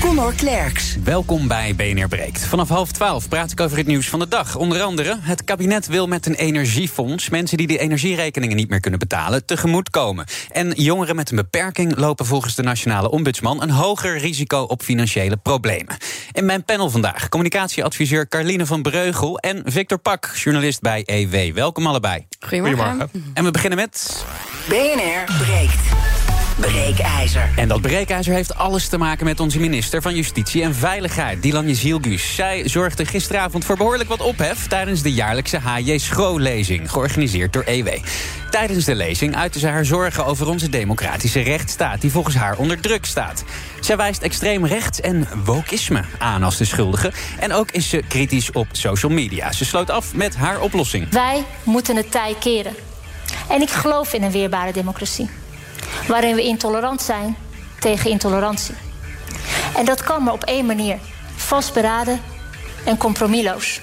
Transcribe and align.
Conor 0.00 0.34
Klerks. 0.34 0.96
Welkom 1.04 1.48
bij 1.48 1.74
BNR 1.74 2.08
Breekt. 2.08 2.46
Vanaf 2.46 2.68
half 2.68 2.92
twaalf 2.92 3.28
praat 3.28 3.52
ik 3.52 3.60
over 3.60 3.76
het 3.76 3.86
nieuws 3.86 4.08
van 4.08 4.18
de 4.18 4.28
dag. 4.28 4.56
Onder 4.56 4.82
andere, 4.82 5.16
het 5.20 5.44
kabinet 5.44 5.86
wil 5.86 6.06
met 6.06 6.26
een 6.26 6.34
energiefonds... 6.34 7.28
mensen 7.28 7.56
die 7.56 7.66
de 7.66 7.78
energierekeningen 7.78 8.56
niet 8.56 8.68
meer 8.68 8.80
kunnen 8.80 8.98
betalen, 8.98 9.46
tegemoetkomen. 9.46 10.26
En 10.50 10.70
jongeren 10.70 11.16
met 11.16 11.30
een 11.30 11.36
beperking 11.36 11.96
lopen 11.96 12.26
volgens 12.26 12.54
de 12.54 12.62
nationale 12.62 13.10
ombudsman... 13.10 13.62
een 13.62 13.70
hoger 13.70 14.18
risico 14.18 14.62
op 14.62 14.82
financiële 14.82 15.36
problemen. 15.36 15.96
In 16.32 16.44
mijn 16.44 16.64
panel 16.64 16.90
vandaag 16.90 17.28
communicatieadviseur 17.28 18.28
Carline 18.28 18.66
van 18.66 18.82
Breugel... 18.82 19.38
en 19.38 19.62
Victor 19.64 19.98
Pak, 19.98 20.32
journalist 20.34 20.80
bij 20.80 21.02
EW. 21.04 21.54
Welkom 21.54 21.86
allebei. 21.86 22.26
Goedemorgen. 22.40 23.10
En 23.34 23.44
we 23.44 23.50
beginnen 23.50 23.78
met... 23.78 24.24
BNR 24.68 25.36
breekt. 25.38 26.17
Breekijzer. 26.60 27.50
En 27.56 27.68
dat 27.68 27.80
breekijzer 27.80 28.34
heeft 28.34 28.54
alles 28.54 28.88
te 28.88 28.98
maken 28.98 29.24
met 29.24 29.40
onze 29.40 29.60
minister 29.60 30.02
van 30.02 30.14
Justitie 30.14 30.62
en 30.62 30.74
Veiligheid, 30.74 31.42
Dilan 31.42 31.66
Jezielgus. 31.66 32.34
Zij 32.34 32.68
zorgde 32.68 33.04
gisteravond 33.04 33.64
voor 33.64 33.76
behoorlijk 33.76 34.08
wat 34.08 34.20
ophef 34.20 34.66
tijdens 34.66 35.02
de 35.02 35.12
jaarlijkse 35.12 35.58
HJ 35.58 35.98
Schro-lezing, 35.98 36.90
georganiseerd 36.90 37.52
door 37.52 37.62
EW. 37.66 37.88
Tijdens 38.50 38.84
de 38.84 38.94
lezing 38.94 39.36
uitte 39.36 39.58
ze 39.58 39.66
haar 39.66 39.84
zorgen 39.84 40.26
over 40.26 40.48
onze 40.48 40.68
democratische 40.68 41.40
rechtsstaat, 41.40 42.00
die 42.00 42.10
volgens 42.10 42.36
haar 42.36 42.56
onder 42.56 42.80
druk 42.80 43.04
staat. 43.04 43.44
Zij 43.80 43.96
wijst 43.96 44.22
extreem 44.22 44.66
rechts 44.66 45.00
en 45.00 45.28
wokisme 45.44 46.04
aan 46.18 46.42
als 46.42 46.56
de 46.56 46.64
schuldige. 46.64 47.12
En 47.38 47.52
ook 47.52 47.70
is 47.70 47.88
ze 47.88 48.02
kritisch 48.08 48.52
op 48.52 48.66
social 48.72 49.12
media. 49.12 49.52
Ze 49.52 49.64
sloot 49.64 49.90
af 49.90 50.14
met 50.14 50.36
haar 50.36 50.60
oplossing. 50.60 51.10
Wij 51.10 51.44
moeten 51.62 51.96
het 51.96 52.10
tij 52.10 52.34
keren. 52.40 52.74
En 53.48 53.60
ik 53.60 53.70
geloof 53.70 54.12
in 54.12 54.22
een 54.22 54.32
weerbare 54.32 54.72
democratie 54.72 55.28
waarin 56.06 56.34
we 56.34 56.42
intolerant 56.42 57.02
zijn 57.02 57.36
tegen 57.80 58.10
intolerantie. 58.10 58.74
En 59.76 59.84
dat 59.84 60.02
kan 60.02 60.22
maar 60.22 60.32
op 60.32 60.44
één 60.44 60.66
manier: 60.66 60.98
vastberaden 61.36 62.20
en 62.84 62.96
compromisloos. 62.96 63.80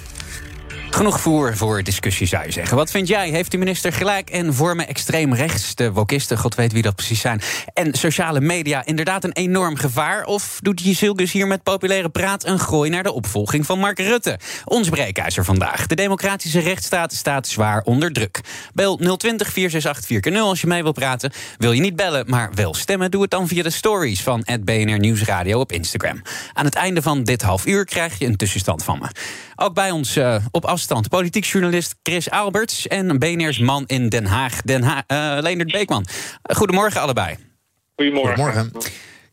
Genoeg 0.96 1.22
voer 1.22 1.58
voor 1.58 1.84
discussie, 1.84 2.28
zou 2.28 2.46
je 2.46 2.52
zeggen. 2.52 2.78
Wat 2.78 2.92
vind 2.92 3.08
jij? 3.08 3.30
Heeft 3.30 3.52
de 3.52 3.58
minister 3.58 3.94
gelijk 3.94 4.30
en 4.30 4.54
vormen 4.54 4.88
extreem 4.88 5.34
rechts, 5.34 5.76
de 5.76 5.92
wokisten, 5.92 6.38
god 6.38 6.56
weet 6.56 6.72
wie 6.72 6.82
dat 6.82 6.96
precies 6.96 7.20
zijn, 7.20 7.42
en 7.74 7.94
sociale 7.94 8.42
media 8.42 8.86
inderdaad 8.86 9.24
een 9.24 9.32
enorm 9.32 9.76
gevaar? 9.76 10.26
Of 10.26 10.60
doet 10.62 10.82
Jezilgus 10.82 11.32
hier 11.32 11.48
met 11.48 11.64
populaire 11.64 12.10
praat 12.10 12.46
een 12.46 12.60
gooi 12.60 12.90
naar 12.90 13.04
de 13.04 13.12
opvolging 13.12 13.66
van 13.66 13.80
Mark 13.80 14.00
Rutte? 14.00 14.40
Ons 14.66 14.90
breekijzer 14.90 15.46
vandaag. 15.46 15.88
De 15.88 15.96
democratische 15.96 16.60
rechtsstaat 16.60 17.14
staat 17.14 17.48
zwaar 17.48 17.82
onder 17.84 18.12
druk. 18.12 18.42
Bel 18.74 18.96
020 18.96 19.52
468 19.52 20.34
4x0 20.34 20.38
als 20.38 20.62
je 20.62 20.68
mee 20.68 20.84
wil 20.84 20.92
praten. 20.92 21.32
Wil 21.58 21.72
je 21.72 21.82
niet 21.82 21.96
bellen, 21.96 22.24
maar 22.28 22.52
wel 22.54 22.74
stemmen? 22.74 23.12
Doe 23.12 23.22
het 23.22 23.32
dan 23.32 23.48
via 23.48 23.64
de 23.64 23.70
stories 23.70 24.24
van 24.24 24.46
BNR 24.62 25.00
Nieuwsradio 25.00 25.60
op 25.60 25.72
Instagram. 25.72 26.22
Aan 26.54 26.66
het 26.66 26.76
einde 26.76 27.02
van 27.02 27.24
dit 27.24 27.42
half 27.42 27.66
uur 27.66 27.86
krijg 27.86 28.20
je 28.20 28.26
een 28.26 28.36
tussenstand 28.36 28.84
van 28.84 29.00
me. 29.00 29.08
Ook 29.56 29.74
bij 29.74 29.92
ons 29.92 30.18
uh, 30.18 30.36
op 30.52 30.66
afstand 30.66 30.84
politiek 31.10 31.46
journalist 31.46 31.96
Chris 32.04 32.30
Alberts 32.30 32.88
en 32.88 33.20
BNR's 33.20 33.60
man 33.60 33.84
in 33.88 34.10
Den 34.10 34.26
Haag, 34.26 34.62
Den 34.62 34.84
Haag 34.84 35.04
uh, 35.08 35.38
Leendert 35.42 35.72
Beekman. 35.72 36.06
Goedemorgen 36.44 37.02
allebei. 37.02 37.36
Goedemorgen. 37.96 38.36
Goedemorgen. 38.36 38.72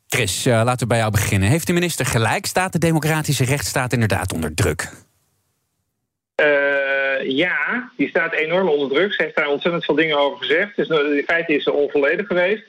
Chris, 0.08 0.46
uh, 0.46 0.52
laten 0.64 0.78
we 0.78 0.86
bij 0.86 0.98
jou 0.98 1.10
beginnen. 1.10 1.48
Heeft 1.48 1.66
de 1.66 1.72
minister 1.72 2.06
gelijk? 2.06 2.46
Staat 2.46 2.72
de 2.72 2.78
democratische 2.78 3.44
rechtsstaat 3.44 3.92
inderdaad 3.92 4.32
onder 4.32 4.54
druk? 4.54 4.90
ja, 7.24 7.90
die 7.96 8.08
staat 8.08 8.32
enorm 8.32 8.68
onder 8.68 8.88
druk. 8.88 9.12
Ze 9.12 9.22
heeft 9.22 9.36
daar 9.36 9.48
ontzettend 9.48 9.84
veel 9.84 9.94
dingen 9.94 10.18
over 10.18 10.38
gezegd. 10.38 10.76
Dus 10.76 10.88
in 10.88 11.22
feite 11.26 11.54
is 11.54 11.62
ze 11.62 11.72
onvolledig 11.72 12.26
geweest. 12.26 12.62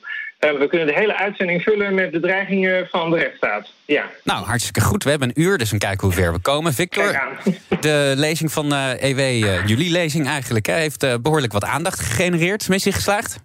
Uh, 0.44 0.58
we 0.58 0.66
kunnen 0.68 0.86
de 0.86 0.94
hele 0.94 1.16
uitzending 1.16 1.62
vullen 1.62 1.94
met 1.94 2.10
bedreigingen 2.10 2.88
van 2.90 3.10
de 3.10 3.16
rechtsstaat. 3.16 3.72
Ja. 3.84 4.04
Nou, 4.24 4.44
hartstikke 4.44 4.80
goed. 4.80 5.04
We 5.04 5.10
hebben 5.10 5.28
een 5.28 5.42
uur, 5.42 5.58
dus 5.58 5.70
dan 5.70 5.78
kijken 5.78 6.06
hoe 6.06 6.16
ver 6.16 6.32
we 6.32 6.38
komen. 6.38 6.74
Victor, 6.74 7.20
de 7.80 8.12
lezing 8.16 8.52
van 8.52 8.72
uh, 8.72 9.02
EW, 9.02 9.18
uh, 9.18 9.66
jullie 9.66 9.90
lezing 9.90 10.26
eigenlijk, 10.26 10.66
hè, 10.66 10.74
heeft 10.74 11.04
uh, 11.04 11.14
behoorlijk 11.22 11.52
wat 11.52 11.64
aandacht 11.64 12.00
gegenereerd. 12.00 12.68
Missie 12.68 12.92
geslaagd? 12.92 13.38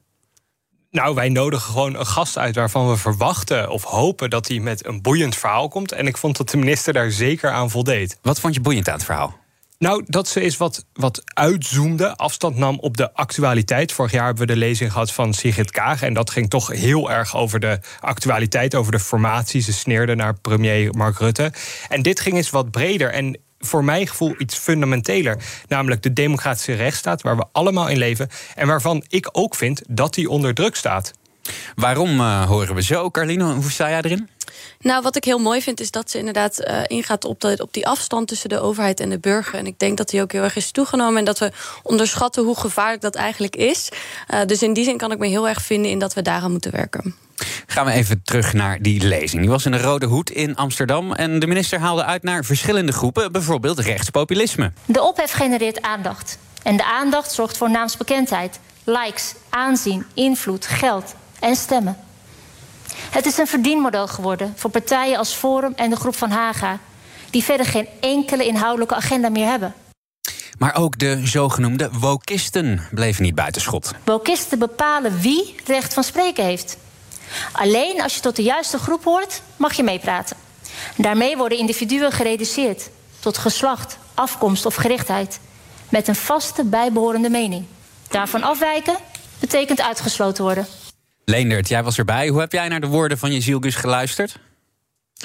Nou, 0.91 1.15
wij 1.15 1.29
nodigen 1.29 1.71
gewoon 1.71 1.95
een 1.95 2.05
gast 2.05 2.37
uit 2.37 2.55
waarvan 2.55 2.89
we 2.89 2.97
verwachten 2.97 3.69
of 3.69 3.83
hopen 3.83 4.29
dat 4.29 4.47
hij 4.47 4.59
met 4.59 4.85
een 4.85 5.01
boeiend 5.01 5.35
verhaal 5.35 5.67
komt. 5.67 5.91
En 5.91 6.07
ik 6.07 6.17
vond 6.17 6.37
dat 6.37 6.49
de 6.49 6.57
minister 6.57 6.93
daar 6.93 7.11
zeker 7.11 7.49
aan 7.51 7.69
voldeed. 7.69 8.17
Wat 8.21 8.39
vond 8.39 8.53
je 8.53 8.61
boeiend 8.61 8.87
aan 8.87 8.95
het 8.95 9.05
verhaal? 9.05 9.38
Nou, 9.79 10.03
dat 10.05 10.27
ze 10.27 10.41
eens 10.41 10.57
wat, 10.57 10.85
wat 10.93 11.21
uitzoomde, 11.25 12.15
afstand 12.15 12.55
nam 12.55 12.79
op 12.79 12.97
de 12.97 13.13
actualiteit. 13.13 13.91
Vorig 13.91 14.11
jaar 14.11 14.25
hebben 14.25 14.47
we 14.47 14.53
de 14.53 14.59
lezing 14.59 14.91
gehad 14.91 15.11
van 15.11 15.33
Sigrid 15.33 15.71
Kaag. 15.71 16.01
En 16.01 16.13
dat 16.13 16.29
ging 16.29 16.49
toch 16.49 16.67
heel 16.67 17.11
erg 17.11 17.35
over 17.35 17.59
de 17.59 17.79
actualiteit, 17.99 18.75
over 18.75 18.91
de 18.91 18.99
formatie. 18.99 19.61
Ze 19.61 19.73
sneerde 19.73 20.15
naar 20.15 20.39
premier 20.39 20.93
Mark 20.93 21.17
Rutte. 21.17 21.51
En 21.89 22.01
dit 22.01 22.19
ging 22.19 22.35
eens 22.35 22.49
wat 22.49 22.71
breder. 22.71 23.11
En 23.11 23.39
voor 23.59 23.83
mijn 23.83 24.07
gevoel 24.07 24.35
iets 24.37 24.57
fundamenteler. 24.57 25.43
Namelijk 25.67 26.01
de 26.01 26.13
democratische 26.13 26.73
rechtsstaat, 26.73 27.21
waar 27.21 27.37
we 27.37 27.45
allemaal 27.51 27.87
in 27.87 27.97
leven. 27.97 28.29
En 28.55 28.67
waarvan 28.67 29.03
ik 29.07 29.29
ook 29.31 29.55
vind 29.55 29.81
dat 29.89 30.13
die 30.13 30.29
onder 30.29 30.53
druk 30.53 30.75
staat. 30.75 31.13
Waarom 31.75 32.19
uh, 32.19 32.47
horen 32.47 32.75
we 32.75 32.81
zo, 32.81 33.11
Carline? 33.11 33.53
Hoe 33.53 33.71
sta 33.71 33.89
jij 33.89 34.01
erin? 34.01 34.29
Nou, 34.79 35.01
wat 35.01 35.15
ik 35.15 35.23
heel 35.23 35.39
mooi 35.39 35.61
vind, 35.61 35.79
is 35.79 35.91
dat 35.91 36.11
ze 36.11 36.17
inderdaad 36.17 36.61
uh, 36.61 36.81
ingaat 36.87 37.25
op, 37.25 37.41
de, 37.41 37.57
op 37.61 37.73
die 37.73 37.87
afstand 37.87 38.27
tussen 38.27 38.49
de 38.49 38.59
overheid 38.59 38.99
en 38.99 39.09
de 39.09 39.19
burger. 39.19 39.59
En 39.59 39.65
ik 39.65 39.79
denk 39.79 39.97
dat 39.97 40.09
die 40.09 40.21
ook 40.21 40.31
heel 40.31 40.43
erg 40.43 40.55
is 40.55 40.71
toegenomen. 40.71 41.17
En 41.17 41.25
dat 41.25 41.39
we 41.39 41.51
onderschatten 41.83 42.43
hoe 42.43 42.57
gevaarlijk 42.57 43.01
dat 43.01 43.15
eigenlijk 43.15 43.55
is. 43.55 43.89
Uh, 44.33 44.39
dus 44.45 44.61
in 44.61 44.73
die 44.73 44.83
zin 44.83 44.97
kan 44.97 45.11
ik 45.11 45.17
me 45.17 45.27
heel 45.27 45.47
erg 45.47 45.61
vinden 45.61 45.91
in 45.91 45.99
dat 45.99 46.13
we 46.13 46.21
daaraan 46.21 46.51
moeten 46.51 46.71
werken. 46.71 47.15
Gaan 47.65 47.85
we 47.85 47.91
even 47.91 48.21
terug 48.23 48.53
naar 48.53 48.81
die 48.81 49.01
lezing. 49.01 49.41
Die 49.41 49.49
was 49.49 49.65
in 49.65 49.71
de 49.71 49.81
Rode 49.81 50.05
Hoed 50.05 50.29
in 50.29 50.55
Amsterdam. 50.55 51.13
En 51.13 51.39
de 51.39 51.47
minister 51.47 51.79
haalde 51.79 52.03
uit 52.03 52.23
naar 52.23 52.45
verschillende 52.45 52.91
groepen, 52.91 53.31
bijvoorbeeld 53.31 53.79
rechtspopulisme. 53.79 54.71
De 54.85 55.01
ophef 55.01 55.31
genereert 55.31 55.81
aandacht. 55.81 56.37
En 56.63 56.77
de 56.77 56.85
aandacht 56.85 57.31
zorgt 57.31 57.57
voor 57.57 57.69
naamsbekendheid, 57.69 58.59
likes, 58.83 59.33
aanzien, 59.49 60.05
invloed, 60.13 60.67
geld 60.67 61.15
en 61.39 61.55
stemmen. 61.55 61.97
Het 63.09 63.25
is 63.25 63.37
een 63.37 63.47
verdienmodel 63.47 64.07
geworden 64.07 64.53
voor 64.55 64.69
partijen 64.69 65.17
als 65.17 65.33
Forum 65.33 65.73
en 65.75 65.89
de 65.89 65.95
Groep 65.95 66.15
van 66.15 66.29
Haga, 66.29 66.79
die 67.29 67.43
verder 67.43 67.65
geen 67.65 67.87
enkele 67.99 68.45
inhoudelijke 68.45 68.95
agenda 68.95 69.29
meer 69.29 69.47
hebben. 69.47 69.73
Maar 70.57 70.75
ook 70.75 70.99
de 70.99 71.21
zogenoemde 71.23 71.89
wokisten 71.91 72.87
bleven 72.91 73.23
niet 73.23 73.35
buitenschot. 73.35 73.91
Wokisten 74.03 74.59
bepalen 74.59 75.19
wie 75.19 75.55
recht 75.65 75.93
van 75.93 76.03
spreken 76.03 76.43
heeft. 76.43 76.77
Alleen 77.51 78.01
als 78.01 78.15
je 78.15 78.21
tot 78.21 78.35
de 78.35 78.43
juiste 78.43 78.77
groep 78.77 79.03
hoort, 79.03 79.41
mag 79.57 79.73
je 79.73 79.83
meepraten. 79.83 80.37
Daarmee 80.95 81.37
worden 81.37 81.57
individuen 81.57 82.11
gereduceerd 82.11 82.89
tot 83.19 83.37
geslacht, 83.37 83.97
afkomst 84.13 84.65
of 84.65 84.75
gerichtheid, 84.75 85.39
met 85.89 86.07
een 86.07 86.15
vaste 86.15 86.63
bijbehorende 86.63 87.29
mening. 87.29 87.65
Daarvan 88.07 88.43
afwijken 88.43 88.95
betekent 89.39 89.81
uitgesloten 89.81 90.43
worden. 90.43 90.67
Leendert, 91.29 91.67
jij 91.67 91.83
was 91.83 91.97
erbij. 91.97 92.27
Hoe 92.27 92.39
heb 92.39 92.51
jij 92.51 92.67
naar 92.67 92.81
de 92.81 92.87
woorden 92.87 93.17
van 93.17 93.33
Jezielgus 93.33 93.75
geluisterd? 93.75 94.39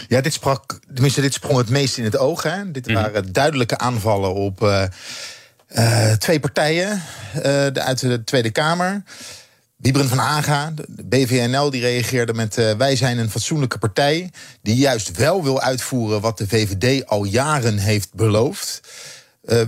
Ja, 0.08 0.20
dit 0.20 0.32
sprak, 0.32 0.80
tenminste, 0.92 1.20
dit 1.20 1.34
sprong 1.34 1.58
het 1.58 1.68
meest 1.68 1.98
in 1.98 2.04
het 2.04 2.16
oog. 2.16 2.42
Hè. 2.42 2.70
Dit 2.70 2.86
mm. 2.86 2.94
waren 2.94 3.32
duidelijke 3.32 3.78
aanvallen 3.78 4.34
op 4.34 4.62
uh, 4.62 4.84
uh, 5.68 6.12
twee 6.12 6.40
partijen 6.40 7.02
uh, 7.36 7.42
de, 7.42 7.80
uit 7.80 8.00
de 8.00 8.24
Tweede 8.24 8.50
Kamer. 8.50 9.02
Wiebren 9.76 10.08
van 10.08 10.18
Haga, 10.18 10.72
de 10.88 11.04
BVNL, 11.04 11.70
die 11.70 11.80
reageerde 11.80 12.34
met... 12.34 12.74
wij 12.78 12.96
zijn 12.96 13.18
een 13.18 13.30
fatsoenlijke 13.30 13.78
partij 13.78 14.30
die 14.62 14.76
juist 14.76 15.16
wel 15.16 15.42
wil 15.42 15.60
uitvoeren... 15.60 16.20
wat 16.20 16.38
de 16.38 16.48
VVD 16.48 17.06
al 17.06 17.24
jaren 17.24 17.78
heeft 17.78 18.14
beloofd. 18.14 18.80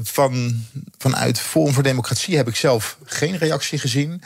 van, 0.02 0.64
vanuit 0.98 1.40
Forum 1.40 1.72
voor 1.72 1.82
Democratie 1.82 2.36
heb 2.36 2.48
ik 2.48 2.56
zelf 2.56 2.98
geen 3.04 3.36
reactie 3.36 3.78
gezien... 3.78 4.22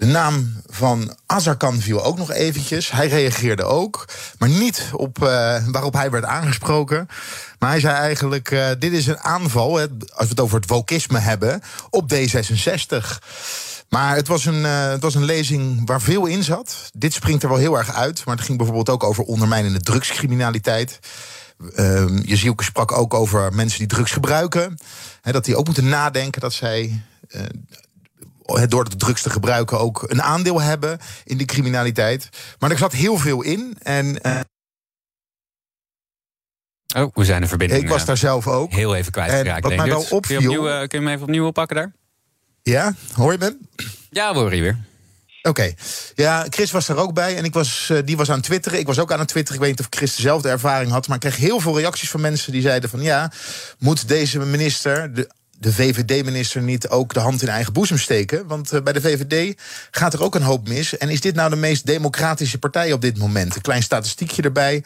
De 0.00 0.06
naam 0.06 0.62
van 0.66 1.16
Azarkan 1.26 1.80
viel 1.80 2.04
ook 2.04 2.18
nog 2.18 2.30
eventjes. 2.30 2.90
Hij 2.90 3.08
reageerde 3.08 3.62
ook, 3.62 4.08
maar 4.38 4.48
niet 4.48 4.90
op 4.92 5.18
uh, 5.22 5.28
waarop 5.66 5.92
hij 5.92 6.10
werd 6.10 6.24
aangesproken. 6.24 7.08
Maar 7.58 7.70
hij 7.70 7.80
zei 7.80 7.94
eigenlijk: 7.94 8.50
uh, 8.50 8.68
dit 8.78 8.92
is 8.92 9.06
een 9.06 9.18
aanval, 9.18 9.76
hè, 9.76 9.86
als 9.90 10.24
we 10.24 10.28
het 10.28 10.40
over 10.40 10.60
het 10.60 10.68
wokisme 10.68 11.18
hebben, 11.18 11.62
op 11.90 12.14
D66. 12.14 13.18
Maar 13.88 14.16
het 14.16 14.28
was, 14.28 14.44
een, 14.44 14.62
uh, 14.62 14.88
het 14.88 15.02
was 15.02 15.14
een 15.14 15.24
lezing 15.24 15.86
waar 15.86 16.00
veel 16.00 16.26
in 16.26 16.42
zat. 16.42 16.90
Dit 16.92 17.12
springt 17.12 17.42
er 17.42 17.48
wel 17.48 17.58
heel 17.58 17.78
erg 17.78 17.94
uit. 17.94 18.24
Maar 18.24 18.36
het 18.36 18.44
ging 18.44 18.58
bijvoorbeeld 18.58 18.90
ook 18.90 19.04
over 19.04 19.24
ondermijnende 19.24 19.80
drugscriminaliteit. 19.80 20.98
Uh, 21.76 22.04
Jezielke 22.22 22.64
sprak 22.64 22.92
ook 22.92 23.14
over 23.14 23.54
mensen 23.54 23.78
die 23.78 23.88
drugs 23.88 24.12
gebruiken. 24.12 24.78
Hè, 25.22 25.32
dat 25.32 25.44
die 25.44 25.56
ook 25.56 25.66
moeten 25.66 25.88
nadenken 25.88 26.40
dat 26.40 26.52
zij 26.52 27.02
door 28.68 28.88
de 28.88 28.96
drugs 28.96 29.22
te 29.22 29.30
gebruiken 29.30 29.78
ook 29.78 30.04
een 30.06 30.22
aandeel 30.22 30.60
hebben 30.60 30.98
in 31.24 31.36
die 31.36 31.46
criminaliteit. 31.46 32.28
Maar 32.58 32.70
er 32.70 32.78
zat 32.78 32.92
heel 32.92 33.16
veel 33.16 33.42
in. 33.42 33.76
En. 33.82 34.18
Uh, 34.22 34.40
Oh, 36.96 37.14
we 37.14 37.24
zijn 37.24 37.40
de 37.40 37.46
verbinding. 37.46 37.82
Ik 37.82 37.88
was 37.88 38.04
daar 38.04 38.16
zelf 38.16 38.46
ook. 38.46 38.72
Heel 38.72 38.94
even 38.94 39.12
kwijtgeraakt. 39.12 39.62
Wat 39.62 39.76
mij 39.76 39.88
wel 39.88 40.06
opviel. 40.10 40.20
Kun 40.20 40.50
je, 40.50 40.58
opnieuw, 40.58 40.68
uh, 40.68 40.78
kun 40.78 41.00
je 41.00 41.04
hem 41.04 41.08
even 41.08 41.22
opnieuw 41.22 41.46
oppakken 41.46 41.76
daar? 41.76 41.92
Ja, 42.62 42.94
hoor 43.12 43.32
je 43.32 43.38
me? 43.38 43.56
Ja, 44.10 44.32
we 44.32 44.38
horen 44.38 44.56
je 44.56 44.62
weer. 44.62 44.78
Oké. 45.42 45.48
Okay. 45.48 45.76
Ja, 46.14 46.46
Chris 46.48 46.70
was 46.70 46.88
er 46.88 46.96
ook 46.96 47.14
bij 47.14 47.36
en 47.36 47.44
ik 47.44 47.54
was, 47.54 47.88
uh, 47.92 47.98
die 48.04 48.16
was 48.16 48.30
aan 48.30 48.36
het 48.36 48.44
twitteren. 48.44 48.78
Ik 48.78 48.86
was 48.86 48.98
ook 48.98 49.12
aan 49.12 49.18
het 49.18 49.28
twitteren. 49.28 49.60
Ik 49.60 49.66
weet 49.66 49.78
niet 49.78 49.86
of 49.86 49.98
Chris 49.98 50.16
dezelfde 50.16 50.48
ervaring 50.48 50.90
had. 50.90 51.06
Maar 51.06 51.16
ik 51.16 51.22
kreeg 51.22 51.36
heel 51.36 51.60
veel 51.60 51.78
reacties 51.78 52.10
van 52.10 52.20
mensen 52.20 52.52
die 52.52 52.62
zeiden 52.62 52.90
van... 52.90 53.00
ja, 53.00 53.32
moet 53.78 54.08
deze 54.08 54.38
minister, 54.38 55.14
de, 55.14 55.30
de 55.60 55.72
VVD-minister, 55.72 56.62
niet 56.62 56.88
ook 56.88 57.14
de 57.14 57.20
hand 57.20 57.42
in 57.42 57.48
eigen 57.48 57.72
boezem 57.72 57.98
steken? 57.98 58.46
Want 58.46 58.72
uh, 58.72 58.80
bij 58.80 58.92
de 58.92 59.00
VVD 59.00 59.60
gaat 59.90 60.14
er 60.14 60.22
ook 60.22 60.34
een 60.34 60.42
hoop 60.42 60.68
mis. 60.68 60.98
En 60.98 61.08
is 61.08 61.20
dit 61.20 61.34
nou 61.34 61.50
de 61.50 61.56
meest 61.56 61.86
democratische 61.86 62.58
partij 62.58 62.92
op 62.92 63.00
dit 63.00 63.18
moment? 63.18 63.54
Een 63.54 63.60
klein 63.60 63.82
statistiekje 63.82 64.42
erbij 64.42 64.84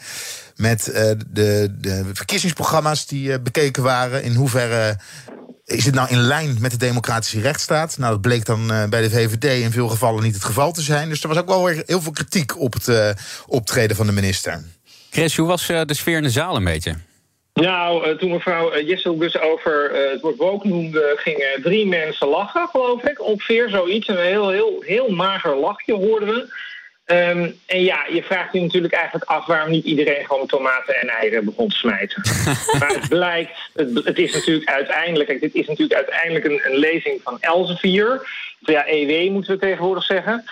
met 0.55 0.87
uh, 0.87 0.95
de, 1.27 1.75
de 1.79 2.05
verkiezingsprogramma's 2.13 3.05
die 3.05 3.39
bekeken 3.39 3.83
waren. 3.83 4.23
In 4.23 4.35
hoeverre 4.35 4.99
is 5.65 5.85
het 5.85 5.93
nou 5.93 6.09
in 6.09 6.19
lijn 6.19 6.57
met 6.59 6.71
de 6.71 6.77
democratische 6.77 7.39
rechtsstaat? 7.39 7.97
Nou, 7.97 8.11
dat 8.11 8.21
bleek 8.21 8.45
dan 8.45 8.67
bij 8.89 9.01
de 9.01 9.09
VVD 9.09 9.63
in 9.63 9.71
veel 9.71 9.87
gevallen 9.87 10.23
niet 10.23 10.33
het 10.33 10.43
geval 10.43 10.71
te 10.71 10.81
zijn. 10.81 11.09
Dus 11.09 11.21
er 11.21 11.27
was 11.27 11.37
ook 11.37 11.47
wel 11.47 11.65
weer 11.65 11.83
heel 11.85 12.01
veel 12.01 12.11
kritiek 12.11 12.59
op 12.59 12.73
het 12.73 13.15
optreden 13.47 13.95
van 13.95 14.05
de 14.05 14.11
minister. 14.11 14.63
Chris, 15.09 15.37
hoe 15.37 15.47
was 15.47 15.67
de 15.67 15.85
sfeer 15.93 16.17
in 16.17 16.23
de 16.23 16.29
zaal 16.29 16.55
een 16.55 16.63
beetje? 16.63 16.95
Nou, 17.61 18.17
toen 18.17 18.31
mevrouw 18.31 18.81
Jessel 18.81 19.17
dus 19.17 19.39
over 19.39 19.91
het 20.11 20.21
woord 20.21 20.35
woke 20.35 20.67
noemde... 20.67 21.13
gingen 21.15 21.61
drie 21.61 21.87
mensen 21.87 22.27
lachen, 22.27 22.67
geloof 22.67 23.03
ik. 23.03 23.21
Ongeveer 23.21 23.69
zoiets. 23.69 24.07
Een 24.07 24.17
heel, 24.17 24.49
heel, 24.49 24.81
heel 24.81 25.09
mager 25.09 25.55
lachje 25.55 25.93
hoorden 25.93 26.27
we. 26.27 26.53
Um, 27.07 27.59
en 27.65 27.83
ja, 27.83 28.05
je 28.11 28.23
vraagt 28.23 28.53
je 28.53 28.61
natuurlijk 28.61 28.93
eigenlijk 28.93 29.25
af 29.25 29.45
waarom 29.45 29.71
niet 29.71 29.85
iedereen 29.85 30.25
gewoon 30.25 30.47
tomaten 30.47 31.01
en 31.01 31.07
eieren 31.07 31.45
begon 31.45 31.69
te 31.69 31.75
smijten. 31.75 32.21
maar 32.79 32.93
het 32.93 33.09
blijkt, 33.09 33.57
het, 33.73 34.05
het, 34.05 34.17
is 34.17 34.33
natuurlijk 34.33 34.69
uiteindelijk, 34.69 35.27
kijk, 35.29 35.41
dit 35.41 35.55
is 35.55 35.67
natuurlijk 35.67 35.99
uiteindelijk 35.99 36.45
een, 36.45 36.61
een 36.63 36.77
lezing 36.77 37.21
van 37.23 37.37
Elsevier. 37.39 38.27
Ja, 38.59 38.87
EW 38.87 39.31
moeten 39.31 39.53
we 39.53 39.59
tegenwoordig 39.59 40.03
zeggen. 40.03 40.43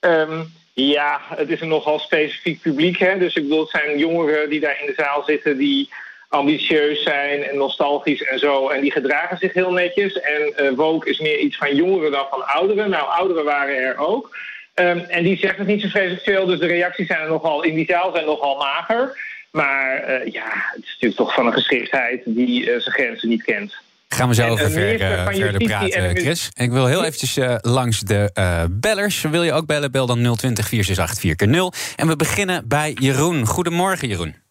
Um, 0.00 0.52
ja, 0.72 1.20
het 1.28 1.50
is 1.50 1.60
een 1.60 1.68
nogal 1.68 1.98
specifiek 1.98 2.60
publiek. 2.60 2.98
Hè? 2.98 3.18
Dus 3.18 3.34
ik 3.34 3.42
bedoel, 3.42 3.60
het 3.60 3.70
zijn 3.70 3.98
jongeren 3.98 4.48
die 4.48 4.60
daar 4.60 4.80
in 4.80 4.86
de 4.86 5.02
zaal 5.02 5.22
zitten 5.26 5.56
die 5.56 5.88
ambitieus 6.32 7.02
zijn 7.02 7.42
en 7.42 7.56
nostalgisch 7.56 8.22
en 8.22 8.38
zo. 8.38 8.68
En 8.68 8.80
die 8.80 8.92
gedragen 8.92 9.38
zich 9.38 9.52
heel 9.52 9.72
netjes. 9.72 10.20
En 10.20 10.52
uh, 10.60 10.70
woke 10.76 11.10
is 11.10 11.18
meer 11.18 11.38
iets 11.38 11.56
van 11.56 11.74
jongeren 11.74 12.10
dan 12.10 12.26
van 12.30 12.46
ouderen. 12.46 12.90
Nou, 12.90 13.08
ouderen 13.08 13.44
waren 13.44 13.76
er 13.76 13.98
ook. 13.98 14.36
Um, 14.74 14.98
en 14.98 15.22
die 15.22 15.36
zegt 15.36 15.58
het 15.58 15.66
niet 15.66 15.82
zo 15.82 15.88
vreselijk 15.88 16.22
veel, 16.22 16.46
dus 16.46 16.58
de 16.58 16.66
reacties 16.66 17.06
zijn 17.06 17.20
er 17.20 17.28
nogal 17.28 17.62
in 17.62 17.74
die 17.74 17.86
zaal 17.88 18.12
zijn 18.12 18.26
nogal 18.26 18.56
mager. 18.56 19.18
Maar 19.50 20.08
uh, 20.08 20.32
ja, 20.32 20.44
het 20.74 20.84
is 20.84 20.90
natuurlijk 20.90 21.20
toch 21.20 21.34
van 21.34 21.46
een 21.46 21.52
geschiktheid 21.52 22.22
die 22.24 22.60
uh, 22.60 22.66
zijn 22.66 22.94
grenzen 22.94 23.28
niet 23.28 23.42
kent. 23.42 23.74
Gaan 24.08 24.28
we 24.28 24.34
zo 24.34 24.48
over 24.48 24.70
ver, 24.70 25.00
uh, 25.00 25.26
verder 25.26 25.64
praten, 25.64 26.16
Chris. 26.16 26.50
En 26.54 26.64
ik 26.64 26.70
wil 26.70 26.86
heel 26.86 27.04
eventjes 27.04 27.36
uh, 27.36 27.54
langs 27.60 28.00
de 28.00 28.30
uh, 28.34 28.64
bellers. 28.70 29.22
Wil 29.22 29.42
je 29.42 29.52
ook 29.52 29.66
bellen? 29.66 29.90
Bel 29.90 30.06
dan 30.06 30.36
020 30.36 30.68
468 30.68 31.20
4 31.20 31.48
0 31.48 31.72
En 31.96 32.08
we 32.08 32.16
beginnen 32.16 32.68
bij 32.68 32.96
Jeroen. 33.00 33.46
Goedemorgen, 33.46 34.08
Jeroen. 34.08 34.41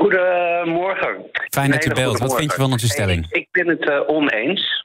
Goedemorgen. 0.00 1.30
Fijn 1.50 1.70
dat 1.70 1.84
je 1.84 1.94
belt. 1.94 2.18
Wat 2.18 2.36
vind 2.36 2.50
je 2.52 2.60
van 2.60 2.72
onze 2.72 2.88
stelling? 2.88 3.26
Ik, 3.30 3.36
ik 3.36 3.48
ben 3.50 3.68
het 3.68 4.06
oneens. 4.06 4.84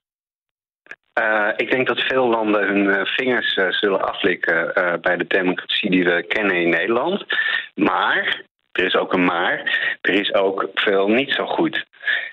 Uh, 1.20 1.50
ik 1.56 1.72
denk 1.72 1.88
dat 1.88 2.00
veel 2.00 2.28
landen 2.28 2.68
hun 2.68 2.84
uh, 2.86 3.06
vingers 3.06 3.56
uh, 3.56 3.72
zullen 3.72 4.08
aflikken 4.08 4.72
bij 5.02 5.18
de 5.18 5.26
democratie 5.28 5.90
die 5.90 6.04
we 6.04 6.24
kennen 6.28 6.56
in 6.56 6.70
Nederland. 6.70 7.26
Maar, 7.76 8.44
er 8.72 8.86
is 8.86 8.96
ook 8.96 9.14
een 9.14 9.24
maar, 9.24 9.80
er 10.02 10.14
is 10.14 10.34
ook 10.34 10.70
veel 10.74 11.08
niet 11.08 11.32
zo 11.32 11.46
goed. 11.46 11.86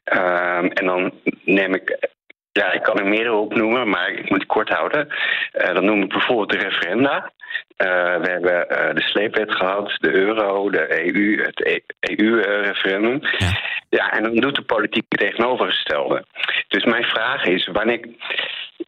Ehm, 0.04 0.66
en 0.66 0.86
dan 0.86 1.12
neem 1.44 1.74
ik 1.74 2.10
ja, 2.52 2.72
ik 2.72 2.82
kan 2.82 2.98
er 2.98 3.06
meerdere 3.06 3.34
opnoemen, 3.34 3.88
maar 3.88 4.10
ik 4.10 4.30
moet 4.30 4.38
het 4.38 4.46
kort 4.46 4.68
houden. 4.68 5.08
Uh, 5.54 5.74
dan 5.74 5.84
noem 5.84 6.02
ik 6.02 6.08
bijvoorbeeld 6.08 6.50
de 6.50 6.68
referenda. 6.68 7.32
Uh, 7.78 8.16
we 8.20 8.30
hebben 8.30 8.66
uh, 8.70 8.94
de 8.94 9.02
sleepwet 9.02 9.54
gehad, 9.54 9.96
de 10.00 10.12
euro, 10.12 10.70
de 10.70 11.04
EU, 11.04 11.42
het 11.42 11.82
EU-referendum. 12.00 13.20
Ja. 13.38 13.60
ja, 13.88 14.12
en 14.12 14.22
dan 14.22 14.34
doet 14.34 14.54
de 14.54 14.62
politiek 14.62 15.04
het 15.08 15.20
tegenovergestelde. 15.20 16.24
Dus 16.68 16.84
mijn 16.84 17.04
vraag 17.04 17.44
is, 17.44 17.68
wanneer... 17.72 18.00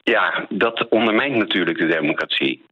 Ja, 0.03 0.47
dat 0.49 0.89
ondermijnt 0.89 1.37
natuurlijk 1.37 1.79
de 1.79 1.87
democratie. 1.87 2.65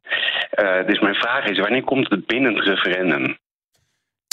dus 0.85 0.99
mijn 0.99 1.15
vraag 1.15 1.45
is, 1.45 1.59
wanneer 1.59 1.83
komt 1.83 2.09
het 2.09 2.25
binnen 2.25 2.55
het 2.55 2.65
referendum? 2.65 3.37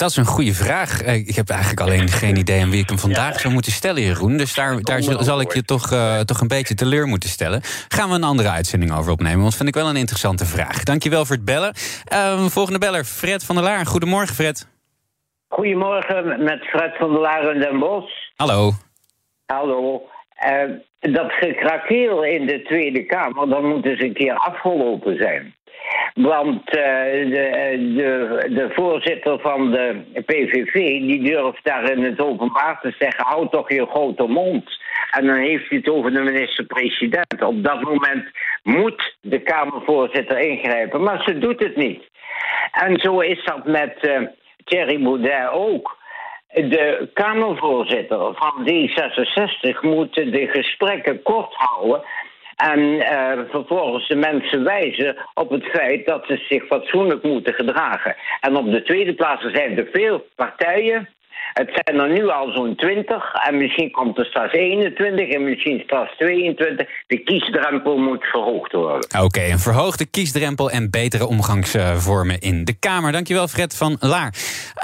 Dat 0.01 0.09
is 0.09 0.17
een 0.17 0.25
goede 0.25 0.53
vraag. 0.53 1.03
Ik 1.03 1.35
heb 1.35 1.49
eigenlijk 1.49 1.81
alleen 1.81 2.07
geen 2.07 2.35
idee 2.35 2.61
aan 2.61 2.69
wie 2.69 2.81
ik 2.81 2.89
hem 2.89 2.99
vandaag 2.99 3.39
zou 3.39 3.53
moeten 3.53 3.71
stellen, 3.71 4.01
Jeroen. 4.01 4.37
Dus 4.37 4.53
daar, 4.53 4.81
daar 4.81 5.01
zal 5.01 5.41
ik 5.41 5.53
je 5.53 5.63
toch, 5.63 5.91
uh, 5.93 6.19
toch 6.19 6.41
een 6.41 6.47
beetje 6.47 6.75
teleur 6.75 7.07
moeten 7.07 7.29
stellen. 7.29 7.61
Gaan 7.87 8.09
we 8.09 8.15
een 8.15 8.23
andere 8.23 8.49
uitzending 8.49 8.91
over 8.91 9.11
opnemen, 9.11 9.37
want 9.37 9.49
dat 9.49 9.55
vind 9.55 9.69
ik 9.69 9.81
wel 9.81 9.89
een 9.89 9.95
interessante 9.95 10.45
vraag. 10.45 10.83
Dankjewel 10.83 11.25
voor 11.25 11.35
het 11.35 11.45
bellen. 11.45 11.73
Uh, 12.13 12.45
volgende 12.45 12.79
beller, 12.79 13.03
Fred 13.03 13.45
van 13.45 13.55
der 13.55 13.63
Laar. 13.63 13.85
Goedemorgen, 13.85 14.35
Fred. 14.35 14.67
Goedemorgen, 15.47 16.43
met 16.43 16.63
Fred 16.63 16.97
van 16.97 17.11
der 17.11 17.21
Laar 17.21 17.53
in 17.53 17.59
Den 17.59 17.79
Bosch. 17.79 18.13
Hallo. 18.35 18.71
Hallo. 19.45 20.01
Uh, 20.49 21.13
dat 21.13 21.31
gekrakeel 21.31 22.23
in 22.23 22.45
de 22.45 22.61
Tweede 22.61 23.05
Kamer, 23.05 23.49
dat 23.49 23.63
moet 23.63 23.85
eens 23.85 24.01
een 24.01 24.13
keer 24.13 24.33
afgelopen 24.33 25.17
zijn. 25.17 25.55
Want 26.13 26.75
uh, 26.75 26.83
de, 27.29 27.93
de, 27.95 28.45
de, 28.53 28.69
voorzitter 28.73 29.39
van 29.39 29.71
de 29.71 30.01
PVV 30.25 30.73
die 30.73 31.23
durft 31.23 31.63
daar 31.63 31.91
in 31.91 32.03
het 32.03 32.19
openbaar 32.19 32.79
te 32.81 32.93
zeggen: 32.99 33.25
houd 33.25 33.51
toch 33.51 33.69
je 33.71 33.85
grote 33.85 34.27
mond. 34.27 34.79
En 35.11 35.25
dan 35.25 35.35
heeft 35.35 35.69
hij 35.69 35.77
het 35.77 35.89
over 35.89 36.11
de 36.11 36.21
minister-president. 36.21 37.43
Op 37.43 37.63
dat 37.63 37.81
moment 37.81 38.25
moet 38.63 39.15
de 39.21 39.39
Kamervoorzitter 39.39 40.39
ingrijpen, 40.39 41.03
maar 41.03 41.23
ze 41.23 41.37
doet 41.37 41.59
het 41.63 41.75
niet. 41.75 42.09
En 42.71 42.99
zo 42.99 43.19
is 43.19 43.43
dat 43.43 43.65
met 43.65 43.97
uh, 44.01 44.27
Thierry 44.63 45.03
Baudet 45.03 45.49
ook. 45.51 45.99
De 46.53 47.09
Kamervoorzitter 47.13 48.33
van 48.33 48.67
D66 48.69 49.79
moet 49.81 50.13
de 50.13 50.47
gesprekken 50.51 51.21
kort 51.21 51.53
houden. 51.53 52.03
En 52.61 52.79
uh, 52.79 53.31
vervolgens 53.49 54.07
de 54.07 54.15
mensen 54.15 54.63
wijzen 54.63 55.15
op 55.33 55.49
het 55.49 55.63
feit 55.63 56.05
dat 56.05 56.25
ze 56.25 56.45
zich 56.49 56.65
fatsoenlijk 56.65 57.23
moeten 57.23 57.53
gedragen. 57.53 58.15
En 58.39 58.55
op 58.55 58.71
de 58.71 58.83
tweede 58.83 59.13
plaats 59.13 59.41
zijn 59.51 59.77
er 59.77 59.87
veel 59.91 60.27
partijen. 60.35 61.09
Het 61.53 61.69
zijn 61.73 61.99
er 61.99 62.09
nu 62.09 62.29
al 62.29 62.51
zo'n 62.51 62.75
20 62.75 63.33
en 63.33 63.57
misschien 63.57 63.91
komt 63.91 64.17
er 64.17 64.25
straks 64.25 64.53
21 64.53 65.29
en 65.29 65.43
misschien 65.43 65.81
straks 65.83 66.17
22. 66.17 66.87
De 67.07 67.17
kiesdrempel 67.17 67.97
moet 67.97 68.23
verhoogd 68.23 68.71
worden. 68.71 69.03
Oké, 69.03 69.23
okay, 69.23 69.51
een 69.51 69.59
verhoogde 69.59 70.05
kiesdrempel 70.05 70.69
en 70.69 70.89
betere 70.89 71.27
omgangsvormen 71.27 72.39
in 72.39 72.65
de 72.65 72.73
Kamer. 72.79 73.11
Dankjewel 73.11 73.47
Fred 73.47 73.75
van 73.75 73.97
Laar. 73.99 74.33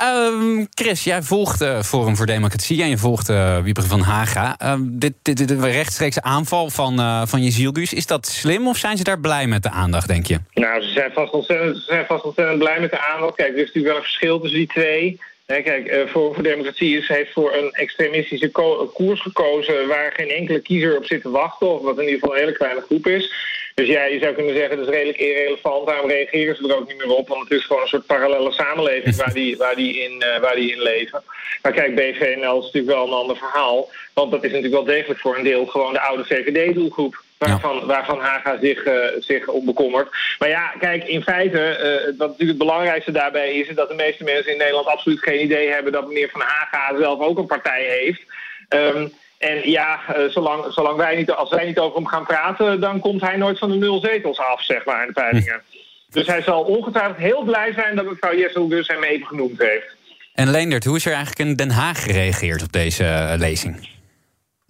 Uh, 0.01 0.65
Chris, 0.73 1.03
jij 1.03 1.21
volgt 1.21 1.61
uh, 1.61 1.81
Forum 1.81 2.15
voor 2.15 2.25
Democratie 2.25 2.81
en 2.81 2.89
je 2.89 2.97
volgt 2.97 3.29
uh, 3.29 3.59
Wieper 3.59 3.83
van 3.83 4.01
Haga. 4.01 4.55
Uh, 4.63 4.73
dit, 4.79 5.13
dit, 5.21 5.47
dit, 5.47 5.51
rechtstreekse 5.63 6.21
aanval 6.21 6.69
van, 6.69 6.99
uh, 6.99 7.21
van 7.25 7.43
Jezielgus, 7.43 7.93
is 7.93 8.07
dat 8.07 8.27
slim 8.27 8.67
of 8.67 8.77
zijn 8.77 8.97
ze 8.97 9.03
daar 9.03 9.19
blij 9.19 9.47
met 9.47 9.63
de 9.63 9.69
aandacht, 9.69 10.07
denk 10.07 10.25
je? 10.25 10.39
Nou, 10.53 10.81
ze 10.81 10.89
zijn 10.89 11.11
vast 11.11 11.33
ontzettend, 11.33 11.75
ze 11.77 11.83
zijn 11.83 12.05
vast 12.05 12.23
ontzettend 12.23 12.59
blij 12.59 12.79
met 12.79 12.91
de 12.91 13.07
aandacht. 13.07 13.35
Kijk, 13.35 13.49
er 13.49 13.57
is 13.57 13.65
natuurlijk 13.65 13.87
wel 13.87 13.95
een 13.95 14.01
verschil 14.01 14.39
tussen 14.39 14.59
die 14.59 14.67
twee... 14.67 15.19
Nee, 15.47 15.63
kijk, 15.63 15.91
uh, 15.91 16.07
voor, 16.07 16.33
voor 16.33 16.43
Democratie 16.43 16.97
is, 16.97 17.07
heeft 17.07 17.33
voor 17.33 17.53
een 17.53 17.71
extremistische 17.71 18.51
koers 18.93 19.21
gekozen... 19.21 19.87
waar 19.87 20.11
geen 20.11 20.29
enkele 20.29 20.59
kiezer 20.59 20.97
op 20.97 21.05
zit 21.05 21.21
te 21.21 21.29
wachten... 21.29 21.67
of 21.67 21.81
wat 21.81 21.97
in 21.97 22.03
ieder 22.03 22.19
geval 22.19 22.33
een 22.33 22.41
hele 22.41 22.57
kleine 22.57 22.81
groep 22.81 23.07
is. 23.07 23.33
Dus 23.73 23.87
ja, 23.87 24.03
je 24.03 24.19
zou 24.19 24.33
kunnen 24.33 24.55
zeggen, 24.55 24.77
dat 24.77 24.87
is 24.87 24.93
redelijk 24.93 25.17
irrelevant. 25.17 25.87
Daarom 25.87 26.09
reageren 26.09 26.55
ze 26.55 26.67
er 26.67 26.75
ook 26.75 26.87
niet 26.87 26.97
meer 26.97 27.15
op. 27.15 27.27
Want 27.27 27.49
het 27.49 27.57
is 27.59 27.65
gewoon 27.65 27.81
een 27.81 27.87
soort 27.87 28.05
parallele 28.05 28.51
samenleving 28.51 29.15
waar 29.15 29.33
die, 29.33 29.57
waar 29.57 29.75
die, 29.75 29.99
in, 29.99 30.11
uh, 30.11 30.39
waar 30.39 30.55
die 30.55 30.71
in 30.71 30.81
leven. 30.81 31.23
Maar 31.61 31.71
kijk, 31.71 31.95
BVNL 31.95 32.57
is 32.57 32.65
natuurlijk 32.65 32.93
wel 32.93 33.07
een 33.07 33.13
ander 33.13 33.37
verhaal. 33.37 33.89
Want 34.13 34.31
dat 34.31 34.43
is 34.43 34.51
natuurlijk 34.51 34.85
wel 34.85 34.95
degelijk 34.95 35.19
voor 35.19 35.37
een 35.37 35.43
deel 35.43 35.65
gewoon 35.65 35.93
de 35.93 36.01
oude 36.01 36.25
VVD-doelgroep. 36.25 37.23
Waarvan, 37.37 37.85
waarvan 37.85 38.19
Haga 38.19 38.57
zich, 38.61 38.85
uh, 38.85 38.93
zich 39.19 39.47
om 39.47 39.65
bekommert. 39.65 40.09
Maar 40.39 40.49
ja, 40.49 40.71
kijk, 40.79 41.03
in 41.03 41.21
feite, 41.21 41.59
uh, 41.59 42.17
wat 42.17 42.27
natuurlijk 42.27 42.59
het 42.59 42.67
belangrijkste 42.67 43.11
daarbij 43.11 43.53
is... 43.53 43.67
is 43.67 43.75
dat 43.75 43.89
de 43.89 43.95
meeste 43.95 44.23
mensen 44.23 44.51
in 44.51 44.57
Nederland 44.57 44.87
absoluut 44.87 45.19
geen 45.19 45.43
idee 45.43 45.69
hebben... 45.69 45.91
dat 45.91 46.07
meneer 46.07 46.29
Van 46.29 46.41
Haga 46.41 46.97
zelf 46.99 47.19
ook 47.19 47.37
een 47.37 47.45
partij 47.45 47.83
heeft... 47.83 48.21
Um, 48.69 49.13
en 49.37 49.69
ja, 49.69 49.99
uh, 50.09 50.29
zolang, 50.29 50.73
zolang 50.73 50.97
wij 50.97 51.15
niet, 51.15 51.31
als 51.31 51.49
wij 51.49 51.65
niet 51.65 51.79
over 51.79 51.95
hem 51.95 52.07
gaan 52.07 52.25
praten... 52.25 52.79
dan 52.79 52.99
komt 52.99 53.21
hij 53.21 53.37
nooit 53.37 53.59
van 53.59 53.69
de 53.69 53.75
nul 53.75 53.99
zetels 53.99 54.39
af, 54.39 54.63
zeg 54.63 54.85
maar, 54.85 55.01
in 55.01 55.07
de 55.07 55.13
peilingen. 55.13 55.61
Dus 56.09 56.27
hij 56.27 56.41
zal 56.41 56.63
ongetwijfeld 56.63 57.17
heel 57.17 57.43
blij 57.43 57.73
zijn 57.73 57.95
dat 57.95 58.05
mevrouw 58.05 58.35
Jessel 58.35 58.67
dus 58.67 58.87
hem 58.87 59.03
even 59.03 59.27
genoemd 59.27 59.59
heeft. 59.59 59.95
En 60.33 60.51
Leendert, 60.51 60.83
hoe 60.83 60.95
is 60.95 61.05
er 61.05 61.13
eigenlijk 61.13 61.49
in 61.49 61.55
Den 61.55 61.69
Haag 61.69 62.03
gereageerd 62.03 62.63
op 62.63 62.71
deze 62.71 63.03
eh, 63.03 63.33
lezing? 63.37 63.89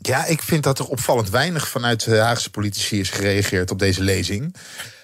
Ja, 0.02 0.26
ik 0.26 0.42
vind 0.42 0.64
dat 0.64 0.80
er 0.80 0.86
opvallend 0.86 1.30
weinig 1.30 1.68
vanuit 1.68 2.04
de 2.04 2.18
Haagse 2.18 2.50
politici 2.50 3.00
is 3.00 3.10
gereageerd 3.10 3.72
op 3.72 3.80
deze 3.80 4.04
lezing. 4.04 4.56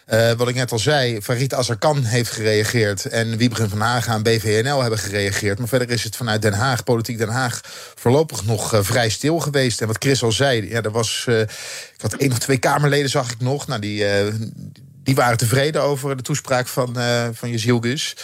Uh, 0.07 0.31
wat 0.31 0.47
ik 0.47 0.55
net 0.55 0.71
al 0.71 0.79
zei, 0.79 1.21
Farid 1.21 1.53
Azarkan 1.53 2.03
heeft 2.03 2.31
gereageerd... 2.31 3.05
en 3.05 3.37
Wiebren 3.37 3.69
van 3.69 3.79
Haga 3.79 4.13
en 4.13 4.23
BVNL 4.23 4.81
hebben 4.81 4.99
gereageerd. 4.99 5.59
Maar 5.59 5.67
verder 5.67 5.89
is 5.89 6.03
het 6.03 6.15
vanuit 6.15 6.41
Den 6.41 6.53
Haag, 6.53 6.83
politiek 6.83 7.17
Den 7.17 7.29
Haag... 7.29 7.61
voorlopig 7.95 8.45
nog 8.45 8.73
uh, 8.73 8.79
vrij 8.83 9.09
stil 9.09 9.39
geweest. 9.39 9.81
En 9.81 9.87
wat 9.87 9.95
Chris 9.99 10.23
al 10.23 10.31
zei, 10.31 10.69
ja, 10.69 10.81
er 10.81 10.91
was... 10.91 11.25
Uh, 11.29 11.39
ik 11.39 12.01
had 12.01 12.13
één 12.13 12.31
of 12.31 12.39
twee 12.39 12.57
Kamerleden, 12.57 13.09
zag 13.09 13.31
ik 13.31 13.39
nog. 13.39 13.67
Nou, 13.67 13.81
die, 13.81 14.05
die 15.03 15.15
waren 15.15 15.37
tevreden 15.37 15.81
over 15.81 16.17
de 16.17 16.23
toespraak 16.23 16.67
van, 16.67 16.97
van 17.33 17.49
Jezilgus. 17.49 18.15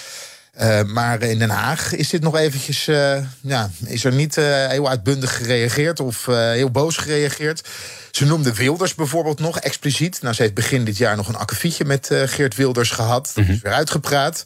Uh, 0.61 0.81
maar 0.83 1.21
in 1.21 1.39
Den 1.39 1.49
Haag 1.49 1.95
is 1.95 2.09
dit 2.09 2.21
nog 2.21 2.37
eventjes, 2.37 2.87
uh, 2.87 3.17
ja, 3.41 3.69
is 3.85 4.03
er 4.03 4.13
niet 4.13 4.37
uh, 4.37 4.67
heel 4.67 4.89
uitbundig 4.89 5.35
gereageerd 5.37 5.99
of 5.99 6.25
heel 6.25 6.71
boos 6.71 6.97
gereageerd. 6.97 7.67
Ze 8.11 8.25
noemde 8.25 8.53
Wilders 8.53 8.95
bijvoorbeeld 8.95 9.39
nog 9.39 9.59
expliciet. 9.59 10.21
Nou, 10.21 10.35
ze 10.35 10.41
heeft 10.41 10.53
begin 10.53 10.85
dit 10.85 10.97
jaar 10.97 11.15
nog 11.15 11.27
een 11.27 11.35
akkefietje 11.35 11.85
met 11.85 12.09
Geert 12.25 12.55
Wilders 12.55 12.91
gehad. 12.91 13.31
Dat 13.35 13.45
is 13.47 13.61
weer 13.61 13.73
uitgepraat. 13.73 14.43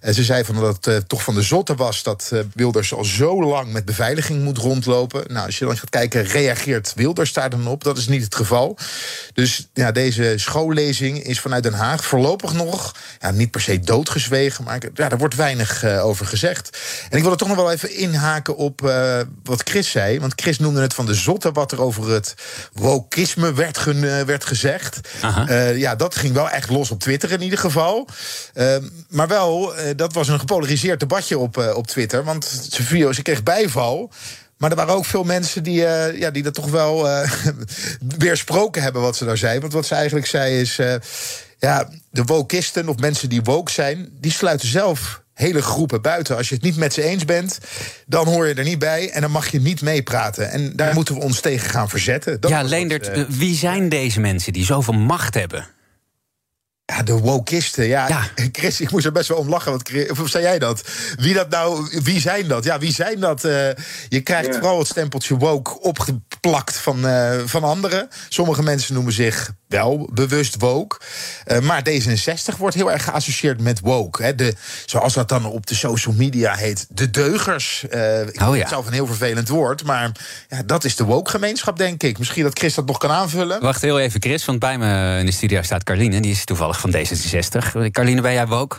En 0.00 0.14
ze 0.14 0.24
zei 0.24 0.44
van 0.44 0.54
dat 0.54 0.84
het 0.84 1.08
toch 1.08 1.22
van 1.22 1.34
de 1.34 1.42
zotte 1.42 1.74
was 1.74 2.02
dat 2.02 2.32
Wilders 2.54 2.94
al 2.94 3.04
zo 3.04 3.44
lang 3.44 3.72
met 3.72 3.84
beveiliging 3.84 4.42
moet 4.42 4.58
rondlopen. 4.58 5.24
Nou, 5.32 5.46
als 5.46 5.58
je 5.58 5.64
dan 5.64 5.76
gaat 5.76 5.90
kijken, 5.90 6.24
reageert 6.24 6.92
Wilders 6.96 7.32
daar 7.32 7.50
dan 7.50 7.66
op? 7.66 7.84
Dat 7.84 7.98
is 7.98 8.08
niet 8.08 8.24
het 8.24 8.34
geval. 8.34 8.78
Dus 9.34 9.68
ja, 9.74 9.92
deze 9.92 10.34
schoollezing 10.36 11.22
is 11.22 11.40
vanuit 11.40 11.62
Den 11.62 11.72
Haag 11.72 12.04
voorlopig 12.04 12.52
nog 12.52 12.94
ja, 13.20 13.30
niet 13.30 13.50
per 13.50 13.60
se 13.60 13.80
doodgezwegen, 13.80 14.64
maar 14.64 14.78
ja, 14.94 15.10
er 15.10 15.18
wordt 15.18 15.34
weinig 15.36 15.84
uh, 15.84 16.04
over 16.04 16.26
gezegd. 16.26 16.78
En 17.10 17.16
ik 17.16 17.22
wil 17.22 17.32
er 17.32 17.38
toch 17.38 17.48
nog 17.48 17.56
wel 17.56 17.72
even 17.72 17.96
inhaken 17.96 18.56
op 18.56 18.80
wat 19.42 19.62
Chris 19.64 19.90
zei. 19.90 20.20
Want 20.20 20.32
Chris 20.36 20.58
noemde 20.58 20.80
het 20.80 20.94
van 20.94 21.06
de 21.06 21.14
zotte 21.14 21.52
wat 21.52 21.72
er 21.72 21.80
over 21.80 22.10
het 22.10 22.34
wokisme 22.72 23.52
werd, 23.52 23.84
werd 24.24 24.44
gezegd. 24.44 25.00
ja, 25.74 25.94
dat 25.94 26.16
ging 26.16 26.34
wel 26.34 26.50
echt 26.50 26.70
los 26.70 26.90
op 26.90 27.00
Twitter 27.00 27.32
in 27.32 27.42
ieder 27.42 27.58
geval. 27.58 28.08
maar 29.08 29.28
wel 29.28 29.74
dat 29.96 30.12
was 30.12 30.28
een 30.28 30.38
gepolariseerd 30.38 31.00
debatje 31.00 31.38
op, 31.38 31.72
op 31.74 31.86
Twitter. 31.86 32.24
Want 32.24 32.44
ze, 32.70 33.10
ze 33.12 33.22
kreeg 33.22 33.42
bijval. 33.42 34.12
Maar 34.56 34.70
er 34.70 34.76
waren 34.76 34.94
ook 34.94 35.04
veel 35.04 35.24
mensen 35.24 35.62
die, 35.62 35.80
uh, 35.80 36.18
ja, 36.18 36.30
die 36.30 36.42
dat 36.42 36.54
toch 36.54 36.70
wel 36.70 37.06
uh, 37.06 37.30
weersproken 38.18 38.82
hebben 38.82 39.02
wat 39.02 39.16
ze 39.16 39.24
daar 39.24 39.36
zei. 39.36 39.60
Want 39.60 39.72
wat 39.72 39.86
ze 39.86 39.94
eigenlijk 39.94 40.26
zei 40.26 40.60
is... 40.60 40.78
Uh, 40.78 40.94
ja, 41.58 41.88
de 42.10 42.24
wokisten 42.24 42.88
of 42.88 42.96
mensen 42.96 43.28
die 43.28 43.42
woke 43.42 43.70
zijn... 43.70 44.08
die 44.20 44.32
sluiten 44.32 44.68
zelf 44.68 45.22
hele 45.36 45.62
groepen 45.62 46.02
buiten. 46.02 46.36
Als 46.36 46.48
je 46.48 46.54
het 46.54 46.64
niet 46.64 46.76
met 46.76 46.92
ze 46.92 47.02
eens 47.02 47.24
bent, 47.24 47.58
dan 48.06 48.26
hoor 48.26 48.46
je 48.46 48.54
er 48.54 48.64
niet 48.64 48.78
bij... 48.78 49.10
en 49.10 49.20
dan 49.20 49.30
mag 49.30 49.48
je 49.48 49.60
niet 49.60 49.82
meepraten. 49.82 50.50
En 50.50 50.72
daar 50.76 50.94
moeten 50.94 51.14
we 51.14 51.20
ons 51.20 51.40
tegen 51.40 51.70
gaan 51.70 51.88
verzetten. 51.88 52.40
Dat 52.40 52.50
ja, 52.50 52.62
Leendert, 52.62 53.36
wie 53.36 53.54
zijn 53.54 53.88
deze 53.88 54.20
mensen 54.20 54.52
die 54.52 54.64
zoveel 54.64 54.94
macht 54.94 55.34
hebben? 55.34 55.66
Ja, 56.86 57.02
de 57.02 57.12
wokisten. 57.12 57.86
Ja. 57.86 58.08
ja. 58.08 58.22
Chris, 58.52 58.80
ik 58.80 58.90
moest 58.90 59.04
er 59.04 59.12
best 59.12 59.28
wel 59.28 59.38
om 59.38 59.48
lachen. 59.48 59.70
Want, 59.70 60.10
of 60.10 60.28
zei 60.28 60.44
jij 60.44 60.58
dat? 60.58 60.88
Wie 61.16 61.34
dat 61.34 61.50
nou, 61.50 61.88
wie 62.02 62.20
zijn 62.20 62.48
dat? 62.48 62.64
Ja, 62.64 62.78
wie 62.78 62.92
zijn 62.92 63.20
dat? 63.20 63.44
Uh, 63.44 63.52
je 64.08 64.20
krijgt 64.20 64.46
ja. 64.46 64.52
vooral 64.52 64.78
het 64.78 64.86
stempeltje 64.86 65.36
woke 65.36 65.80
opgeplakt 65.80 66.76
van, 66.76 67.06
uh, 67.06 67.38
van 67.44 67.64
anderen. 67.64 68.08
Sommige 68.28 68.62
mensen 68.62 68.94
noemen 68.94 69.12
zich 69.12 69.52
wel 69.68 70.10
bewust 70.12 70.56
woke. 70.58 70.96
Uh, 71.46 71.58
maar 71.58 71.82
D66 71.90 72.56
wordt 72.58 72.74
heel 72.74 72.92
erg 72.92 73.04
geassocieerd 73.04 73.60
met 73.60 73.80
woke. 73.80 74.22
Hè. 74.22 74.34
De, 74.34 74.54
zoals 74.86 75.14
dat 75.14 75.28
dan 75.28 75.44
op 75.44 75.66
de 75.66 75.74
social 75.74 76.14
media 76.14 76.54
heet, 76.54 76.86
de 76.88 77.10
deugers. 77.10 77.84
Uh, 77.90 78.20
ik 78.20 78.40
oh, 78.40 78.54
ja. 78.54 78.60
het 78.60 78.68
zelf 78.68 78.86
een 78.86 78.92
heel 78.92 79.06
vervelend 79.06 79.48
woord, 79.48 79.84
maar 79.84 80.10
ja, 80.48 80.62
dat 80.62 80.84
is 80.84 80.96
de 80.96 81.04
woke-gemeenschap, 81.04 81.76
denk 81.78 82.02
ik. 82.02 82.18
Misschien 82.18 82.42
dat 82.42 82.58
Chris 82.58 82.74
dat 82.74 82.86
nog 82.86 82.98
kan 82.98 83.10
aanvullen. 83.10 83.60
Wacht 83.60 83.82
heel 83.82 83.98
even, 83.98 84.22
Chris, 84.22 84.44
want 84.44 84.58
bij 84.58 84.78
me 84.78 85.18
in 85.18 85.26
de 85.26 85.32
studio 85.32 85.62
staat 85.62 85.84
Carline. 85.84 86.20
Die 86.20 86.32
is 86.32 86.44
toevallig 86.44 86.75
van 86.80 86.94
D66. 86.94 87.90
Carline, 87.90 88.20
ben 88.20 88.32
jij 88.32 88.46
woke? 88.46 88.76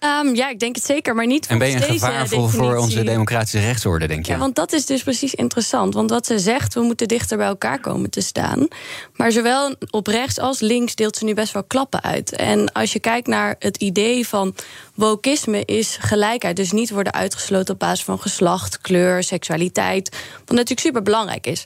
Um, 0.00 0.34
ja, 0.34 0.48
ik 0.48 0.58
denk 0.58 0.76
het 0.76 0.84
zeker, 0.84 1.14
maar 1.14 1.26
niet 1.26 1.46
En 1.46 1.58
ben 1.58 1.68
je 1.68 1.76
een 1.76 1.82
gevaar 1.82 2.28
voor, 2.28 2.50
voor, 2.50 2.76
onze 2.76 3.02
democratische 3.02 3.60
rechtsorde, 3.60 4.06
denk 4.06 4.26
je? 4.26 4.32
Ja, 4.32 4.38
want 4.38 4.54
dat 4.54 4.72
is 4.72 4.86
dus 4.86 5.02
precies 5.02 5.34
interessant. 5.34 5.94
Want 5.94 6.10
wat 6.10 6.26
ze 6.26 6.38
zegt, 6.38 6.74
we 6.74 6.80
moeten 6.80 7.08
dichter 7.08 7.36
bij 7.36 7.46
elkaar 7.46 7.80
komen 7.80 8.10
te 8.10 8.20
staan. 8.20 8.68
Maar 9.14 9.32
zowel 9.32 9.74
op 9.90 10.06
rechts 10.06 10.38
als 10.38 10.60
links 10.60 10.94
deelt 10.94 11.16
ze 11.16 11.24
nu 11.24 11.34
best 11.34 11.52
wel 11.52 11.64
klappen 11.64 12.02
uit. 12.02 12.32
En 12.32 12.72
als 12.72 12.92
je 12.92 13.00
kijkt 13.00 13.26
naar 13.26 13.56
het 13.58 13.76
idee 13.76 14.28
van 14.28 14.54
wokisme 14.94 15.64
is 15.64 15.96
gelijkheid. 16.00 16.56
Dus 16.56 16.72
niet 16.72 16.90
worden 16.90 17.12
uitgesloten 17.12 17.74
op 17.74 17.80
basis 17.80 18.04
van 18.04 18.20
geslacht, 18.20 18.80
kleur, 18.80 19.22
seksualiteit. 19.22 20.16
Wat 20.38 20.56
natuurlijk 20.56 20.80
super 20.80 21.02
belangrijk 21.02 21.46
is. 21.46 21.64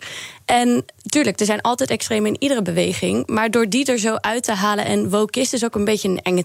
En 0.50 0.84
tuurlijk, 1.06 1.40
er 1.40 1.46
zijn 1.46 1.60
altijd 1.60 1.90
extremen 1.90 2.30
in 2.30 2.42
iedere 2.42 2.62
beweging. 2.62 3.26
Maar 3.26 3.50
door 3.50 3.68
die 3.68 3.84
er 3.84 3.98
zo 3.98 4.14
uit 4.14 4.42
te 4.42 4.52
halen. 4.52 4.84
En 4.84 5.10
wokist 5.10 5.52
is 5.52 5.64
ook 5.64 5.74
een 5.74 5.84
beetje 5.84 6.08
een 6.08 6.22
enge 6.22 6.44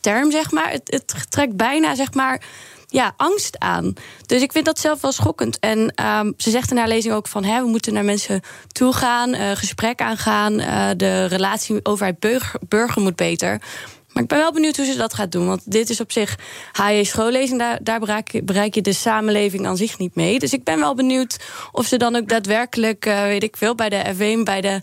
term, 0.00 0.30
zeg 0.30 0.50
maar. 0.50 0.70
Het, 0.70 0.82
het 0.84 1.30
trekt 1.30 1.56
bijna, 1.56 1.94
zeg 1.94 2.14
maar 2.14 2.42
ja, 2.86 3.14
angst 3.16 3.58
aan. 3.58 3.92
Dus 4.26 4.42
ik 4.42 4.52
vind 4.52 4.64
dat 4.64 4.78
zelf 4.78 5.00
wel 5.00 5.12
schokkend. 5.12 5.58
En 5.58 5.78
um, 6.06 6.34
ze 6.36 6.50
zegt 6.50 6.70
in 6.70 6.76
haar 6.76 6.88
lezing 6.88 7.14
ook 7.14 7.28
van... 7.28 7.44
Hè, 7.44 7.62
we 7.62 7.68
moeten 7.68 7.92
naar 7.92 8.04
mensen 8.04 8.40
toe 8.72 8.92
gaan, 8.92 9.34
uh, 9.34 9.50
gesprek 9.50 10.00
aangaan... 10.00 10.60
Uh, 10.60 10.90
de 10.96 11.24
relatie 11.24 11.80
overheid-burger 11.82 12.60
burger 12.68 13.02
moet 13.02 13.16
beter. 13.16 13.60
Maar 14.14 14.22
ik 14.22 14.28
ben 14.28 14.38
wel 14.38 14.52
benieuwd 14.52 14.76
hoe 14.76 14.86
ze 14.86 14.96
dat 14.96 15.14
gaat 15.14 15.32
doen. 15.32 15.46
Want 15.46 15.62
dit 15.64 15.90
is 15.90 16.00
op 16.00 16.12
zich 16.12 16.38
HJ 16.72 17.04
schoollezing. 17.04 17.58
Daar, 17.58 17.78
daar 17.82 18.00
bereik, 18.00 18.32
je, 18.32 18.42
bereik, 18.42 18.74
je 18.74 18.82
de 18.82 18.92
samenleving 18.92 19.66
aan 19.66 19.76
zich 19.76 19.98
niet 19.98 20.14
mee. 20.14 20.38
Dus 20.38 20.52
ik 20.52 20.64
ben 20.64 20.78
wel 20.78 20.94
benieuwd 20.94 21.40
of 21.72 21.86
ze 21.86 21.96
dan 21.96 22.16
ook 22.16 22.28
daadwerkelijk, 22.28 23.06
uh, 23.06 23.22
weet 23.22 23.42
ik 23.42 23.56
veel, 23.56 23.74
bij 23.74 23.88
de 23.88 24.02
f 24.14 24.44
bij 24.44 24.60
de 24.60 24.80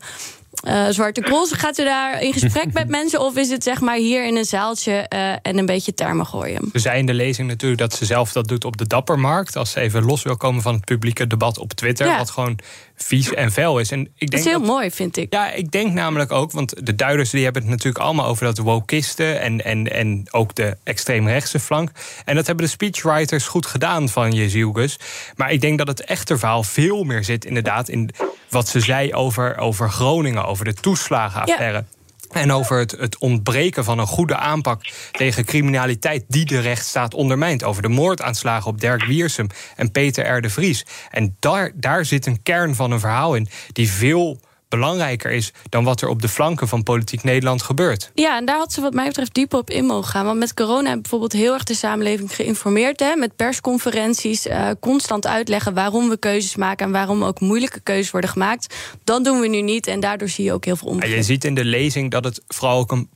uh, 0.68 0.88
Zwarte 0.90 1.22
Cross. 1.22 1.52
Gaat 1.52 1.80
u 1.80 1.84
daar 1.84 2.22
in 2.22 2.34
gesprek 2.34 2.74
met 2.80 2.88
mensen? 2.88 3.20
Of 3.20 3.36
is 3.36 3.50
het 3.50 3.64
zeg 3.64 3.82
maar 3.82 3.96
hier 3.96 4.26
in 4.26 4.36
een 4.36 4.46
zaaltje 4.46 5.06
uh, 5.14 5.32
en 5.32 5.58
een 5.58 5.66
beetje 5.66 5.94
termen 5.94 6.26
gooien? 6.26 6.70
Ze 6.74 6.80
zei 6.80 7.00
in 7.00 7.06
de 7.06 7.14
lezing 7.14 7.48
natuurlijk 7.48 7.82
dat 7.82 7.94
ze 7.94 8.06
zelf 8.06 8.32
dat 8.32 8.48
doet 8.48 8.66
op 8.66 8.78
de 8.78 8.88
Dappermarkt. 8.88 9.56
Als 9.56 9.72
ze 9.72 9.80
even 9.80 10.04
los 10.04 10.24
wil 10.24 10.38
komen 10.38 10.62
van 10.62 10.74
het 10.74 10.86
publieke 10.86 11.28
debat 11.28 11.58
op 11.58 11.74
Twitter. 11.74 12.08
Ja. 12.08 12.18
Wat 12.18 12.30
gewoon 12.30 12.60
vies 13.04 13.34
en 13.34 13.52
vuil 13.52 13.80
is. 13.80 13.92
En 13.92 14.00
ik 14.00 14.10
denk 14.18 14.32
dat 14.32 14.40
is 14.40 14.46
heel 14.46 14.60
mooi, 14.60 14.92
vind 14.92 15.18
ik. 15.18 15.34
Ja, 15.34 15.52
ik 15.52 15.72
denk 15.72 15.94
namelijk 15.94 16.32
ook, 16.32 16.52
want 16.52 16.86
de 16.86 16.96
duiders 16.96 17.30
die 17.30 17.44
hebben 17.44 17.62
het 17.62 17.72
natuurlijk 17.72 18.04
allemaal 18.04 18.26
over 18.26 18.46
dat 18.46 18.58
wokisten 18.58 19.42
en, 19.42 19.66
en, 19.66 19.92
en 19.92 20.28
ook 20.32 20.56
de 20.56 20.78
extreemrechtse 20.84 21.60
flank. 21.60 21.92
En 22.26 22.36
dat 22.36 22.48
hebben 22.48 22.66
de 22.66 22.72
speechwriters 22.72 23.48
goed 23.48 23.66
gedaan 23.66 24.10
van 24.10 24.32
Jezielgus. 24.32 25.00
Maar 25.36 25.52
ik 25.52 25.62
denk 25.62 25.78
dat 25.78 25.88
het 25.88 26.04
echte 26.04 26.38
verhaal 26.38 26.64
veel 26.64 27.04
meer 27.04 27.24
zit 27.24 27.46
inderdaad 27.46 27.90
in 27.90 28.10
wat 28.50 28.68
ze 28.68 28.80
zei 28.80 29.14
over, 29.14 29.58
over 29.58 29.90
Groningen, 29.90 30.46
over 30.46 30.66
de 30.66 30.74
toeslagenaffaire. 30.74 31.78
Ja. 31.78 32.01
En 32.32 32.52
over 32.52 32.78
het, 32.78 32.92
het, 32.92 33.18
ontbreken 33.18 33.84
van 33.84 34.00
een 34.00 34.08
goede 34.08 34.36
aanpak 34.36 34.82
tegen 35.12 35.46
criminaliteit 35.46 36.24
die 36.28 36.46
de 36.46 36.60
rechtsstaat 36.60 37.14
ondermijnt. 37.14 37.64
Over 37.64 37.82
de 37.82 37.88
moordaanslagen 37.88 38.70
op 38.72 38.82
Dirk 38.82 39.04
Wiersum 39.04 39.48
en 39.76 39.92
Peter 39.92 40.38
R. 40.38 40.42
de 40.42 40.50
Vries. 40.50 40.86
En 41.10 41.36
daar, 41.40 41.72
daar 41.76 42.06
zit 42.06 42.26
een 42.26 42.44
kern 42.44 42.76
van 42.76 42.92
een 42.92 43.00
verhaal 43.00 43.36
in 43.36 43.48
die 43.72 43.90
veel 43.90 44.40
belangrijker 44.72 45.32
is 45.32 45.54
dan 45.70 45.84
wat 45.84 46.02
er 46.02 46.08
op 46.08 46.22
de 46.22 46.28
flanken 46.28 46.68
van 46.68 46.84
politiek 46.84 47.24
Nederland 47.24 47.62
gebeurt. 47.62 48.12
Ja, 48.14 48.38
en 48.38 48.46
daar 48.46 48.58
had 48.58 48.74
ze 48.74 48.82
wat 48.82 48.94
mij 48.94 49.08
betreft 49.08 49.34
dieper 49.34 49.60
op 49.60 49.70
in 49.70 49.86
mogen 49.86 50.10
gaan. 50.10 50.26
Want 50.26 50.40
met 50.40 50.54
corona 50.54 50.84
hebben 50.84 51.02
bijvoorbeeld 51.02 51.32
heel 51.34 51.54
erg 51.54 51.64
de 51.64 51.74
samenleving 51.74 52.36
geïnformeerd. 52.36 53.00
Hè, 53.00 53.16
met 53.16 53.36
persconferenties, 53.36 54.48
uh, 54.48 54.70
constant 54.80 55.28
uitleggen 55.28 55.74
waarom 55.74 56.10
we 56.10 56.18
keuzes 56.18 56.56
maken... 56.56 56.86
en 56.86 56.92
waarom 56.92 57.24
ook 57.24 57.40
moeilijke 57.40 57.80
keuzes 57.80 58.12
worden 58.12 58.30
gemaakt. 58.30 58.76
Dat 59.04 59.24
doen 59.24 59.40
we 59.40 59.48
nu 59.48 59.62
niet 59.62 59.88
en 59.88 60.00
daardoor 60.00 60.30
zie 60.30 60.44
je 60.44 60.54
ook 60.54 60.66
heel 60.66 60.76
veel 60.76 60.88
onbegrip. 60.88 61.16
je 61.16 61.24
ziet 61.24 61.44
in 61.44 61.56
de 61.56 61.66
lezing 61.66 62.12
dat 62.12 62.24
het 62.24 62.42
vooral 62.48 62.80
ook 62.80 62.92
een 62.92 63.10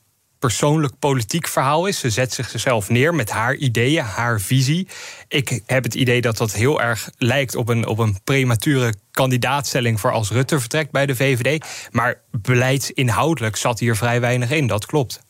persoonlijk 0.46 1.00
politiek 1.00 1.48
verhaal 1.48 1.86
is. 1.86 2.00
Ze 2.00 2.10
zet 2.10 2.34
zichzelf 2.34 2.90
neer 2.90 3.16
met 3.16 3.30
haar 3.30 3.56
ideeën, 3.56 4.04
haar 4.04 4.42
visie. 4.42 4.88
Ik 5.28 5.62
heb 5.66 5.84
het 5.84 5.96
idee 5.96 6.22
dat 6.22 6.38
dat 6.38 6.54
heel 6.54 6.82
erg 6.82 7.10
lijkt 7.18 7.56
op 7.56 7.70
een, 7.70 7.88
op 7.88 7.98
een 7.98 8.18
premature 8.24 8.94
kandidaatstelling 9.12 10.00
voor 10.00 10.12
als 10.12 10.32
Rutte 10.32 10.60
vertrekt 10.60 10.92
bij 10.92 11.06
de 11.06 11.16
VVD. 11.16 11.66
Maar 11.92 12.22
beleidsinhoudelijk 12.32 13.56
zat 13.56 13.80
hier 13.80 13.96
vrij 13.96 14.22
weinig 14.22 14.52
in, 14.52 14.68
dat 14.68 14.86
klopt. 14.86 15.25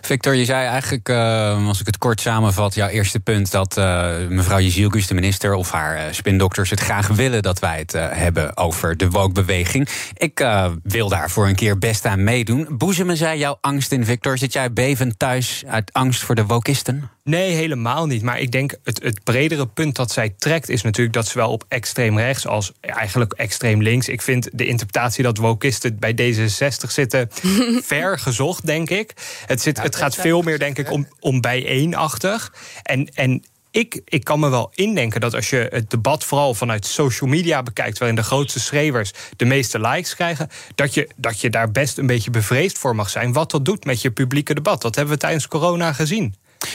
Victor, 0.00 0.34
je 0.34 0.44
zei 0.44 0.66
eigenlijk, 0.66 1.08
uh, 1.08 1.66
als 1.66 1.80
ik 1.80 1.86
het 1.86 1.98
kort 1.98 2.20
samenvat, 2.20 2.74
jouw 2.74 2.88
eerste 2.88 3.20
punt 3.20 3.50
dat 3.50 3.76
uh, 3.78 4.14
mevrouw 4.28 4.60
Jezielgus, 4.60 5.06
de 5.06 5.14
minister, 5.14 5.54
of 5.54 5.70
haar 5.70 5.96
uh, 5.96 6.02
spindokters 6.10 6.70
het 6.70 6.80
graag 6.80 7.08
willen 7.08 7.42
dat 7.42 7.58
wij 7.58 7.78
het 7.78 7.92
hebben 7.92 8.56
over 8.56 8.96
de 8.96 9.10
woke-beweging. 9.10 9.88
Ik 10.14 10.46
wil 10.82 11.08
daar 11.08 11.30
voor 11.30 11.48
een 11.48 11.54
keer 11.54 11.78
best 11.78 12.04
aan 12.04 12.24
meedoen. 12.24 12.66
Boezemen 12.70 13.16
zij 13.16 13.38
jouw 13.38 13.58
angst 13.60 13.92
in, 13.92 14.04
Victor? 14.04 14.38
Zit 14.38 14.52
jij 14.52 14.72
bevend 14.72 15.18
thuis 15.18 15.62
uit 15.66 15.92
angst 15.92 16.22
voor 16.22 16.34
de 16.34 16.46
wokisten? 16.46 17.10
Nee, 17.24 17.50
helemaal 17.52 18.06
niet. 18.06 18.22
Maar 18.22 18.40
ik 18.40 18.50
denk 18.50 18.74
het, 18.84 19.02
het 19.02 19.24
bredere 19.24 19.66
punt 19.66 19.96
dat 19.96 20.12
zij 20.12 20.34
trekt 20.38 20.68
is 20.68 20.82
natuurlijk 20.82 21.14
dat 21.14 21.26
zowel 21.26 21.50
op 21.50 21.64
extreem 21.68 22.18
rechts 22.18 22.46
als 22.46 22.72
eigenlijk 22.80 23.32
extreem 23.32 23.82
links. 23.82 24.08
Ik 24.08 24.22
vind 24.22 24.48
de 24.52 24.66
interpretatie 24.66 25.24
dat 25.24 25.36
wokisten 25.36 25.98
bij 25.98 26.12
D66 26.12 26.88
zitten 26.88 27.28
ver 27.92 28.18
gezocht, 28.18 28.66
denk 28.66 28.90
ik. 28.90 29.12
Het, 29.46 29.62
zit, 29.62 29.82
het 29.82 29.96
gaat 29.96 30.14
veel 30.14 30.42
meer, 30.42 30.58
denk 30.58 30.78
ik, 30.78 30.90
om, 30.90 31.08
om 31.20 31.40
bijeenachtig. 31.40 32.52
En, 32.82 33.08
en 33.14 33.44
ik, 33.70 34.00
ik 34.04 34.24
kan 34.24 34.40
me 34.40 34.48
wel 34.48 34.70
indenken 34.74 35.20
dat 35.20 35.34
als 35.34 35.50
je 35.50 35.68
het 35.70 35.90
debat 35.90 36.24
vooral 36.24 36.54
vanuit 36.54 36.86
social 36.86 37.30
media 37.30 37.62
bekijkt, 37.62 37.98
waarin 37.98 38.16
de 38.16 38.22
grootste 38.22 38.60
schreeuwers 38.60 39.12
de 39.36 39.44
meeste 39.44 39.80
likes 39.80 40.14
krijgen, 40.14 40.48
dat 40.74 40.94
je, 40.94 41.08
dat 41.16 41.40
je 41.40 41.50
daar 41.50 41.70
best 41.70 41.98
een 41.98 42.06
beetje 42.06 42.30
bevreesd 42.30 42.78
voor 42.78 42.94
mag 42.94 43.10
zijn. 43.10 43.32
Wat 43.32 43.50
dat 43.50 43.64
doet 43.64 43.84
met 43.84 44.02
je 44.02 44.10
publieke 44.10 44.54
debat. 44.54 44.82
Dat 44.82 44.94
hebben 44.94 45.14
we 45.14 45.20
tijdens 45.20 45.48
corona 45.48 45.92
gezien. 45.92 46.34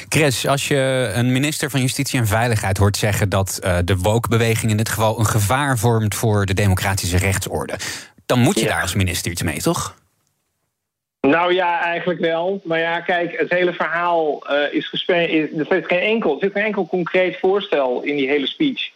Chris, 0.09 0.47
als 0.47 0.67
je 0.67 1.11
een 1.13 1.31
minister 1.31 1.69
van 1.69 1.81
Justitie 1.81 2.19
en 2.19 2.27
Veiligheid 2.27 2.77
hoort 2.77 2.97
zeggen 2.97 3.29
dat 3.29 3.59
uh, 3.63 3.77
de 3.83 3.97
woke-beweging 3.97 4.71
in 4.71 4.77
dit 4.77 4.89
geval 4.89 5.19
een 5.19 5.25
gevaar 5.25 5.77
vormt 5.77 6.15
voor 6.15 6.45
de 6.45 6.53
democratische 6.53 7.17
rechtsorde, 7.17 7.79
dan 8.25 8.39
moet 8.39 8.59
je 8.59 8.67
daar 8.67 8.81
als 8.81 8.95
minister 8.95 9.31
iets 9.31 9.43
mee, 9.43 9.61
toch? 9.61 9.95
Nou 11.21 11.53
ja, 11.53 11.81
eigenlijk 11.81 12.19
wel. 12.19 12.61
Maar 12.63 12.79
ja, 12.79 12.99
kijk, 12.99 13.39
het 13.39 13.49
hele 13.49 13.73
verhaal 13.73 14.43
uh, 14.49 14.73
is 14.73 14.87
gespeeld. 14.87 15.29
Er 15.29 15.65
zit 15.69 15.85
geen 15.87 15.99
enkel, 15.99 16.33
er 16.33 16.39
zit 16.39 16.51
geen 16.51 16.63
enkel 16.63 16.87
concreet 16.87 17.39
voorstel 17.39 18.01
in 18.01 18.15
die 18.15 18.27
hele 18.27 18.47
speech 18.47 18.89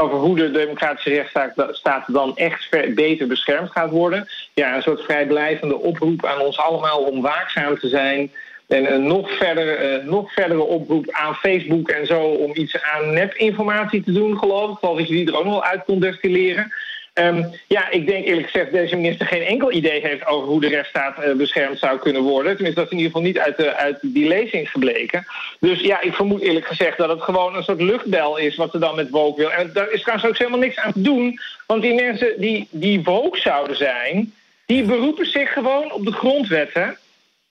over 0.00 0.18
hoe 0.18 0.36
de 0.36 0.50
democratische 0.50 1.10
rechtsstaat 1.10 2.04
dan 2.06 2.36
echt 2.36 2.94
beter 2.94 3.26
beschermd 3.26 3.70
gaat 3.70 3.90
worden. 3.90 4.28
Ja, 4.54 4.76
een 4.76 4.82
soort 4.82 5.04
vrijblijvende 5.04 5.78
oproep 5.78 6.26
aan 6.26 6.40
ons 6.40 6.58
allemaal 6.58 6.98
om 6.98 7.20
waakzaam 7.20 7.78
te 7.78 7.88
zijn. 7.88 8.30
En 8.68 8.92
een 8.92 9.06
nog, 9.06 9.30
verder, 9.36 9.98
uh, 10.00 10.04
nog 10.04 10.32
verdere 10.32 10.62
oproep 10.62 11.10
aan 11.10 11.34
Facebook 11.34 11.90
en 11.90 12.06
zo 12.06 12.20
om 12.20 12.50
iets 12.54 12.82
aan 12.82 13.12
nepinformatie 13.12 14.02
te 14.02 14.12
doen, 14.12 14.38
geloof 14.38 14.70
ik. 14.70 14.76
Zoals 14.80 15.00
je 15.00 15.14
die 15.14 15.26
er 15.26 15.36
ook 15.36 15.44
nog 15.44 15.52
wel 15.52 15.64
uit 15.64 15.84
kon 15.84 16.00
destilleren. 16.00 16.72
Um, 17.14 17.50
ja, 17.66 17.90
ik 17.90 18.06
denk 18.06 18.24
eerlijk 18.24 18.46
gezegd 18.46 18.72
dat 18.72 18.80
deze 18.80 18.96
minister 18.96 19.26
geen 19.26 19.42
enkel 19.42 19.72
idee 19.72 20.00
heeft 20.00 20.26
over 20.26 20.48
hoe 20.48 20.60
de 20.60 20.68
rechtsstaat 20.68 21.24
uh, 21.24 21.32
beschermd 21.32 21.78
zou 21.78 21.98
kunnen 21.98 22.22
worden. 22.22 22.54
Tenminste, 22.54 22.80
dat 22.80 22.92
is 22.92 22.98
in 22.98 23.04
ieder 23.04 23.12
geval 23.12 23.26
niet 23.26 23.38
uit, 23.38 23.56
de, 23.56 23.76
uit 23.76 23.98
die 24.02 24.28
lezing 24.28 24.70
gebleken. 24.70 25.26
Dus 25.60 25.80
ja, 25.80 26.00
ik 26.00 26.14
vermoed 26.14 26.40
eerlijk 26.40 26.66
gezegd 26.66 26.98
dat 26.98 27.08
het 27.08 27.22
gewoon 27.22 27.56
een 27.56 27.62
soort 27.62 27.80
luchtbel 27.80 28.36
is 28.36 28.56
wat 28.56 28.70
ze 28.70 28.78
dan 28.78 28.96
met 28.96 29.10
woke 29.10 29.40
wil. 29.40 29.52
En 29.52 29.70
daar 29.72 29.90
is 29.90 30.00
trouwens 30.02 30.28
ook 30.28 30.38
helemaal 30.38 30.58
niks 30.58 30.76
aan 30.76 30.92
te 30.92 31.02
doen. 31.02 31.40
Want 31.66 31.82
die 31.82 31.94
mensen 31.94 32.40
die, 32.40 32.68
die 32.70 33.02
woke 33.02 33.38
zouden 33.38 33.76
zijn, 33.76 34.32
die 34.66 34.82
beroepen 34.82 35.26
zich 35.26 35.52
gewoon 35.52 35.92
op 35.92 36.04
de 36.04 36.12
grondwetten. 36.12 36.98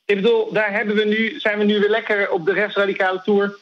Ik 0.08 0.16
bedoel, 0.16 0.52
daar 0.52 0.74
hebben 0.74 0.96
we 0.96 1.06
nu, 1.06 1.40
zijn 1.40 1.58
we 1.58 1.64
nu 1.64 1.80
weer 1.80 1.90
lekker 1.90 2.32
op 2.32 2.46
de 2.46 2.54
rechtsradicale 2.54 3.22
tour 3.22 3.58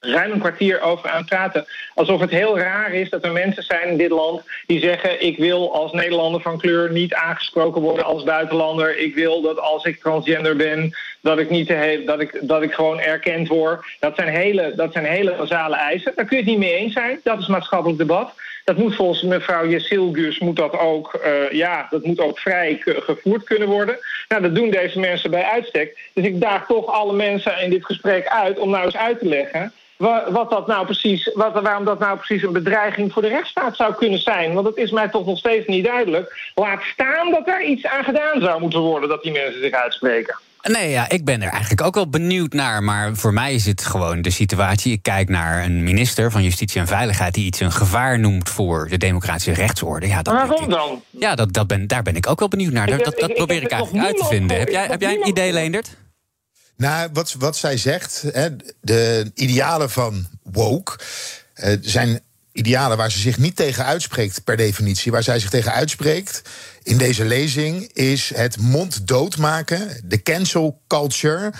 ruim 0.00 0.32
een 0.32 0.38
kwartier 0.38 0.80
over 0.80 1.10
aan 1.10 1.18
het 1.18 1.28
praten. 1.28 1.66
Alsof 1.94 2.20
het 2.20 2.30
heel 2.30 2.58
raar 2.58 2.92
is 2.92 3.10
dat 3.10 3.24
er 3.24 3.32
mensen 3.32 3.62
zijn 3.62 3.88
in 3.88 3.96
dit 3.96 4.10
land 4.10 4.42
die 4.66 4.80
zeggen: 4.80 5.22
Ik 5.24 5.38
wil 5.38 5.74
als 5.74 5.92
Nederlander 5.92 6.40
van 6.40 6.58
kleur 6.58 6.92
niet 6.92 7.14
aangesproken 7.14 7.82
worden 7.82 8.04
als 8.04 8.22
buitenlander. 8.22 8.98
Ik 8.98 9.14
wil 9.14 9.42
dat 9.42 9.58
als 9.58 9.84
ik 9.84 10.00
transgender 10.00 10.56
ben, 10.56 10.96
dat 11.20 11.38
ik, 11.38 11.50
niet 11.50 11.74
dat 12.06 12.20
ik, 12.20 12.38
dat 12.40 12.62
ik 12.62 12.72
gewoon 12.72 13.00
erkend 13.00 13.48
word. 13.48 13.86
Dat 14.00 14.16
zijn, 14.16 14.28
hele, 14.28 14.72
dat 14.76 14.92
zijn 14.92 15.04
hele 15.04 15.34
basale 15.34 15.76
eisen. 15.76 16.12
Daar 16.16 16.24
kun 16.24 16.36
je 16.36 16.42
het 16.42 16.52
niet 16.52 16.60
mee 16.60 16.74
eens 16.74 16.92
zijn. 16.92 17.20
Dat 17.22 17.38
is 17.38 17.46
maatschappelijk 17.46 17.98
debat. 17.98 18.34
Dat 18.64 18.76
moet 18.76 18.94
volgens 18.94 19.22
mevrouw 19.22 19.66
Jessilgus 19.66 20.38
moet 20.38 20.56
dat 20.56 20.78
ook, 20.78 21.20
uh, 21.24 21.50
ja, 21.50 21.86
dat 21.90 22.04
moet 22.04 22.20
ook 22.20 22.38
vrij 22.38 22.82
gevoerd 22.84 23.44
kunnen 23.44 23.68
worden. 23.68 23.98
Nou, 24.28 24.42
dat 24.42 24.54
doen 24.54 24.70
deze 24.70 24.98
mensen 24.98 25.30
bij 25.30 25.44
uitstek. 25.44 26.10
Dus 26.12 26.24
ik 26.24 26.40
daag 26.40 26.66
toch 26.66 26.86
alle 26.86 27.12
mensen 27.12 27.60
in 27.60 27.70
dit 27.70 27.84
gesprek 27.84 28.26
uit 28.26 28.58
om 28.58 28.70
nou 28.70 28.84
eens 28.84 28.96
uit 28.96 29.18
te 29.18 29.26
leggen 29.26 29.72
wat 30.28 30.50
dat 30.50 30.66
nou 30.66 30.84
precies, 30.84 31.30
wat, 31.34 31.60
waarom 31.60 31.84
dat 31.84 31.98
nou 31.98 32.16
precies 32.16 32.42
een 32.42 32.52
bedreiging 32.52 33.12
voor 33.12 33.22
de 33.22 33.28
rechtsstaat 33.28 33.76
zou 33.76 33.94
kunnen 33.94 34.18
zijn. 34.18 34.54
Want 34.54 34.66
het 34.66 34.76
is 34.76 34.90
mij 34.90 35.08
toch 35.08 35.26
nog 35.26 35.38
steeds 35.38 35.66
niet 35.66 35.84
duidelijk. 35.84 36.50
Laat 36.54 36.82
staan 36.82 37.30
dat 37.30 37.46
daar 37.46 37.64
iets 37.64 37.86
aan 37.86 38.04
gedaan 38.04 38.40
zou 38.40 38.60
moeten 38.60 38.80
worden 38.80 39.08
dat 39.08 39.22
die 39.22 39.32
mensen 39.32 39.60
zich 39.60 39.72
uitspreken. 39.72 40.38
Nee, 40.64 40.90
ja, 40.90 41.08
ik 41.08 41.24
ben 41.24 41.42
er 41.42 41.50
eigenlijk 41.50 41.82
ook 41.82 41.94
wel 41.94 42.08
benieuwd 42.08 42.52
naar. 42.52 42.82
Maar 42.82 43.16
voor 43.16 43.32
mij 43.32 43.54
is 43.54 43.66
het 43.66 43.84
gewoon 43.84 44.22
de 44.22 44.30
situatie. 44.30 44.92
Ik 44.92 45.02
kijk 45.02 45.28
naar 45.28 45.64
een 45.64 45.82
minister 45.82 46.30
van 46.30 46.42
Justitie 46.42 46.80
en 46.80 46.86
Veiligheid 46.86 47.34
die 47.34 47.44
iets 47.44 47.60
een 47.60 47.72
gevaar 47.72 48.18
noemt 48.18 48.48
voor 48.48 48.88
de 48.88 48.98
democratische 48.98 49.52
rechtsorde. 49.52 50.06
Ja, 50.06 50.22
dat 50.22 50.34
waarom 50.34 50.68
dan? 50.68 51.02
Ja, 51.10 51.34
dat, 51.34 51.52
dat 51.52 51.66
ben, 51.66 51.86
daar 51.86 52.02
ben 52.02 52.16
ik 52.16 52.28
ook 52.28 52.38
wel 52.38 52.48
benieuwd 52.48 52.72
naar. 52.72 52.86
dat, 52.86 53.18
dat 53.18 53.34
probeer 53.34 53.62
ik, 53.62 53.70
eigenlijk 53.70 54.06
uit 54.06 54.16
te 54.16 54.24
vinden. 54.24 54.58
Heb 54.58 54.68
jij, 54.68 54.86
heb 54.86 55.00
jij 55.00 55.14
een 55.14 55.28
idee, 55.28 55.52
Leendert? 55.52 55.96
Nou, 56.76 57.08
wat, 57.12 57.34
wat 57.38 57.56
zij 57.56 57.76
zegt, 57.76 58.24
hè, 58.32 58.48
de 58.80 59.30
idealen 59.34 59.90
van 59.90 60.26
woke 60.42 60.98
uh, 61.56 61.76
zijn 61.80 62.20
idealen 62.54 62.96
waar 62.96 63.10
ze 63.10 63.18
zich 63.18 63.38
niet 63.38 63.56
tegen 63.56 63.84
uitspreekt 63.84 64.44
per 64.44 64.56
definitie. 64.56 65.12
Waar 65.12 65.22
zij 65.22 65.38
zich 65.38 65.50
tegen 65.50 65.72
uitspreekt 65.72 66.42
in 66.82 66.98
deze 66.98 67.24
lezing 67.24 67.92
is 67.92 68.32
het 68.34 68.58
monddood 68.58 69.36
maken, 69.36 70.00
de 70.04 70.22
cancel 70.22 70.80
culture 70.88 71.52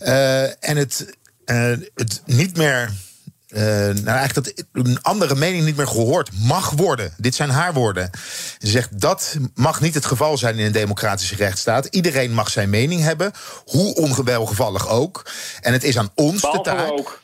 uh, 0.00 0.42
en 0.42 0.76
het, 0.76 1.16
uh, 1.46 1.74
het 1.94 2.22
niet 2.26 2.56
meer 2.56 2.92
uh, 3.48 3.60
nou 3.62 4.06
eigenlijk 4.06 4.34
dat 4.34 4.66
een 4.72 5.02
andere 5.02 5.34
mening 5.34 5.64
niet 5.64 5.76
meer 5.76 5.86
gehoord 5.86 6.30
mag 6.38 6.70
worden. 6.70 7.14
Dit 7.16 7.34
zijn 7.34 7.50
haar 7.50 7.72
woorden. 7.72 8.10
Ze 8.58 8.66
zegt 8.66 9.00
dat 9.00 9.36
mag 9.54 9.80
niet 9.80 9.94
het 9.94 10.04
geval 10.04 10.38
zijn 10.38 10.58
in 10.58 10.66
een 10.66 10.72
democratische 10.72 11.36
rechtsstaat. 11.36 11.86
Iedereen 11.86 12.32
mag 12.32 12.50
zijn 12.50 12.70
mening 12.70 13.00
hebben, 13.02 13.32
hoe 13.64 13.94
ongewelgevallig 13.94 14.88
ook. 14.88 15.30
En 15.60 15.72
het 15.72 15.84
is 15.84 15.98
aan 15.98 16.10
ons 16.14 16.40
Behalve 16.40 16.70
de 16.70 16.76
taak. 16.76 16.90
Ook. 16.90 17.21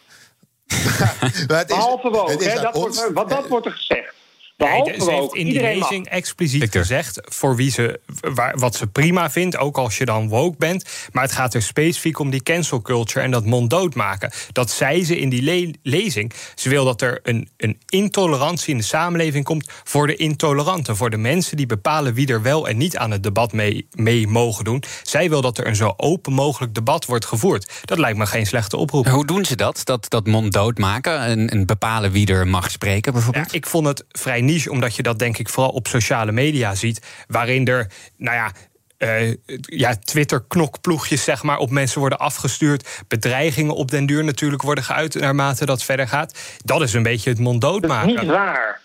het 1.59 1.70
is, 1.70 1.76
Behalve 1.76 2.09
hè, 2.44 2.61
dat 2.61 2.74
wordt, 2.74 3.28
dat 3.28 3.48
wordt 3.48 3.66
er 3.66 3.72
gezegd. 3.72 4.14
Nee, 4.59 5.01
ze 5.01 5.11
heeft 5.11 5.35
in 5.35 5.44
die 5.44 5.61
lezing 5.61 6.05
mag. 6.05 6.14
expliciet 6.14 6.61
Victor. 6.61 6.81
gezegd 6.81 7.21
voor 7.25 7.57
wie 7.57 7.71
ze, 7.71 8.01
waar, 8.35 8.59
wat 8.59 8.75
ze 8.75 8.87
prima 8.87 9.31
vindt, 9.31 9.57
ook 9.57 9.79
als 9.79 9.99
je 9.99 10.05
dan 10.05 10.29
woke 10.29 10.57
bent. 10.59 10.85
Maar 11.12 11.23
het 11.23 11.33
gaat 11.33 11.55
er 11.55 11.62
specifiek 11.62 12.18
om 12.18 12.31
die 12.31 12.42
cancel 12.42 12.83
culture 12.83 13.25
en 13.25 13.31
dat 13.31 13.44
monddood 13.44 13.94
maken. 13.94 14.31
Dat 14.53 14.71
zei 14.71 15.05
ze 15.05 15.18
in 15.18 15.29
die 15.29 15.42
le 15.42 15.75
lezing. 15.83 16.33
Ze 16.55 16.68
wil 16.68 16.85
dat 16.85 17.03
er 17.03 17.21
een, 17.23 17.49
een 17.57 17.81
intolerantie 17.88 18.73
in 18.73 18.79
de 18.79 18.85
samenleving 18.85 19.44
komt 19.44 19.68
voor 19.85 20.07
de 20.07 20.16
intoleranten. 20.16 20.97
Voor 20.97 21.11
de 21.11 21.16
mensen 21.16 21.57
die 21.57 21.66
bepalen 21.66 22.14
wie 22.14 22.27
er 22.27 22.42
wel 22.42 22.68
en 22.68 22.77
niet 22.77 22.97
aan 22.97 23.11
het 23.11 23.23
debat 23.23 23.53
mee, 23.53 23.88
mee 23.90 24.27
mogen 24.27 24.64
doen. 24.64 24.83
Zij 25.03 25.29
wil 25.29 25.40
dat 25.40 25.59
er 25.59 25.66
een 25.66 25.77
zo 25.77 25.94
open 25.97 26.33
mogelijk 26.33 26.75
debat 26.75 27.05
wordt 27.05 27.25
gevoerd. 27.25 27.73
Dat 27.85 27.99
lijkt 27.99 28.18
me 28.18 28.27
geen 28.27 28.47
slechte 28.47 28.77
oproep. 28.77 29.07
Hoe 29.07 29.27
doen 29.27 29.44
ze 29.44 29.57
dat? 29.57 29.81
Dat, 29.85 30.07
dat 30.09 30.27
monddood 30.27 30.79
maken 30.79 31.21
en, 31.21 31.49
en 31.49 31.66
bepalen 31.66 32.12
wie 32.12 32.27
er 32.27 32.49
mag 32.49 32.71
spreken 32.71 33.12
bijvoorbeeld? 33.12 33.51
Ja, 33.51 33.57
ik 33.57 33.66
vond 33.66 33.87
het 33.87 34.05
vrij 34.09 34.40
niche, 34.52 34.70
omdat 34.70 34.96
je 34.96 35.02
dat 35.02 35.18
denk 35.18 35.38
ik 35.38 35.48
vooral 35.48 35.72
op 35.72 35.87
sociale 35.87 36.32
media 36.32 36.74
ziet. 36.74 37.06
Waarin 37.26 37.66
er, 37.66 37.90
nou 38.16 38.37
ja, 38.37 38.52
uh, 38.98 39.34
ja, 39.61 39.96
Twitter-knokploegjes 39.96 41.24
zeg 41.24 41.42
maar, 41.42 41.58
op 41.58 41.70
mensen 41.70 42.00
worden 42.00 42.18
afgestuurd. 42.18 43.04
Bedreigingen 43.08 43.74
op 43.74 43.90
den 43.90 44.06
duur 44.06 44.24
natuurlijk 44.24 44.62
worden 44.62 44.84
geuit 44.84 45.14
naarmate 45.14 45.66
dat 45.66 45.82
verder 45.82 46.08
gaat. 46.08 46.38
Dat 46.64 46.82
is 46.82 46.92
een 46.92 47.02
beetje 47.02 47.30
het 47.30 47.38
monddood 47.38 47.87
maken. 47.87 48.08
Dat 48.08 48.16
is 48.16 48.22
niet 48.22 48.30
waar. 48.30 48.80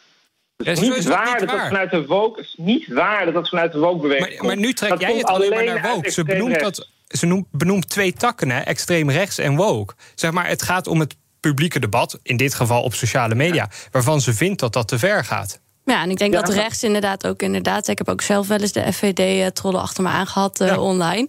Het 0.57 0.67
is, 0.67 0.79
niet, 0.79 1.03
waar 1.03 1.39
dat 1.39 1.49
dat 1.49 1.67
vanuit 1.67 1.91
de 1.91 2.05
woke, 2.05 2.41
is 2.41 2.55
niet 2.57 2.87
waar 2.87 3.25
dat 3.25 3.33
dat 3.33 3.49
vanuit 3.49 3.71
de 3.71 3.79
woke-beweging 3.79 4.37
maar, 4.37 4.45
maar, 4.45 4.57
nu 4.57 4.73
trek 4.73 4.99
jij 4.99 5.17
het 5.17 5.25
alleen 5.25 5.49
maar 5.49 5.63
naar 5.63 5.81
woke. 5.81 6.11
Ze 6.11 6.23
benoemt, 6.23 6.59
dat, 6.59 6.89
ze 7.07 7.25
noemt, 7.25 7.47
benoemt 7.51 7.89
twee 7.89 8.13
takken, 8.13 8.49
hè, 8.49 8.59
extreem 8.59 9.09
rechts 9.09 9.37
en 9.37 9.55
woke. 9.55 9.93
Zeg 10.15 10.31
maar, 10.31 10.47
het 10.47 10.61
gaat 10.61 10.87
om 10.87 10.99
het 10.99 11.15
publieke 11.43 11.79
debat, 11.79 12.19
in 12.23 12.37
dit 12.37 12.53
geval 12.53 12.83
op 12.83 12.93
sociale 12.93 13.35
media, 13.35 13.69
waarvan 13.91 14.21
ze 14.21 14.33
vindt 14.33 14.59
dat 14.59 14.73
dat 14.73 14.87
te 14.87 14.99
ver 14.99 15.25
gaat. 15.25 15.61
Ja, 15.85 16.01
en 16.01 16.09
ik 16.09 16.17
denk 16.17 16.33
dat 16.33 16.49
rechts 16.49 16.83
inderdaad 16.83 17.27
ook 17.27 17.41
inderdaad. 17.41 17.87
Ik 17.87 17.97
heb 17.97 18.09
ook 18.09 18.21
zelf 18.21 18.47
wel 18.47 18.57
eens 18.57 18.71
de 18.71 18.93
FVD-trollen 18.93 19.81
achter 19.81 20.03
me 20.03 20.09
aangehad 20.09 20.61
uh, 20.61 20.81
online. 20.83 21.27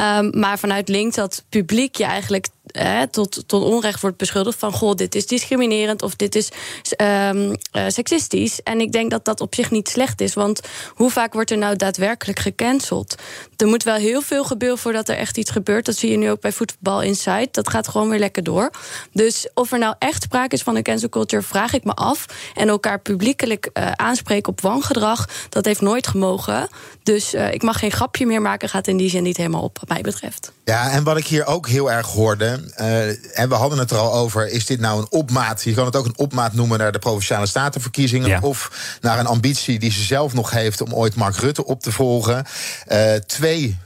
Um, 0.00 0.30
maar 0.40 0.58
vanuit 0.58 0.88
links 0.88 1.16
dat 1.16 1.44
publiek 1.48 1.96
je 1.96 2.04
eigenlijk 2.04 2.48
eh, 2.76 3.02
tot, 3.10 3.42
tot 3.46 3.62
onrecht 3.62 4.00
wordt 4.00 4.16
beschuldigd 4.16 4.58
van 4.58 4.72
goh, 4.72 4.94
dit 4.94 5.14
is 5.14 5.26
discriminerend 5.26 6.02
of 6.02 6.16
dit 6.16 6.34
is 6.34 6.50
um, 6.96 7.54
seksistisch. 7.88 8.62
En 8.62 8.80
ik 8.80 8.92
denk 8.92 9.10
dat 9.10 9.24
dat 9.24 9.40
op 9.40 9.54
zich 9.54 9.70
niet 9.70 9.88
slecht 9.88 10.20
is, 10.20 10.34
want 10.34 10.60
hoe 10.94 11.10
vaak 11.10 11.32
wordt 11.32 11.50
er 11.50 11.58
nou 11.58 11.76
daadwerkelijk 11.76 12.38
gecanceld? 12.38 13.14
Er 13.56 13.66
moet 13.66 13.82
wel 13.82 13.94
heel 13.94 14.20
veel 14.20 14.44
gebeuren 14.44 14.78
voordat 14.78 15.08
er 15.08 15.16
echt 15.16 15.36
iets 15.36 15.50
gebeurt. 15.50 15.84
Dat 15.84 15.96
zie 15.96 16.10
je 16.10 16.16
nu 16.16 16.30
ook 16.30 16.40
bij 16.40 16.52
Voetbal 16.52 17.02
Insight. 17.02 17.54
Dat 17.54 17.68
gaat 17.68 17.88
gewoon 17.88 18.08
weer 18.08 18.18
lekker 18.18 18.42
door. 18.42 18.70
Dus 19.12 19.48
of 19.54 19.72
er 19.72 19.78
nou 19.78 19.94
echt 19.98 20.22
sprake 20.22 20.54
is 20.54 20.62
van 20.62 20.76
een 20.76 20.82
cancel 20.82 21.08
culture, 21.08 21.42
vraag 21.42 21.72
ik 21.72 21.84
me 21.84 21.94
af. 21.94 22.26
En 22.54 22.68
elkaar 22.68 23.00
publiekelijk 23.00 23.70
uh, 23.72 23.90
aanspreken 23.90 24.52
op 24.52 24.60
wangedrag, 24.60 25.28
dat 25.48 25.64
heeft 25.64 25.80
nooit 25.80 26.06
gemogen. 26.06 26.68
Dus 27.02 27.34
uh, 27.34 27.52
ik 27.52 27.62
mag 27.62 27.78
geen 27.78 27.92
grapje 27.92 28.26
meer 28.26 28.42
maken, 28.42 28.68
gaat 28.68 28.86
in 28.86 28.96
die 28.96 29.10
zin 29.10 29.22
niet 29.22 29.36
helemaal 29.36 29.62
op, 29.62 29.78
wat 29.78 29.88
mij 29.88 30.00
betreft. 30.00 30.52
Ja, 30.68 30.90
en 30.90 31.04
wat 31.04 31.16
ik 31.16 31.26
hier 31.26 31.46
ook 31.46 31.68
heel 31.68 31.92
erg 31.92 32.06
hoorde, 32.06 32.60
uh, 32.80 33.38
en 33.38 33.48
we 33.48 33.54
hadden 33.54 33.78
het 33.78 33.90
er 33.90 33.96
al 33.98 34.14
over, 34.14 34.48
is 34.48 34.66
dit 34.66 34.80
nou 34.80 35.00
een 35.00 35.06
opmaat? 35.10 35.62
Je 35.62 35.74
kan 35.74 35.84
het 35.84 35.96
ook 35.96 36.04
een 36.04 36.18
opmaat 36.18 36.52
noemen 36.52 36.78
naar 36.78 36.92
de 36.92 36.98
provinciale 36.98 37.46
statenverkiezingen, 37.46 38.28
ja. 38.28 38.38
of 38.40 38.70
naar 39.00 39.18
een 39.18 39.26
ambitie 39.26 39.78
die 39.78 39.90
ze 39.90 40.02
zelf 40.02 40.32
nog 40.32 40.50
heeft 40.50 40.80
om 40.80 40.94
ooit 40.94 41.14
Mark 41.14 41.36
Rutte 41.36 41.64
op 41.64 41.82
te 41.82 41.92
volgen. 41.92 42.44
Uh, 42.92 43.14
twee 43.14 43.76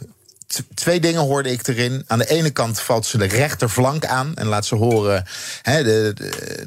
twee 0.75 1.01
dingen 1.01 1.21
hoorde 1.21 1.51
ik 1.51 1.67
erin. 1.67 2.05
Aan 2.07 2.19
de 2.19 2.29
ene 2.29 2.51
kant 2.51 2.81
valt 2.81 3.07
ze 3.07 3.19
de 3.19 3.25
rechterflank 3.25 4.07
aan 4.07 4.35
en 4.35 4.47
laat 4.47 4.67
ze 4.67 4.75
horen. 4.75 5.25
Hè, 5.63 5.83
de, 5.83 6.15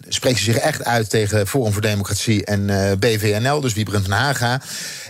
spreekt 0.07 0.37
ze 0.37 0.43
zich 0.43 0.57
echt 0.57 0.83
uit 0.83 1.09
tegen 1.09 1.47
Forum 1.47 1.73
voor 1.73 1.81
Democratie 1.81 2.45
en 2.45 2.69
eh, 2.69 2.97
BVNL, 2.97 3.61
dus 3.61 3.73
Wiebren 3.73 4.01
van 4.01 4.11
Haga. 4.11 4.61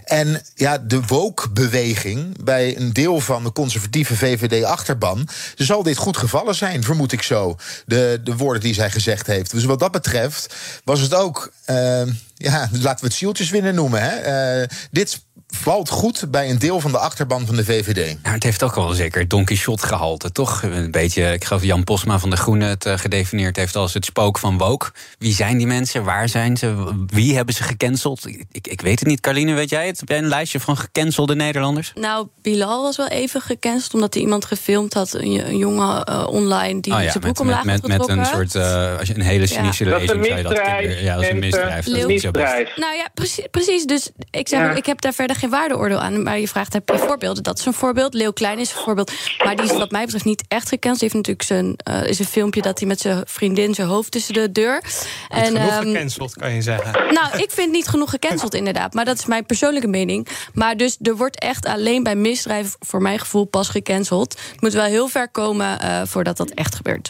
En 0.03 0.41
ja, 0.55 0.77
de 0.77 1.01
woke-beweging 1.07 2.43
bij 2.43 2.77
een 2.77 2.93
deel 2.93 3.19
van 3.19 3.43
de 3.43 3.51
conservatieve 3.51 4.15
VVD-achterban. 4.15 5.27
zal 5.55 5.83
dit 5.83 5.97
goed 5.97 6.17
gevallen 6.17 6.55
zijn, 6.55 6.83
vermoed 6.83 7.11
ik 7.11 7.21
zo. 7.21 7.55
De, 7.85 8.21
de 8.23 8.35
woorden 8.35 8.61
die 8.61 8.73
zij 8.73 8.91
gezegd 8.91 9.27
heeft. 9.27 9.51
Dus 9.51 9.63
wat 9.63 9.79
dat 9.79 9.91
betreft 9.91 10.55
was 10.83 10.99
het 10.99 11.13
ook. 11.13 11.51
eh, 11.65 12.01
ja, 12.35 12.69
laten 12.71 12.99
we 12.99 13.07
het 13.07 13.13
zieltjeswinnen 13.13 13.75
noemen. 13.75 14.01
Hè? 14.01 14.15
Eh, 14.15 14.67
dit 14.91 15.21
valt 15.55 15.89
goed 15.89 16.25
bij 16.31 16.49
een 16.49 16.59
deel 16.59 16.79
van 16.79 16.91
de 16.91 16.97
achterban 16.97 17.45
van 17.45 17.55
de 17.55 17.63
VVD. 17.65 18.17
Ja, 18.23 18.31
het 18.31 18.43
heeft 18.43 18.63
ook 18.63 18.75
wel 18.75 18.89
zeker 18.89 19.27
Don 19.27 19.45
Quixote 19.45 19.87
gehalte, 19.87 20.31
toch? 20.31 20.63
Een 20.63 20.91
beetje, 20.91 21.33
ik 21.33 21.43
geloof 21.45 21.63
Jan 21.63 21.83
Posma 21.83 22.19
van 22.19 22.29
de 22.29 22.35
Groenen 22.37 22.67
het 22.69 22.85
eh, 22.85 22.97
gedefinieerd 22.97 23.55
heeft 23.55 23.75
als 23.75 23.93
het 23.93 24.05
spook 24.05 24.37
van 24.39 24.57
woke. 24.57 24.91
Wie 25.17 25.33
zijn 25.33 25.57
die 25.57 25.67
mensen? 25.67 26.03
Waar 26.03 26.29
zijn 26.29 26.57
ze? 26.57 26.93
Wie 27.07 27.35
hebben 27.35 27.55
ze 27.55 27.63
gecanceld? 27.63 28.27
Ik, 28.27 28.43
ik, 28.51 28.67
ik 28.67 28.81
weet 28.81 28.99
het 28.99 29.07
niet. 29.07 29.19
Carline, 29.19 29.53
weet 29.53 29.69
jij 29.69 29.87
het? 29.87 29.99
Heb 29.99 30.09
jij 30.09 30.17
een 30.17 30.27
lijstje 30.27 30.59
van 30.59 30.77
gecancelde 30.77 31.35
Nederlanders? 31.35 31.91
Nou, 31.95 32.27
Bilal 32.41 32.81
was 32.83 32.97
wel 32.97 33.07
even 33.07 33.41
gecanceld 33.41 33.93
omdat 33.93 34.13
hij 34.13 34.23
iemand 34.23 34.45
gefilmd 34.45 34.93
had, 34.93 35.13
een, 35.13 35.47
een 35.47 35.57
jongen 35.57 36.03
eh, 36.03 36.27
online 36.27 36.79
die 36.81 36.93
Oh 36.93 37.01
ja, 37.01 37.09
zijn 37.11 37.19
broek 37.19 37.37
met, 37.37 37.39
omlaag 37.39 37.63
met, 37.63 37.79
had 37.81 37.89
met, 37.89 38.07
met 38.07 38.17
een 38.17 38.25
soort, 38.25 38.55
eh, 38.55 38.97
als 38.99 39.07
je 39.07 39.15
een 39.15 39.21
hele 39.21 39.47
cynische 39.47 39.85
Ja. 39.85 39.89
lezing 39.97 40.09
Dat 40.11 40.25
is 40.25 40.29
een 40.37 40.43
dat 40.43 40.51
misdrijf, 40.51 41.01
Ja, 41.01 41.13
dat 41.15 41.23
is 41.23 41.29
een 41.29 41.39
misdrijf. 41.39 41.85
Dat 41.85 41.93
is 41.93 41.99
Leeuw- 41.99 42.07
niet 42.07 42.21
zo 42.21 42.31
best. 42.31 42.45
Misdrijf. 42.45 42.77
Nou 42.77 42.95
ja, 42.95 43.07
precies. 43.13 43.45
precies. 43.51 43.83
Dus 43.85 44.09
ik 44.31 44.47
zeg, 44.47 44.59
Ja. 44.59 44.71
ik 44.75 44.85
heb 44.85 45.01
daar 45.01 45.13
verder 45.13 45.35
geen 45.43 45.59
waardeoordeel 45.59 45.99
aan. 45.99 46.23
Maar 46.23 46.39
je 46.39 46.47
vraagt, 46.47 46.73
heb 46.73 46.89
je 46.89 46.97
voorbeelden? 46.97 47.43
Dat 47.43 47.59
is 47.59 47.65
een 47.65 47.73
voorbeeld. 47.73 48.13
Leeuw 48.13 48.31
Klein 48.31 48.59
is 48.59 48.71
een 48.71 48.81
voorbeeld. 48.81 49.11
Maar 49.43 49.55
die 49.55 49.65
is 49.65 49.77
wat 49.77 49.91
mij 49.91 50.03
betreft 50.03 50.25
niet 50.25 50.43
echt 50.47 50.67
gekend. 50.67 50.99
Hij 50.99 51.09
heeft 51.11 51.13
natuurlijk 51.13 51.47
zijn, 51.47 51.75
eh, 51.75 52.09
is 52.09 52.19
een 52.19 52.25
filmpje 52.25 52.61
dat 52.61 52.79
hij 52.79 52.87
met 52.87 52.99
zijn 52.99 53.23
vriendin 53.25 53.73
zijn 53.73 53.87
hoofd 53.87 54.11
tussen 54.11 54.33
de 54.33 54.51
deur. 54.51 54.83
En, 55.29 55.45
genoeg 55.45 55.69
ehm, 55.69 55.87
gecanceld, 55.87 56.33
kan 56.33 56.53
je 56.53 56.61
zeggen. 56.61 57.13
nou, 57.13 57.37
ik 57.37 57.51
vind 57.51 57.71
niet 57.71 57.87
genoeg 57.87 58.09
gecanceld 58.09 58.53
inderdaad. 58.53 58.93
Maar 58.93 59.05
dat 59.05 59.17
is 59.17 59.25
mijn 59.25 59.45
persoonlijke 59.45 59.87
mening. 59.87 60.27
Maar 60.53 60.77
dus 60.77 60.97
er 61.01 61.15
wordt 61.15 61.39
echt 61.39 61.65
alleen 61.65 62.03
bij 62.03 62.15
misdrijven... 62.15 62.75
voor 62.79 63.01
mijn 63.01 63.19
gevoel 63.19 63.45
pas 63.45 63.69
gecanceld. 63.69 64.39
Het 64.51 64.61
moet 64.61 64.73
wel 64.73 64.83
heel 64.83 65.07
ver 65.07 65.29
komen 65.29 65.79
eh, 65.79 66.01
voordat 66.05 66.37
dat 66.37 66.49
echt 66.49 66.75
gebeurt. 66.75 67.09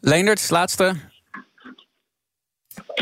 Leendert, 0.00 0.50
laatste. 0.50 1.09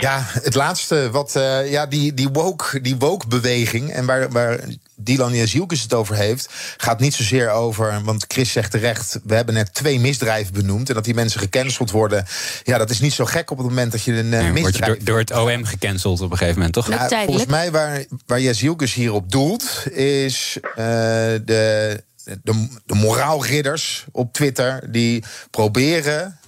Ja, 0.01 0.25
het 0.25 0.55
laatste, 0.55 1.11
wat, 1.11 1.37
eh, 1.37 1.71
ja, 1.71 1.87
die, 1.87 2.15
die 2.15 2.29
woke, 2.29 2.81
die 2.81 2.97
woke-beweging... 2.97 3.93
en 3.93 4.07
waar, 4.07 4.31
waar 4.31 4.61
Dylan 4.95 5.35
Jezielkes 5.35 5.83
het 5.83 5.95
over 5.95 6.15
heeft... 6.15 6.49
gaat 6.77 7.01
niet 7.01 7.15
zozeer 7.15 7.51
over, 7.51 8.01
want 8.05 8.25
Chris 8.29 8.53
zegt 8.53 8.71
terecht... 8.71 9.21
we 9.25 9.35
hebben 9.35 9.55
net 9.55 9.75
twee 9.75 10.01
misdrijven 10.01 10.53
benoemd... 10.53 10.89
en 10.89 10.95
dat 10.95 11.05
die 11.05 11.15
mensen 11.15 11.41
gecanceld 11.41 11.91
worden... 11.91 12.27
ja, 12.63 12.79
dat 12.79 12.91
is 12.91 13.01
niet 13.01 13.13
zo 13.13 13.25
gek 13.25 13.51
op 13.51 13.59
het 13.59 13.67
moment 13.67 13.93
dat 13.93 14.03
je 14.03 14.13
een 14.13 14.33
eh, 14.33 14.41
Ja, 14.41 14.47
word 14.47 14.59
je 14.59 14.65
misdrijf... 14.65 14.97
door, 14.97 15.05
door 15.05 15.19
het 15.19 15.33
OM 15.33 15.65
gecanceld 15.65 16.21
op 16.21 16.31
een 16.31 16.37
gegeven 16.37 16.57
moment, 16.57 16.75
toch? 16.75 16.89
Ja, 16.89 17.25
volgens 17.25 17.47
mij 17.47 17.71
waar, 17.71 18.05
waar 18.27 18.41
Jezielkes 18.41 18.95
hierop 18.95 19.31
doelt... 19.31 19.87
is 19.93 20.59
eh, 20.63 20.75
de, 21.45 22.03
de, 22.43 22.69
de 22.87 22.95
moraalridders 22.95 24.07
op 24.13 24.33
Twitter... 24.33 24.93
die 24.93 25.25
proberen 25.51 26.39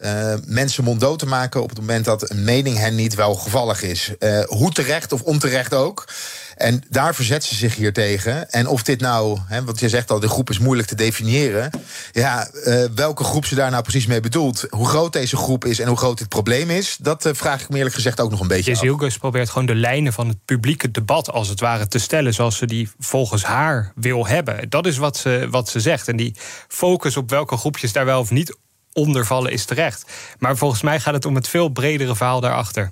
eh, 0.00 0.34
mensen 0.46 0.84
monddood 0.84 1.18
te 1.18 1.26
maken 1.26 1.62
op 1.62 1.68
het 1.68 1.78
moment 1.78 2.04
dat 2.04 2.30
een 2.30 2.44
mening 2.44 2.76
hen 2.76 2.94
niet 2.94 3.14
welgevallig 3.14 3.82
is. 3.82 4.12
Eh, 4.18 4.40
hoe 4.44 4.72
terecht 4.72 5.12
of 5.12 5.22
onterecht 5.22 5.74
ook. 5.74 6.08
En 6.56 6.82
daar 6.88 7.14
verzet 7.14 7.44
ze 7.44 7.54
zich 7.54 7.76
hier 7.76 7.92
tegen. 7.92 8.50
En 8.50 8.66
of 8.66 8.82
dit 8.82 9.00
nou, 9.00 9.38
hè, 9.46 9.64
want 9.64 9.80
je 9.80 9.88
zegt 9.88 10.10
al, 10.10 10.20
de 10.20 10.28
groep 10.28 10.50
is 10.50 10.58
moeilijk 10.58 10.88
te 10.88 10.94
definiëren. 10.94 11.70
Ja, 12.12 12.48
eh, 12.48 12.84
welke 12.94 13.24
groep 13.24 13.44
ze 13.46 13.54
daar 13.54 13.70
nou 13.70 13.82
precies 13.82 14.06
mee 14.06 14.20
bedoelt, 14.20 14.66
hoe 14.70 14.88
groot 14.88 15.12
deze 15.12 15.36
groep 15.36 15.64
is 15.64 15.78
en 15.78 15.88
hoe 15.88 15.96
groot 15.96 16.18
dit 16.18 16.28
probleem 16.28 16.70
is, 16.70 16.96
dat 17.00 17.28
vraag 17.32 17.62
ik 17.62 17.68
me 17.68 17.76
eerlijk 17.76 17.94
gezegd 17.94 18.20
ook 18.20 18.30
nog 18.30 18.40
een 18.40 18.48
beetje 18.48 18.72
af. 18.72 18.80
Jezielgus 18.80 19.18
probeert 19.18 19.50
gewoon 19.50 19.66
de 19.66 19.74
lijnen 19.74 20.12
van 20.12 20.28
het 20.28 20.44
publieke 20.44 20.90
debat, 20.90 21.30
als 21.30 21.48
het 21.48 21.60
ware, 21.60 21.88
te 21.88 21.98
stellen 21.98 22.34
zoals 22.34 22.56
ze 22.56 22.66
die 22.66 22.90
volgens 22.98 23.44
haar 23.44 23.92
wil 23.94 24.26
hebben. 24.26 24.70
Dat 24.70 24.86
is 24.86 24.96
wat 24.96 25.16
ze, 25.16 25.46
wat 25.50 25.68
ze 25.68 25.80
zegt. 25.80 26.08
En 26.08 26.16
die 26.16 26.36
focus 26.68 27.16
op 27.16 27.30
welke 27.30 27.56
groepjes 27.56 27.92
daar 27.92 28.04
wel 28.04 28.20
of 28.20 28.30
niet 28.30 28.56
onder 28.92 29.26
vallen 29.26 29.52
is 29.52 29.64
terecht. 29.64 30.12
Maar 30.38 30.56
volgens 30.56 30.82
mij 30.82 31.00
gaat 31.00 31.14
het 31.14 31.24
om 31.24 31.34
het 31.34 31.48
veel 31.48 31.68
bredere 31.68 32.16
verhaal 32.16 32.40
daarachter. 32.40 32.88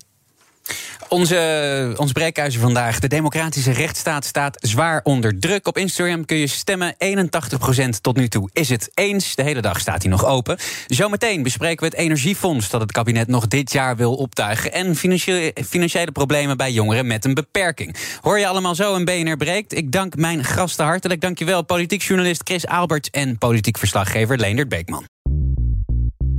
Onze, 1.08 1.94
ons 1.96 2.12
breekhuizen 2.12 2.60
vandaag. 2.60 2.98
De 2.98 3.08
democratische 3.08 3.72
rechtsstaat 3.72 4.24
staat 4.24 4.56
zwaar 4.60 5.00
onder 5.02 5.38
druk. 5.38 5.66
Op 5.66 5.78
Instagram 5.78 6.24
kun 6.24 6.36
je 6.36 6.46
stemmen. 6.46 6.94
81% 6.94 8.00
tot 8.00 8.16
nu 8.16 8.28
toe 8.28 8.50
is 8.52 8.68
het 8.68 8.90
eens. 8.94 9.34
De 9.34 9.42
hele 9.42 9.60
dag 9.60 9.80
staat 9.80 10.02
hij 10.02 10.10
nog 10.10 10.24
open. 10.24 10.58
Zometeen 10.86 11.42
bespreken 11.42 11.78
we 11.78 11.96
het 11.96 12.04
energiefonds 12.04 12.70
dat 12.70 12.80
het 12.80 12.92
kabinet 12.92 13.28
nog 13.28 13.48
dit 13.48 13.72
jaar 13.72 13.96
wil 13.96 14.14
optuigen. 14.14 14.72
En 14.72 14.96
financiële, 14.96 15.52
financiële 15.68 16.12
problemen 16.12 16.56
bij 16.56 16.72
jongeren 16.72 17.06
met 17.06 17.24
een 17.24 17.34
beperking. 17.34 17.96
Hoor 18.20 18.38
je 18.38 18.46
allemaal 18.46 18.74
zo 18.74 18.94
een 18.94 19.04
BNR 19.04 19.36
breekt? 19.36 19.76
Ik 19.76 19.92
dank 19.92 20.16
mijn 20.16 20.44
gasten 20.44 20.84
hartelijk. 20.84 21.20
Dankjewel 21.20 21.62
politiek 21.62 22.02
journalist 22.02 22.40
Chris 22.44 22.66
Albert 22.66 23.10
en 23.10 23.38
politiek 23.38 23.78
verslaggever 23.78 24.38
Leendert 24.38 24.68
Beekman. 24.68 25.04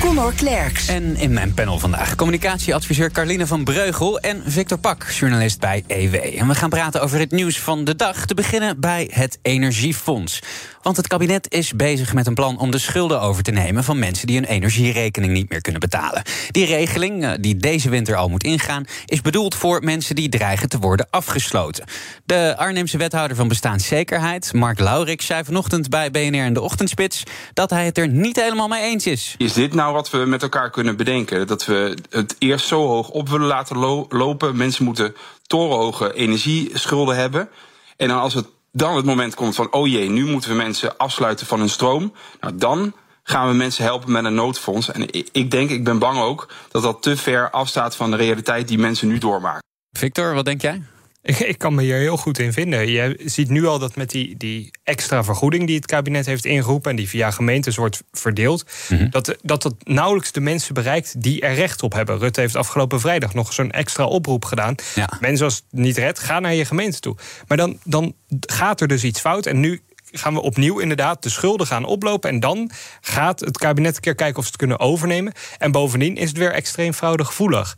Conor 0.00 0.32
Klerks. 0.32 0.88
En 0.88 1.16
in 1.16 1.32
mijn 1.32 1.54
panel 1.54 1.78
vandaag 1.78 2.14
communicatieadviseur 2.14 3.10
Carline 3.10 3.46
van 3.46 3.64
Breugel 3.64 4.18
en 4.18 4.42
Victor 4.46 4.78
Pak, 4.78 5.06
journalist 5.10 5.60
bij 5.60 5.84
EW. 5.86 6.14
En 6.14 6.48
we 6.48 6.54
gaan 6.54 6.70
praten 6.70 7.02
over 7.02 7.18
het 7.18 7.30
nieuws 7.30 7.58
van 7.58 7.84
de 7.84 7.96
dag. 7.96 8.26
Te 8.26 8.34
beginnen 8.34 8.80
bij 8.80 9.10
het 9.12 9.38
Energiefonds. 9.42 10.42
Want 10.88 11.00
het 11.00 11.08
kabinet 11.08 11.52
is 11.52 11.72
bezig 11.72 12.14
met 12.14 12.26
een 12.26 12.34
plan 12.34 12.58
om 12.58 12.70
de 12.70 12.78
schulden 12.78 13.20
over 13.20 13.42
te 13.42 13.50
nemen 13.50 13.84
van 13.84 13.98
mensen 13.98 14.26
die 14.26 14.36
hun 14.36 14.48
energierekening 14.48 15.32
niet 15.32 15.50
meer 15.50 15.60
kunnen 15.60 15.80
betalen. 15.80 16.22
Die 16.50 16.66
regeling, 16.66 17.24
eh, 17.24 17.32
die 17.40 17.56
deze 17.56 17.90
winter 17.90 18.16
al 18.16 18.28
moet 18.28 18.44
ingaan, 18.44 18.84
is 19.06 19.20
bedoeld 19.20 19.54
voor 19.54 19.84
mensen 19.84 20.14
die 20.14 20.28
dreigen 20.28 20.68
te 20.68 20.78
worden 20.78 21.06
afgesloten. 21.10 21.84
De 22.24 22.54
Arnhemse 22.56 22.98
wethouder 22.98 23.36
van 23.36 23.48
bestaanszekerheid, 23.48 24.52
Mark 24.52 24.78
Laurik, 24.78 25.22
zei 25.22 25.44
vanochtend 25.44 25.88
bij 25.88 26.10
BNR 26.10 26.44
in 26.44 26.54
de 26.54 26.60
Ochtendspits 26.60 27.22
dat 27.54 27.70
hij 27.70 27.84
het 27.84 27.98
er 27.98 28.08
niet 28.08 28.36
helemaal 28.36 28.68
mee 28.68 28.82
eens 28.82 29.06
is. 29.06 29.34
Is 29.38 29.52
dit 29.52 29.74
nou 29.74 29.92
wat 29.92 30.10
we 30.10 30.18
met 30.18 30.42
elkaar 30.42 30.70
kunnen 30.70 30.96
bedenken? 30.96 31.46
Dat 31.46 31.64
we 31.64 31.96
het 32.10 32.36
eerst 32.38 32.66
zo 32.66 32.86
hoog 32.86 33.08
op 33.08 33.28
willen 33.28 33.46
laten 33.46 33.76
lo- 33.76 34.06
lopen. 34.08 34.56
Mensen 34.56 34.84
moeten 34.84 35.14
torenhoge 35.46 36.14
energieschulden 36.14 37.16
hebben. 37.16 37.48
En 37.96 38.08
dan 38.08 38.20
als 38.20 38.34
het 38.34 38.46
dan 38.78 38.96
het 38.96 39.04
moment 39.04 39.34
komt 39.34 39.54
van, 39.54 39.72
oh 39.72 39.86
jee, 39.86 40.10
nu 40.10 40.24
moeten 40.24 40.50
we 40.50 40.56
mensen 40.56 40.96
afsluiten 40.96 41.46
van 41.46 41.58
hun 41.58 41.68
stroom. 41.68 42.12
Nou, 42.40 42.56
dan 42.56 42.92
gaan 43.22 43.48
we 43.48 43.54
mensen 43.54 43.84
helpen 43.84 44.12
met 44.12 44.24
een 44.24 44.34
noodfonds. 44.34 44.90
En 44.92 45.12
ik 45.32 45.50
denk, 45.50 45.70
ik 45.70 45.84
ben 45.84 45.98
bang 45.98 46.18
ook, 46.18 46.48
dat 46.70 46.82
dat 46.82 47.02
te 47.02 47.16
ver 47.16 47.50
afstaat 47.50 47.96
van 47.96 48.10
de 48.10 48.16
realiteit 48.16 48.68
die 48.68 48.78
mensen 48.78 49.08
nu 49.08 49.18
doormaken. 49.18 49.62
Victor, 49.90 50.34
wat 50.34 50.44
denk 50.44 50.62
jij? 50.62 50.82
Ik, 51.22 51.38
ik 51.38 51.58
kan 51.58 51.74
me 51.74 51.82
hier 51.82 51.96
heel 51.96 52.16
goed 52.16 52.38
in 52.38 52.52
vinden. 52.52 52.90
Je 52.90 53.20
ziet 53.24 53.48
nu 53.48 53.66
al 53.66 53.78
dat 53.78 53.96
met 53.96 54.10
die, 54.10 54.36
die 54.36 54.70
extra 54.84 55.24
vergoeding 55.24 55.66
die 55.66 55.76
het 55.76 55.86
kabinet 55.86 56.26
heeft 56.26 56.44
ingeroepen 56.44 56.90
en 56.90 56.96
die 56.96 57.08
via 57.08 57.30
gemeentes 57.30 57.76
wordt 57.76 58.02
verdeeld, 58.12 58.64
dat, 59.10 59.36
dat 59.42 59.62
dat 59.62 59.74
nauwelijks 59.84 60.32
de 60.32 60.40
mensen 60.40 60.74
bereikt 60.74 61.22
die 61.22 61.40
er 61.40 61.54
recht 61.54 61.82
op 61.82 61.92
hebben. 61.92 62.18
Rutte 62.18 62.40
heeft 62.40 62.56
afgelopen 62.56 63.00
vrijdag 63.00 63.34
nog 63.34 63.52
zo'n 63.52 63.70
extra 63.70 64.04
oproep 64.04 64.44
gedaan. 64.44 64.74
Mensen 65.20 65.44
als 65.44 65.54
het 65.54 65.80
niet 65.80 65.96
redt, 65.96 66.18
ga 66.18 66.40
naar 66.40 66.54
je 66.54 66.64
gemeente 66.64 67.00
toe. 67.00 67.16
Maar 67.46 67.56
dan, 67.56 67.78
dan 67.84 68.14
gaat 68.40 68.80
er 68.80 68.88
dus 68.88 69.04
iets 69.04 69.20
fout 69.20 69.46
en 69.46 69.60
nu 69.60 69.80
gaan 70.12 70.34
we 70.34 70.40
opnieuw 70.40 70.78
inderdaad 70.78 71.22
de 71.22 71.28
schulden 71.28 71.66
gaan 71.66 71.84
oplopen. 71.84 72.30
En 72.30 72.40
dan 72.40 72.70
gaat 73.00 73.40
het 73.40 73.58
kabinet 73.58 73.94
een 73.94 74.00
keer 74.00 74.14
kijken 74.14 74.38
of 74.38 74.42
ze 74.44 74.50
het 74.50 74.58
kunnen 74.58 74.80
overnemen. 74.80 75.32
En 75.58 75.72
bovendien 75.72 76.16
is 76.16 76.28
het 76.28 76.38
weer 76.38 76.52
extreem 76.52 76.92
fraudegevoelig. 76.92 77.76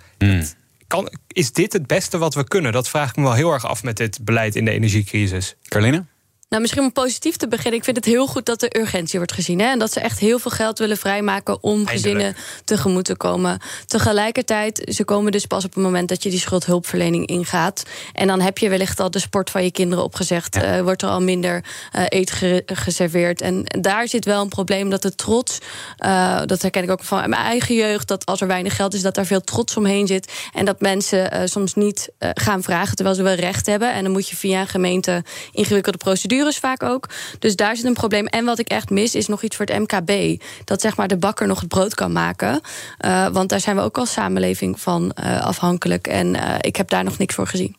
Kan, 0.91 1.09
is 1.29 1.53
dit 1.53 1.73
het 1.73 1.87
beste 1.87 2.19
wat 2.19 2.35
we 2.35 2.45
kunnen? 2.45 2.73
Dat 2.73 2.89
vraag 2.89 3.11
ik 3.11 3.17
me 3.17 3.23
wel 3.23 3.33
heel 3.33 3.53
erg 3.53 3.67
af 3.67 3.83
met 3.83 3.97
dit 3.97 4.25
beleid 4.25 4.57
in 4.57 4.65
de 4.65 4.71
energiecrisis. 4.71 5.57
Carline? 5.69 6.05
Nou, 6.51 6.63
misschien 6.63 6.83
om 6.83 6.93
positief 6.93 7.37
te 7.37 7.49
beginnen. 7.49 7.79
Ik 7.79 7.85
vind 7.85 7.97
het 7.97 8.05
heel 8.05 8.27
goed 8.27 8.47
dat 8.47 8.61
de 8.61 8.79
urgentie 8.79 9.19
wordt 9.19 9.33
gezien. 9.33 9.61
Hè? 9.61 9.67
En 9.67 9.79
dat 9.79 9.93
ze 9.93 10.01
echt 10.01 10.19
heel 10.19 10.39
veel 10.39 10.51
geld 10.51 10.79
willen 10.79 10.97
vrijmaken 10.97 11.63
om 11.63 11.87
gezinnen 11.87 12.37
tegemoet 12.65 13.05
te 13.05 13.17
komen. 13.17 13.61
Tegelijkertijd, 13.87 14.83
ze 14.95 15.05
komen 15.05 15.33
dus 15.33 15.47
pas 15.47 15.65
op 15.65 15.75
het 15.75 15.83
moment 15.83 16.09
dat 16.09 16.23
je 16.23 16.31
die 16.31 16.39
schuldhulpverlening 16.39 17.27
ingaat. 17.27 17.83
En 18.13 18.27
dan 18.27 18.41
heb 18.41 18.59
je 18.59 18.69
wellicht 18.69 19.01
al 19.01 19.11
de 19.11 19.19
sport 19.19 19.51
van 19.51 19.65
je 19.65 19.71
kinderen 19.71 20.05
opgezegd. 20.05 20.55
Ja. 20.55 20.83
wordt 20.83 21.03
er 21.03 21.09
al 21.09 21.21
minder 21.21 21.65
uh, 21.97 22.05
eten 22.09 22.63
geserveerd. 22.67 23.41
En 23.41 23.65
daar 23.65 24.09
zit 24.09 24.25
wel 24.25 24.43
een 24.43 24.49
probleem 24.49 24.91
dat 24.91 25.03
de 25.03 25.15
trots, 25.15 25.59
uh, 26.05 26.41
dat 26.47 26.63
herken 26.63 26.83
ik 26.83 26.91
ook 26.91 27.05
van 27.05 27.19
mijn 27.19 27.43
eigen 27.43 27.75
jeugd, 27.75 28.09
dat 28.09 28.27
als 28.27 28.41
er 28.41 28.47
weinig 28.47 28.77
geld 28.77 28.95
is, 28.95 29.03
dat 29.03 29.15
daar 29.15 29.27
veel 29.27 29.41
trots 29.41 29.77
omheen 29.77 30.07
zit. 30.07 30.33
En 30.53 30.65
dat 30.65 30.81
mensen 30.81 31.49
soms 31.49 31.75
niet 31.75 32.09
gaan 32.19 32.63
vragen 32.63 32.97
terwijl 32.97 33.17
ze 33.17 33.23
wel 33.23 33.35
recht 33.35 33.67
hebben. 33.67 33.93
En 33.93 34.03
dan 34.03 34.13
moet 34.13 34.29
je 34.29 34.37
via 34.37 34.61
een 34.61 34.69
gemeente 34.69 35.25
ingewikkelde 35.53 35.99
procedure 35.99 36.39
vaak 36.49 36.83
ook. 36.83 37.09
Dus 37.39 37.57
daar 37.57 37.77
zit 37.77 37.85
een 37.85 37.95
probleem. 37.95 38.27
En 38.27 38.45
wat 38.45 38.59
ik 38.59 38.69
echt 38.69 38.91
mis, 38.91 39.15
is 39.15 39.27
nog 39.27 39.43
iets 39.43 39.57
voor 39.57 39.67
het 39.67 39.79
MKB. 39.79 40.43
Dat 40.65 40.81
zeg 40.81 40.97
maar 40.97 41.09
de 41.09 41.17
bakker 41.17 41.47
nog 41.47 41.61
het 41.61 41.69
brood 41.69 41.95
kan 41.95 42.13
maken. 42.13 42.61
Uh, 43.05 43.29
want 43.29 43.49
daar 43.49 43.61
zijn 43.61 43.77
we 43.77 43.83
ook 43.83 43.99
als 43.99 44.13
samenleving 44.13 44.81
van 44.81 45.17
uh, 45.25 45.41
afhankelijk. 45.41 46.07
En 46.07 46.35
uh, 46.35 46.55
ik 46.61 46.77
heb 46.77 46.89
daar 46.89 47.05
nog 47.05 47.19
niks 47.19 47.35
voor 47.35 47.47
gezien. 47.47 47.77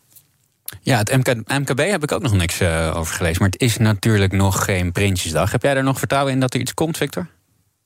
Ja, 0.81 0.97
het 0.97 1.11
MK, 1.11 1.35
MKB 1.47 1.79
heb 1.79 2.03
ik 2.03 2.11
ook 2.11 2.21
nog 2.21 2.33
niks 2.33 2.61
over 2.93 3.15
gelezen. 3.15 3.41
Maar 3.41 3.49
het 3.49 3.61
is 3.61 3.77
natuurlijk 3.77 4.31
nog 4.31 4.63
geen 4.63 4.91
Prinsjesdag. 4.91 5.51
Heb 5.51 5.61
jij 5.61 5.75
er 5.75 5.83
nog 5.83 5.99
vertrouwen 5.99 6.33
in 6.33 6.39
dat 6.39 6.53
er 6.53 6.59
iets 6.59 6.73
komt, 6.73 6.97
Victor? 6.97 7.27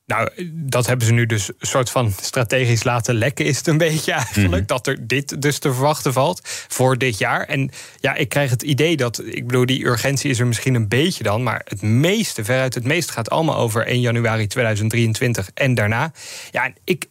Nou, 0.06 0.30
dat 0.52 0.88
hebben 0.88 1.08
ze 1.08 1.14
nu 1.14 1.26
dus 1.26 1.48
een 1.48 1.68
soort 1.68 1.90
van 1.90 2.14
strategisch 2.22 2.84
laten 2.84 3.16
lekken, 3.16 3.46
is 3.46 3.58
het 3.58 3.68
een 3.68 3.78
beetje 3.78 4.12
eigenlijk. 4.12 4.48
Mm 4.48 4.54
-hmm. 4.54 4.66
Dat 4.66 4.88
er 4.88 5.08
dit 5.08 5.42
dus 5.42 5.60
te 5.60 5.74
verwachten 5.74 6.14
valt 6.14 6.42
voor 6.68 6.98
dit 6.98 7.18
jaar. 7.18 7.42
En 7.42 7.72
ja, 8.00 8.16
ik 8.16 8.30
krijg 8.30 8.50
het 8.50 8.62
idee 8.62 8.98
dat, 8.98 9.22
ik 9.26 9.48
bedoel, 9.48 9.66
die 9.66 9.86
urgentie 9.86 10.30
is 10.30 10.40
er 10.40 10.48
misschien 10.48 10.76
een 10.76 10.88
beetje 10.88 11.24
dan. 11.24 11.44
Maar 11.44 11.62
het 11.64 11.82
meeste, 11.82 12.44
veruit 12.44 12.74
het 12.74 12.84
meeste, 12.84 13.14
gaat 13.14 13.30
allemaal 13.30 13.58
over 13.58 13.86
1 13.86 14.00
januari 14.00 14.48
2023 14.48 15.50
en 15.54 15.74
daarna. 15.74 16.12
Ja, 16.52 16.66
en 16.66 16.76
ik, 16.84 17.08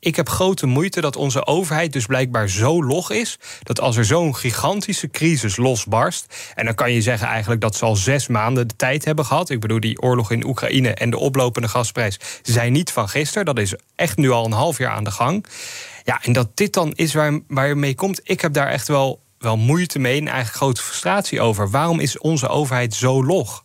ik 0.00 0.16
heb 0.16 0.28
grote 0.28 0.66
moeite 0.66 1.00
dat 1.00 1.16
onze 1.16 1.46
overheid 1.46 1.92
dus 1.92 2.06
blijkbaar 2.06 2.48
zo 2.48 2.84
log 2.84 3.10
is. 3.10 3.38
Dat 3.62 3.80
als 3.80 3.96
er 3.96 4.04
zo'n 4.04 4.36
gigantische 4.36 5.10
crisis 5.10 5.56
losbarst. 5.56 6.52
En 6.54 6.64
dan 6.64 6.74
kan 6.74 6.92
je 6.92 7.02
zeggen 7.02 7.28
eigenlijk 7.28 7.60
dat 7.60 7.76
ze 7.76 7.84
al 7.84 7.96
zes 7.96 8.26
maanden 8.26 8.68
de 8.68 8.76
tijd 8.76 9.04
hebben 9.04 9.24
gehad. 9.24 9.50
Ik 9.50 9.60
bedoel, 9.60 9.80
die 9.80 10.02
oorlog 10.02 10.30
in 10.30 10.46
Oekraïne 10.46 10.94
en 10.94 11.10
de 11.10 11.18
oplopende 11.18 11.68
gasprijs 11.68 12.18
zijn 12.42 12.72
niet 12.72 12.92
van 12.92 13.08
gisteren. 13.08 13.44
Dat 13.44 13.58
is 13.58 13.74
echt 13.94 14.16
nu 14.16 14.30
al 14.30 14.44
een 14.44 14.52
half 14.52 14.78
jaar 14.78 14.92
aan 14.92 15.04
de 15.04 15.10
gang. 15.10 15.46
Ja, 16.04 16.22
en 16.22 16.32
dat 16.32 16.56
dit 16.56 16.72
dan 16.72 16.92
is 16.92 17.14
waar, 17.14 17.40
waar 17.48 17.68
je 17.68 17.74
mee 17.74 17.94
komt. 17.94 18.20
Ik 18.24 18.40
heb 18.40 18.52
daar 18.52 18.68
echt 18.68 18.88
wel, 18.88 19.22
wel 19.38 19.56
moeite 19.56 19.98
mee 19.98 20.20
en 20.20 20.26
eigenlijk 20.26 20.56
grote 20.56 20.82
frustratie 20.82 21.40
over. 21.40 21.70
Waarom 21.70 22.00
is 22.00 22.18
onze 22.18 22.48
overheid 22.48 22.94
zo 22.94 23.24
log? 23.24 23.64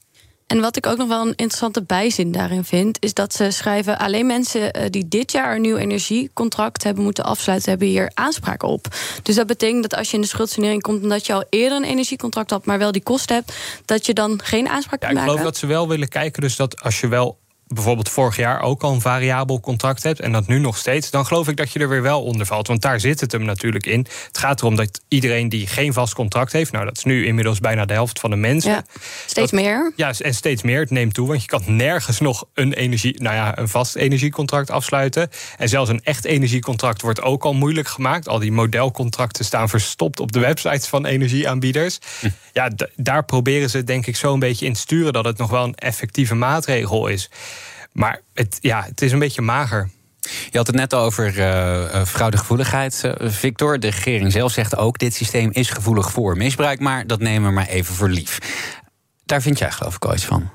En 0.54 0.60
wat 0.60 0.78
ik 0.78 0.88
ook 0.88 0.98
nog 0.98 1.08
wel 1.08 1.22
een 1.22 1.28
interessante 1.36 1.84
bijzin 1.84 2.32
daarin 2.32 2.63
vind, 2.63 2.98
is 3.00 3.13
dat 3.13 3.34
ze 3.34 3.52
schrijven: 3.52 3.98
alleen 3.98 4.26
mensen 4.26 4.92
die 4.92 5.08
dit 5.08 5.32
jaar 5.32 5.56
een 5.56 5.62
nieuw 5.62 5.78
energiecontract 5.78 6.84
hebben 6.84 7.04
moeten 7.04 7.24
afsluiten, 7.24 7.70
hebben 7.70 7.88
hier 7.88 8.12
aanspraak 8.13 8.63
op. 8.63 8.88
Dus 9.24 9.36
dat 9.36 9.48
betekent 9.48 9.82
dat 9.82 9.96
als 9.96 10.10
je 10.10 10.16
in 10.16 10.22
de 10.22 10.28
schuldsanering 10.28 10.82
komt 10.82 11.04
omdat 11.04 11.26
je 11.26 11.34
al 11.34 11.44
eerder 11.50 11.78
een 11.78 11.84
energiecontract 11.84 12.50
had, 12.50 12.66
maar 12.66 12.78
wel 12.78 12.92
die 12.92 13.04
kosten 13.04 13.36
hebt, 13.36 13.54
dat 13.86 14.06
je 14.06 14.13
dan 14.13 14.39
geen 14.44 14.68
aanspraak 14.70 15.02
ja, 15.02 15.08
kunt 15.08 15.20
maken. 15.20 15.34
Ik 15.34 15.38
geloof 15.38 15.52
dat 15.52 15.58
ze 15.58 15.68
wel 15.68 15.88
willen 15.88 16.10
kijken, 16.10 16.42
dus 16.42 16.56
dat 16.56 16.82
als 16.82 17.00
je 17.00 17.08
wel 17.08 17.38
bijvoorbeeld 17.74 18.10
vorig 18.10 18.36
jaar 18.36 18.62
ook 18.62 18.84
al 18.84 18.94
een 18.94 19.02
variabel 19.02 19.60
contract 19.60 20.04
hebt 20.04 20.20
en 20.20 20.32
dat 20.32 20.48
nu 20.48 20.60
nog 20.60 20.78
steeds, 20.78 21.10
dan 21.10 21.26
geloof 21.26 21.48
ik 21.48 21.58
dat 21.58 21.72
je 21.72 21.80
er 21.80 21.90
weer 21.90 22.02
wel 22.02 22.24
onder 22.24 22.46
valt. 22.46 22.68
Want 22.68 22.82
daar 22.82 23.00
zit 23.00 23.20
het 23.20 23.32
hem 23.32 23.46
natuurlijk 23.46 23.86
in. 23.86 24.08
Het 24.28 24.38
gaat 24.38 24.62
erom 24.62 24.76
dat 24.76 25.02
iedereen 25.08 25.50
die 25.50 25.68
geen 25.68 25.94
vast 25.94 26.14
contract 26.14 26.52
heeft, 26.52 26.72
nou 26.72 26.86
dat 26.86 26.98
is 26.98 27.04
nu 27.04 27.26
inmiddels 27.26 27.60
bijna 27.60 27.86
de 27.86 27.94
helft 27.94 28.20
van 28.20 28.30
de 28.30 28.36
mensen. 28.36 28.72
Ja, 28.72 28.84
steeds 29.26 29.52
dat, 29.52 29.62
meer. 29.62 29.92
Ja, 29.96 30.14
en 30.20 30.34
steeds 30.34 30.62
meer. 30.62 30.80
Het 30.80 30.90
neemt 30.90 31.14
toe, 31.14 31.28
want 31.28 31.42
je 31.42 31.48
kan 31.48 31.64
nergens 31.66 32.20
nog 32.20 32.46
een 32.54 32.74
energie, 32.74 33.22
nou 33.22 33.36
ja, 33.36 33.58
een 33.58 33.70
vast 33.70 33.96
energiecontract 33.96 34.72
afsluiten. 34.72 35.30
En 35.58 35.70
zelfs 35.70 35.90
een 35.90 36.04
echt 36.04 36.26
energiecontract 36.26 37.02
wordt 37.02 37.22
ook 37.22 37.44
al 37.44 37.54
moeilijk 37.54 37.88
gemaakt. 37.88 38.28
Al 38.28 38.40
die 38.40 38.52
modelcontracten 38.52 39.46
staan 39.46 39.70
verstopt 39.70 40.20
op 40.20 40.32
de 40.32 40.40
websites 40.40 40.88
van 40.88 41.06
energieaanbieders. 41.06 42.00
Hm. 42.20 42.30
Ja, 42.54 42.70
daar 42.96 43.26
proberen 43.26 43.70
ze 43.70 43.84
denk 43.84 44.06
ik 44.06 44.16
zo 44.16 44.34
een 44.34 44.39
beetje 44.39 44.66
in 44.66 44.74
te 44.74 44.80
sturen 44.80 45.13
dat 45.13 45.26
het 45.26 45.38
nog 45.38 45.50
wel 45.50 45.63
een 45.63 45.76
effectieve 45.76 46.36
maatregel 46.36 47.08
is. 47.08 47.30
Maar 47.92 48.22
het, 48.34 48.58
ja, 48.62 48.84
het 48.84 49.02
is 49.02 49.12
een 49.12 49.20
beetje 49.20 49.42
mager. 49.42 49.89
Je 50.50 50.58
had 50.58 50.68
het 50.68 50.76
net 50.76 50.94
over 50.94 51.38
uh, 51.38 52.06
fraudegevoeligheid, 52.06 53.04
uh, 53.06 53.30
Victor. 53.30 53.80
De 53.80 53.89
regering 53.89 54.32
zelf 54.32 54.52
zegt 54.52 54.76
ook: 54.76 54.98
dit 55.00 55.13
systeem 55.13 55.50
is 55.52 55.70
gevoelig 55.70 56.12
voor 56.12 56.38
misbruik, 56.38 56.80
maar 56.80 57.08
dat 57.08 57.20
nemen 57.20 57.50
we 57.50 57.56
maar 57.56 57.68
even 57.68 57.96
voor 57.96 58.10
lief. 58.10 58.38
Daar 59.26 59.42
vind 59.42 59.58
jij, 59.58 59.72
geloof 59.72 59.96
ik, 59.96 60.06
ooit 60.06 60.24
van. 60.24 60.50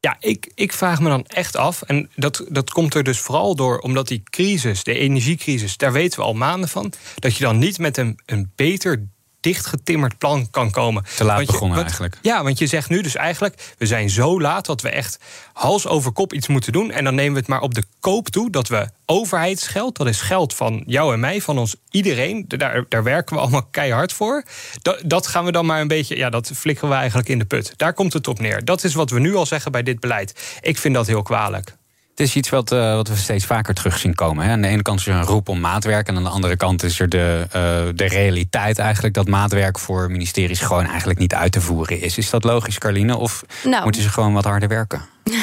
Ja, 0.00 0.16
ik, 0.20 0.52
ik 0.54 0.72
vraag 0.72 1.00
me 1.00 1.08
dan 1.08 1.26
echt 1.26 1.56
af. 1.56 1.82
En 1.82 2.10
dat, 2.14 2.44
dat 2.48 2.70
komt 2.70 2.94
er 2.94 3.02
dus 3.02 3.18
vooral 3.18 3.54
door 3.54 3.78
omdat 3.78 4.08
die 4.08 4.22
crisis, 4.30 4.84
de 4.84 4.94
energiecrisis, 4.94 5.76
daar 5.76 5.92
weten 5.92 6.18
we 6.18 6.24
al 6.24 6.34
maanden 6.34 6.68
van. 6.68 6.92
Dat 7.14 7.36
je 7.36 7.44
dan 7.44 7.58
niet 7.58 7.78
met 7.78 7.96
een, 7.96 8.18
een 8.26 8.52
beter 8.54 9.08
dichtgetimmerd 9.46 10.18
plan 10.18 10.50
kan 10.50 10.70
komen. 10.70 11.04
Te 11.16 11.24
laat 11.24 11.36
want 11.36 11.46
je, 11.46 11.52
begonnen 11.52 11.76
want, 11.76 11.88
eigenlijk. 11.88 12.18
Ja, 12.22 12.42
want 12.42 12.58
je 12.58 12.66
zegt 12.66 12.88
nu 12.88 13.00
dus 13.00 13.16
eigenlijk... 13.16 13.74
we 13.78 13.86
zijn 13.86 14.10
zo 14.10 14.40
laat 14.40 14.66
dat 14.66 14.82
we 14.82 14.88
echt 14.88 15.18
hals 15.52 15.86
over 15.86 16.12
kop 16.12 16.32
iets 16.32 16.46
moeten 16.46 16.72
doen... 16.72 16.90
en 16.90 17.04
dan 17.04 17.14
nemen 17.14 17.32
we 17.32 17.38
het 17.38 17.48
maar 17.48 17.60
op 17.60 17.74
de 17.74 17.84
koop 18.00 18.28
toe 18.28 18.50
dat 18.50 18.68
we 18.68 18.88
overheidsgeld... 19.04 19.96
dat 19.96 20.06
is 20.06 20.20
geld 20.20 20.54
van 20.54 20.82
jou 20.86 21.12
en 21.12 21.20
mij, 21.20 21.40
van 21.40 21.58
ons 21.58 21.76
iedereen... 21.90 22.44
daar, 22.48 22.84
daar 22.88 23.02
werken 23.02 23.34
we 23.34 23.40
allemaal 23.40 23.66
keihard 23.70 24.12
voor... 24.12 24.44
Dat, 24.82 25.00
dat 25.04 25.26
gaan 25.26 25.44
we 25.44 25.52
dan 25.52 25.66
maar 25.66 25.80
een 25.80 25.88
beetje... 25.88 26.16
ja, 26.16 26.30
dat 26.30 26.50
flikkeren 26.54 26.90
we 26.90 26.96
eigenlijk 26.96 27.28
in 27.28 27.38
de 27.38 27.44
put. 27.44 27.72
Daar 27.76 27.92
komt 27.92 28.12
het 28.12 28.28
op 28.28 28.38
neer. 28.38 28.64
Dat 28.64 28.84
is 28.84 28.94
wat 28.94 29.10
we 29.10 29.20
nu 29.20 29.34
al 29.34 29.46
zeggen 29.46 29.72
bij 29.72 29.82
dit 29.82 30.00
beleid. 30.00 30.58
Ik 30.60 30.78
vind 30.78 30.94
dat 30.94 31.06
heel 31.06 31.22
kwalijk. 31.22 31.76
Het 32.16 32.26
is 32.26 32.34
iets 32.34 32.48
wat, 32.48 32.72
uh, 32.72 32.94
wat 32.94 33.08
we 33.08 33.16
steeds 33.16 33.44
vaker 33.44 33.74
terug 33.74 33.98
zien 33.98 34.14
komen. 34.14 34.44
Hè. 34.44 34.52
Aan 34.52 34.60
de 34.60 34.68
ene 34.68 34.82
kant 34.82 35.00
is 35.00 35.06
er 35.06 35.14
een 35.14 35.22
roep 35.22 35.48
om 35.48 35.60
maatwerk. 35.60 36.08
En 36.08 36.16
aan 36.16 36.22
de 36.22 36.28
andere 36.28 36.56
kant 36.56 36.82
is 36.82 37.00
er 37.00 37.08
de, 37.08 37.46
uh, 37.46 37.52
de 37.94 38.06
realiteit 38.06 38.78
eigenlijk 38.78 39.14
dat 39.14 39.28
maatwerk 39.28 39.78
voor 39.78 40.10
ministeries 40.10 40.60
gewoon 40.60 40.86
eigenlijk 40.86 41.18
niet 41.18 41.34
uit 41.34 41.52
te 41.52 41.60
voeren 41.60 42.00
is. 42.00 42.18
Is 42.18 42.30
dat 42.30 42.44
logisch, 42.44 42.78
Carline? 42.78 43.16
Of 43.16 43.44
nou, 43.64 43.82
moeten 43.82 44.02
ze 44.02 44.08
gewoon 44.08 44.32
wat 44.32 44.44
harder 44.44 44.68
werken? 44.68 45.02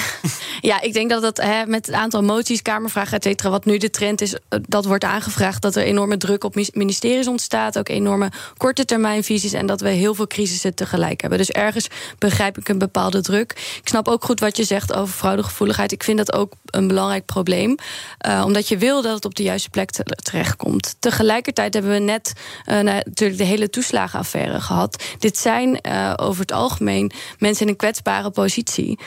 Ja, 0.64 0.82
ik 0.82 0.94
denk 0.94 1.10
dat 1.10 1.22
dat 1.22 1.38
hè, 1.38 1.66
met 1.66 1.86
het 1.86 1.96
aantal 1.96 2.24
moties, 2.24 2.62
Kamervragen, 2.62 3.18
et 3.18 3.24
cetera, 3.24 3.50
wat 3.50 3.66
nu 3.66 3.78
de 3.78 3.90
trend 3.90 4.22
is, 4.22 4.36
dat 4.62 4.86
wordt 4.86 5.04
aangevraagd 5.04 5.62
dat 5.62 5.76
er 5.76 5.84
enorme 5.84 6.18
druk 6.18 6.44
op 6.44 6.56
ministeries 6.74 7.28
ontstaat, 7.28 7.78
ook 7.78 7.90
enorme 7.90 8.32
korte 8.58 8.86
termijnvisies 8.86 9.54
en 9.54 9.66
dat 9.66 9.82
we 9.82 9.90
heel 9.90 10.16
veel 10.16 10.28
crisissen 10.28 10.76
tegelijk 10.76 11.22
hebben. 11.22 11.40
Dus 11.40 11.52
ergens 11.52 11.88
begrijp 12.18 12.58
ik 12.58 12.70
een 12.70 12.78
bepaalde 12.78 13.22
druk. 13.22 13.52
Ik 13.82 13.88
snap 13.88 14.08
ook 14.08 14.24
goed 14.24 14.40
wat 14.40 14.58
je 14.58 14.64
zegt 14.64 14.94
over 14.94 15.14
fraudegevoeligheid. 15.14 15.92
Ik 15.92 16.04
vind 16.04 16.18
dat 16.18 16.34
ook 16.34 16.54
een 16.66 16.88
belangrijk 16.88 17.26
probleem, 17.26 17.76
uh, 18.28 18.42
omdat 18.46 18.68
je 18.68 18.78
wil 18.78 19.02
dat 19.02 19.16
het 19.16 19.26
op 19.26 19.36
de 19.36 19.44
juiste 19.44 19.70
plek 19.70 19.92
te, 19.92 20.04
terechtkomt. 20.04 20.96
Tegelijkertijd 21.00 21.74
hebben 21.74 21.92
we 21.92 22.00
net 22.00 22.34
uh, 22.66 22.80
natuurlijk 22.82 23.38
de 23.38 23.44
hele 23.44 23.70
toeslagenaffaire 23.70 24.62
gehad. 24.62 25.04
Dit 25.20 25.38
zijn 25.38 25.80
over 26.20 26.42
het 26.42 26.52
algemeen 26.52 27.12
mensen 27.38 27.66
in 27.66 27.72
een 27.72 27.78
kwetsbare 27.78 28.30
positie. 28.30 29.00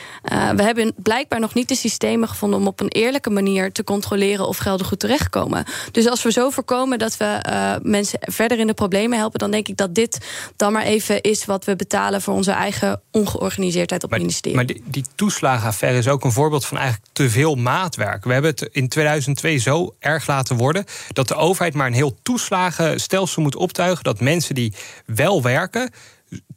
we 0.57 0.63
hebben 0.67 0.95
blijkbaar 0.97 1.41
nog 1.41 1.55
niet 1.55 1.69
de 1.69 1.75
systemen 1.75 2.29
gevonden 2.29 2.59
om 2.59 2.67
op 2.67 2.81
een 2.81 2.89
eerlijke 2.89 3.31
manier 3.31 3.73
te 3.73 3.85
controleren 3.85 4.49
of 4.49 4.57
gelden 4.57 4.87
goed 4.87 5.01
terechtkomen. 5.01 5.65
Dus 5.93 6.09
als 6.09 6.23
we 6.23 6.33
zo 6.33 6.51
voorkomen 6.51 6.99
dat 6.99 7.17
we 7.17 7.45
uh, 7.49 7.75
mensen 7.83 8.19
verder 8.21 8.59
in 8.59 8.67
de 8.67 8.75
problemen 8.75 9.19
helpen, 9.19 9.39
dan 9.39 9.51
denk 9.51 9.69
ik 9.69 9.77
dat 9.77 9.95
dit 9.95 10.27
dan 10.57 10.73
maar 10.73 10.83
even 10.83 11.21
is 11.21 11.45
wat 11.45 11.65
we 11.65 11.77
betalen 11.77 12.23
voor 12.23 12.35
onze 12.35 12.51
eigen 12.51 13.01
ongeorganiseerdheid 13.11 14.05
op 14.05 14.11
maar, 14.11 14.19
het 14.19 14.29
ministerie. 14.29 14.57
Maar 14.57 14.67
die, 14.67 14.83
die 14.85 15.05
toeslagenaffaire 15.15 15.99
is 15.99 16.09
ook 16.09 16.25
een 16.25 16.33
voorbeeld 16.33 16.67
van 16.67 16.79
eigenlijk 16.79 17.09
te 17.13 17.31
veel 17.31 17.55
maatwerk. 17.55 18.25
We 18.25 18.33
hebben 18.33 18.51
het 18.51 18.69
in 18.73 18.89
2002 18.89 19.59
zo 19.59 19.95
erg 19.99 20.27
laten 20.27 20.57
worden 20.57 20.85
dat 21.13 21.29
de 21.29 21.35
overheid 21.35 21.75
maar 21.75 21.87
een 21.87 21.93
heel 21.93 22.17
toeslagenstelsel 22.23 23.43
moet 23.43 23.57
optuigen 23.57 24.05
dat 24.05 24.21
mensen 24.21 24.55
die 24.55 24.73
wel 25.07 25.43
werken 25.43 25.91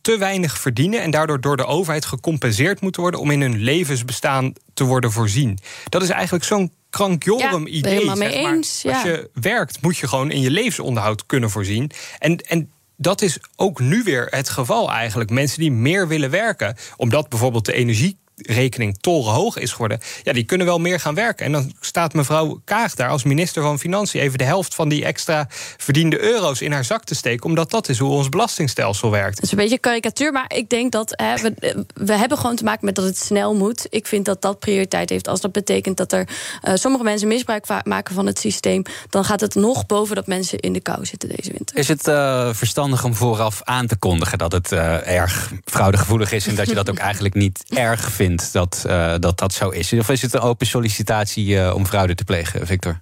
te 0.01 0.17
weinig 0.17 0.59
verdienen 0.59 1.01
en 1.01 1.11
daardoor 1.11 1.41
door 1.41 1.57
de 1.57 1.65
overheid 1.65 2.05
gecompenseerd 2.05 2.81
moeten 2.81 3.01
worden 3.01 3.19
om 3.19 3.31
in 3.31 3.41
hun 3.41 3.57
levensbestaan 3.57 4.53
te 4.73 4.83
worden 4.83 5.11
voorzien. 5.11 5.59
Dat 5.89 6.03
is 6.03 6.09
eigenlijk 6.09 6.43
zo'n 6.43 6.71
krankjorum 6.89 7.67
ja, 7.67 7.73
idee. 7.73 8.05
Zeg 8.05 8.17
maar. 8.17 8.27
Eens, 8.27 8.81
ja. 8.81 8.93
Als 8.93 9.03
je 9.03 9.29
werkt, 9.33 9.81
moet 9.81 9.97
je 9.97 10.07
gewoon 10.07 10.31
in 10.31 10.41
je 10.41 10.51
levensonderhoud 10.51 11.25
kunnen 11.25 11.49
voorzien. 11.49 11.91
En, 12.19 12.37
en 12.37 12.71
dat 12.97 13.21
is 13.21 13.37
ook 13.55 13.79
nu 13.79 14.03
weer 14.03 14.27
het 14.29 14.49
geval 14.49 14.91
eigenlijk. 14.91 15.29
Mensen 15.29 15.59
die 15.59 15.71
meer 15.71 16.07
willen 16.07 16.29
werken, 16.29 16.75
omdat 16.95 17.29
bijvoorbeeld 17.29 17.65
de 17.65 17.73
energie 17.73 18.17
rekening 18.41 18.97
torenhoog 18.99 19.57
is 19.57 19.71
geworden, 19.71 19.99
ja, 20.23 20.33
die 20.33 20.43
kunnen 20.43 20.67
wel 20.67 20.79
meer 20.79 20.99
gaan 20.99 21.15
werken. 21.15 21.45
En 21.45 21.51
dan 21.51 21.73
staat 21.79 22.13
mevrouw 22.13 22.61
Kaag 22.65 22.95
daar 22.95 23.09
als 23.09 23.23
minister 23.23 23.61
van 23.61 23.79
Financiën 23.79 24.21
even 24.21 24.37
de 24.37 24.43
helft 24.43 24.75
van 24.75 24.89
die 24.89 25.05
extra 25.05 25.47
verdiende 25.77 26.19
euro's 26.21 26.61
in 26.61 26.71
haar 26.71 26.85
zak 26.85 27.03
te 27.03 27.15
steken, 27.15 27.45
omdat 27.45 27.71
dat 27.71 27.89
is 27.89 27.99
hoe 27.99 28.11
ons 28.11 28.29
belastingstelsel 28.29 29.11
werkt. 29.11 29.35
Het 29.35 29.43
is 29.43 29.51
een 29.51 29.57
beetje 29.57 29.77
karikatuur, 29.77 30.31
maar 30.31 30.51
ik 30.55 30.69
denk 30.69 30.91
dat 30.91 31.13
hè, 31.15 31.35
we, 31.35 31.85
we 31.93 32.13
hebben 32.13 32.37
gewoon 32.37 32.55
te 32.55 32.63
maken 32.63 32.85
met 32.85 32.95
dat 32.95 33.05
het 33.05 33.17
snel 33.17 33.55
moet. 33.55 33.87
Ik 33.89 34.07
vind 34.07 34.25
dat 34.25 34.41
dat 34.41 34.59
prioriteit 34.59 35.09
heeft. 35.09 35.27
Als 35.27 35.41
dat 35.41 35.51
betekent 35.51 35.97
dat 35.97 36.11
er 36.11 36.27
uh, 36.63 36.73
sommige 36.75 37.03
mensen 37.03 37.27
misbruik 37.27 37.67
maken 37.83 38.15
van 38.15 38.25
het 38.25 38.39
systeem, 38.39 38.83
dan 39.09 39.23
gaat 39.23 39.39
het 39.39 39.55
nog 39.55 39.85
boven 39.85 40.15
dat 40.15 40.27
mensen 40.27 40.59
in 40.59 40.73
de 40.73 40.81
kou 40.81 41.05
zitten 41.05 41.29
deze 41.29 41.51
winter. 41.51 41.77
Is 41.77 41.87
het 41.87 42.07
uh, 42.07 42.49
verstandig 42.53 43.03
om 43.03 43.15
vooraf 43.15 43.61
aan 43.63 43.87
te 43.87 43.97
kondigen 43.97 44.37
dat 44.37 44.51
het 44.51 44.71
uh, 44.71 45.07
erg 45.07 45.51
fraudegevoelig 45.65 46.31
is 46.31 46.47
en 46.47 46.55
dat 46.55 46.67
je 46.67 46.75
dat 46.75 46.89
ook 46.89 46.97
eigenlijk 47.09 47.35
niet 47.35 47.63
erg 47.69 48.11
vindt 48.11 48.28
dat, 48.35 48.81
dat 49.19 49.37
dat 49.37 49.53
zo 49.53 49.69
is? 49.69 49.93
Of 49.93 50.09
is 50.09 50.21
het 50.21 50.33
een 50.33 50.39
open 50.39 50.67
sollicitatie 50.67 51.73
om 51.73 51.85
fraude 51.85 52.15
te 52.15 52.23
plegen, 52.23 52.67
Victor? 52.67 53.01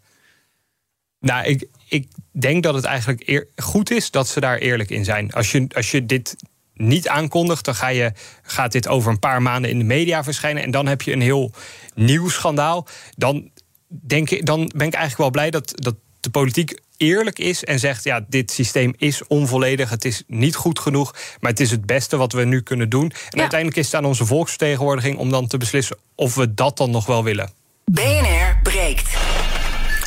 Nou, 1.20 1.46
ik, 1.46 1.68
ik 1.88 2.08
denk 2.32 2.64
dat 2.64 2.74
het 2.74 2.84
eigenlijk 2.84 3.24
eer, 3.26 3.48
goed 3.56 3.92
is 3.92 4.12
dat 4.12 4.28
ze 4.28 4.40
daar 4.40 4.58
eerlijk 4.58 4.90
in 4.90 5.06
zijn. 5.06 5.34
Als 5.34 5.52
je, 5.52 5.68
als 5.76 5.92
je 5.92 6.06
dit 6.06 6.36
niet 6.74 7.08
aankondigt, 7.08 7.66
dan 7.66 7.76
ga 7.76 7.88
je, 7.88 8.12
gaat 8.42 8.72
dit 8.72 8.88
over 8.88 9.12
een 9.12 9.20
paar 9.20 9.42
maanden 9.42 9.72
in 9.72 9.80
de 9.80 9.86
media 9.86 10.24
verschijnen. 10.24 10.64
En 10.64 10.72
dan 10.72 10.88
heb 10.88 11.02
je 11.02 11.14
een 11.14 11.22
heel 11.22 11.52
nieuw 11.96 12.30
schandaal. 12.30 12.88
Dan, 13.16 13.52
denk 13.88 14.30
ik, 14.30 14.46
dan 14.46 14.58
ben 14.76 14.88
ik 14.88 14.94
eigenlijk 14.94 15.18
wel 15.18 15.30
blij 15.30 15.50
dat, 15.50 15.72
dat 15.76 15.96
de 16.20 16.30
politiek 16.30 16.80
eerlijk 16.98 17.40
is 17.40 17.64
en 17.64 17.80
zegt: 17.80 18.04
ja, 18.04 18.26
dit 18.28 18.52
systeem 18.52 18.94
is 18.98 19.28
onvolledig, 19.28 19.90
het 19.90 20.06
is 20.06 20.24
niet 20.28 20.56
goed 20.56 20.80
genoeg, 20.80 21.16
maar 21.40 21.52
het 21.52 21.60
is 21.60 21.72
het 21.72 21.86
beste 21.86 22.18
wat 22.18 22.34
we 22.34 22.44
nu 22.44 22.62
kunnen 22.62 22.90
doen. 22.90 23.12
En 23.30 23.40
uiteindelijk 23.40 23.80
is 23.80 23.86
het 23.86 23.96
aan 23.96 24.06
onze 24.06 24.26
volksvertegenwoordiging 24.26 25.18
om 25.18 25.30
dan 25.30 25.48
te 25.48 25.58
beslissen 25.58 25.98
of 26.16 26.36
we 26.36 26.54
dat 26.54 26.78
dan 26.78 26.92
nog 26.92 27.06
wel 27.06 27.24
willen. 27.24 27.50
BNR 27.86 28.60
breekt. 28.64 29.18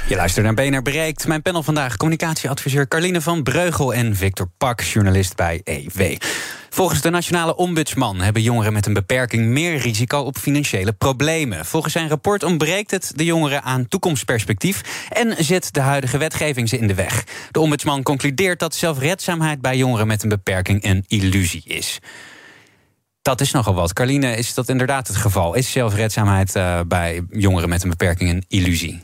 Je 0.08 0.16
luistert 0.16 0.44
naar 0.44 0.54
BNR 0.54 0.82
Bereikt. 0.82 1.26
Mijn 1.26 1.42
panel 1.42 1.62
vandaag 1.62 1.96
communicatieadviseur 1.96 2.88
Carline 2.88 3.20
van 3.20 3.42
Breugel... 3.42 3.94
en 3.94 4.16
Victor 4.16 4.48
Pak, 4.58 4.80
journalist 4.80 5.36
bij 5.36 5.60
EW. 5.64 6.16
Volgens 6.72 7.00
de 7.00 7.10
Nationale 7.10 7.56
Ombudsman 7.56 8.20
hebben 8.20 8.42
jongeren 8.42 8.72
met 8.72 8.86
een 8.86 8.92
beperking... 8.92 9.46
meer 9.46 9.76
risico 9.76 10.18
op 10.20 10.38
financiële 10.38 10.92
problemen. 10.92 11.64
Volgens 11.64 11.92
zijn 11.92 12.08
rapport 12.08 12.42
ontbreekt 12.42 12.90
het 12.90 13.12
de 13.14 13.24
jongeren 13.24 13.62
aan 13.62 13.88
toekomstperspectief... 13.88 15.06
en 15.08 15.44
zet 15.44 15.72
de 15.72 15.80
huidige 15.80 16.18
wetgeving 16.18 16.68
ze 16.68 16.78
in 16.78 16.86
de 16.86 16.94
weg. 16.94 17.24
De 17.50 17.60
ombudsman 17.60 18.02
concludeert 18.02 18.58
dat 18.58 18.74
zelfredzaamheid 18.74 19.60
bij 19.60 19.76
jongeren 19.76 20.06
met 20.06 20.22
een 20.22 20.28
beperking... 20.28 20.84
een 20.84 21.04
illusie 21.08 21.62
is. 21.64 21.98
Dat 23.22 23.40
is 23.40 23.50
nogal 23.50 23.74
wat. 23.74 23.92
Carline, 23.92 24.36
is 24.36 24.54
dat 24.54 24.68
inderdaad 24.68 25.08
het 25.08 25.16
geval? 25.16 25.54
Is 25.54 25.70
zelfredzaamheid 25.70 26.56
uh, 26.56 26.80
bij 26.86 27.22
jongeren 27.30 27.68
met 27.68 27.82
een 27.82 27.90
beperking 27.90 28.30
een 28.30 28.44
illusie? 28.48 29.02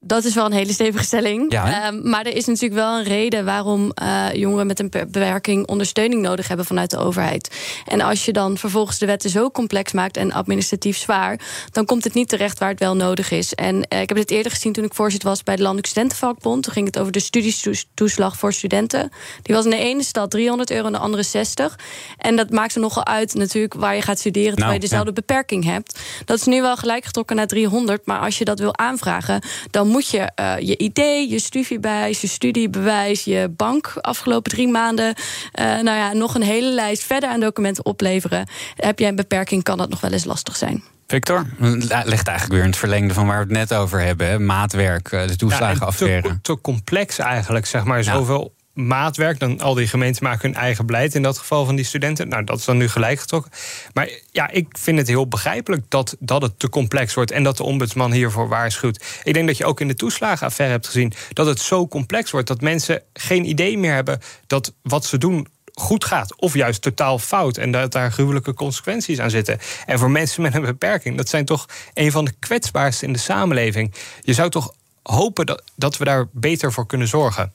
Dat 0.00 0.24
is 0.24 0.34
wel 0.34 0.46
een 0.46 0.52
hele 0.52 0.72
stevige 0.72 1.04
stelling. 1.04 1.52
Ja, 1.52 1.92
uh, 1.92 2.02
maar 2.02 2.26
er 2.26 2.36
is 2.36 2.46
natuurlijk 2.46 2.80
wel 2.80 2.98
een 2.98 3.04
reden 3.04 3.44
waarom 3.44 3.92
uh, 4.02 4.26
jongeren 4.32 4.66
met 4.66 4.80
een 4.80 4.90
beperking 4.90 5.66
ondersteuning 5.66 6.22
nodig 6.22 6.48
hebben 6.48 6.66
vanuit 6.66 6.90
de 6.90 6.98
overheid. 6.98 7.56
En 7.86 8.00
als 8.00 8.24
je 8.24 8.32
dan 8.32 8.58
vervolgens 8.58 8.98
de 8.98 9.06
wetten 9.06 9.30
zo 9.30 9.50
complex 9.50 9.92
maakt 9.92 10.16
en 10.16 10.32
administratief 10.32 10.96
zwaar, 10.96 11.40
dan 11.72 11.84
komt 11.84 12.04
het 12.04 12.14
niet 12.14 12.28
terecht 12.28 12.58
waar 12.58 12.68
het 12.68 12.78
wel 12.78 12.96
nodig 12.96 13.30
is. 13.30 13.54
En 13.54 13.74
uh, 13.74 14.00
ik 14.00 14.08
heb 14.08 14.18
het 14.18 14.30
eerder 14.30 14.52
gezien 14.52 14.72
toen 14.72 14.84
ik 14.84 14.94
voorzitter 14.94 15.28
was 15.28 15.42
bij 15.42 15.56
de 15.56 15.62
Landelijke 15.62 15.90
Studentenvakbond. 15.90 16.62
Toen 16.62 16.72
ging 16.72 16.86
het 16.86 16.98
over 16.98 17.12
de 17.12 17.20
studietoeslag 17.20 18.36
voor 18.36 18.52
studenten. 18.52 19.10
Die 19.42 19.54
was 19.54 19.64
in 19.64 19.70
de 19.70 19.76
ene 19.76 20.02
stad 20.02 20.30
300 20.30 20.70
euro, 20.70 20.86
in 20.86 20.92
de 20.92 20.98
andere 20.98 21.22
60. 21.22 21.78
En 22.16 22.36
dat 22.36 22.50
maakt 22.50 22.74
er 22.74 22.80
nogal 22.80 23.06
uit 23.06 23.34
natuurlijk 23.34 23.74
waar 23.74 23.94
je 23.94 24.02
gaat 24.02 24.18
studeren 24.18 24.54
terwijl 24.54 24.70
nou, 24.70 24.82
je 24.82 24.88
dezelfde 24.88 25.12
ja. 25.14 25.20
beperking 25.26 25.64
hebt. 25.64 25.98
Dat 26.24 26.38
is 26.38 26.44
nu 26.44 26.60
wel 26.60 26.76
gelijk 26.76 27.04
getrokken 27.04 27.36
naar 27.36 27.46
300. 27.46 28.06
Maar 28.06 28.20
als 28.20 28.38
je 28.38 28.44
dat 28.44 28.58
wil 28.58 28.76
aanvragen, 28.76 29.42
dan 29.70 29.87
moet 29.88 30.08
je 30.08 30.30
uh, 30.40 30.54
je 30.58 30.78
idee, 30.78 31.28
je 31.28 31.38
studiebewijs, 31.38 32.20
je 32.20 32.26
studiebewijs, 32.26 33.24
je 33.24 33.48
bank 33.56 33.94
afgelopen 34.00 34.50
drie 34.50 34.68
maanden, 34.68 35.14
uh, 35.60 35.64
nou 35.64 35.96
ja, 35.96 36.12
nog 36.12 36.34
een 36.34 36.42
hele 36.42 36.70
lijst 36.70 37.02
verder 37.02 37.28
aan 37.28 37.40
documenten 37.40 37.84
opleveren. 37.84 38.48
Heb 38.76 38.98
jij 38.98 39.08
een 39.08 39.16
beperking, 39.16 39.62
kan 39.62 39.78
dat 39.78 39.88
nog 39.88 40.00
wel 40.00 40.12
eens 40.12 40.24
lastig 40.24 40.56
zijn. 40.56 40.82
Victor, 41.06 41.46
ligt 41.58 42.28
eigenlijk 42.28 42.48
weer 42.48 42.62
in 42.62 42.68
het 42.68 42.76
verlengde 42.76 43.14
van 43.14 43.26
waar 43.26 43.36
we 43.36 43.42
het 43.42 43.68
net 43.68 43.74
over 43.74 44.00
hebben. 44.00 44.26
Hè? 44.26 44.38
Maatwerk, 44.38 45.10
de 45.10 45.36
toeslagenaffaire. 45.36 46.28
Ja, 46.28 46.34
te, 46.34 46.40
te, 46.40 46.60
complex 46.60 47.18
eigenlijk, 47.18 47.66
zeg 47.66 47.84
maar. 47.84 48.04
Zoveel 48.04 48.54
maatwerk. 48.86 49.38
Dan 49.38 49.60
al 49.60 49.74
die 49.74 49.86
gemeenten 49.86 50.24
maken 50.24 50.50
hun 50.50 50.60
eigen 50.60 50.86
beleid. 50.86 51.14
In 51.14 51.22
dat 51.22 51.38
geval 51.38 51.64
van 51.64 51.76
die 51.76 51.84
studenten. 51.84 52.28
Nou, 52.28 52.44
dat 52.44 52.58
is 52.58 52.64
dan 52.64 52.76
nu 52.76 52.88
gelijk 52.88 53.20
getrokken. 53.20 53.50
Maar 53.92 54.08
ja, 54.30 54.50
ik 54.50 54.66
vind 54.78 54.98
het 54.98 55.08
heel 55.08 55.28
begrijpelijk 55.28 55.82
dat, 55.88 56.16
dat 56.18 56.42
het 56.42 56.58
te 56.58 56.68
complex 56.68 57.14
wordt. 57.14 57.30
En 57.30 57.42
dat 57.42 57.56
de 57.56 57.62
ombudsman 57.62 58.12
hiervoor 58.12 58.48
waarschuwt. 58.48 59.04
Ik 59.22 59.34
denk 59.34 59.46
dat 59.46 59.56
je 59.56 59.64
ook 59.64 59.80
in 59.80 59.88
de 59.88 59.94
toeslagenaffaire 59.94 60.74
hebt 60.74 60.86
gezien. 60.86 61.12
dat 61.32 61.46
het 61.46 61.60
zo 61.60 61.88
complex 61.88 62.30
wordt. 62.30 62.48
dat 62.48 62.60
mensen 62.60 63.02
geen 63.12 63.48
idee 63.48 63.78
meer 63.78 63.94
hebben 63.94 64.20
dat 64.46 64.74
wat 64.82 65.04
ze 65.04 65.18
doen 65.18 65.46
goed 65.72 66.04
gaat. 66.04 66.36
Of 66.36 66.54
juist 66.54 66.82
totaal 66.82 67.18
fout. 67.18 67.56
En 67.56 67.70
dat 67.70 67.92
daar 67.92 68.12
gruwelijke 68.12 68.54
consequenties 68.54 69.18
aan 69.18 69.30
zitten. 69.30 69.58
En 69.86 69.98
voor 69.98 70.10
mensen 70.10 70.42
met 70.42 70.54
een 70.54 70.62
beperking, 70.62 71.16
dat 71.16 71.28
zijn 71.28 71.44
toch 71.44 71.66
een 71.94 72.10
van 72.10 72.24
de 72.24 72.32
kwetsbaarste 72.38 73.06
in 73.06 73.12
de 73.12 73.18
samenleving. 73.18 73.94
Je 74.20 74.32
zou 74.32 74.50
toch 74.50 74.72
hopen 75.02 75.46
dat, 75.46 75.62
dat 75.76 75.96
we 75.96 76.04
daar 76.04 76.28
beter 76.32 76.72
voor 76.72 76.86
kunnen 76.86 77.08
zorgen. 77.08 77.52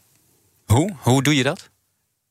Hoe? 0.74 0.94
Hoe 1.00 1.24
doe 1.24 1.36
je 1.36 1.44
dat? 1.44 1.70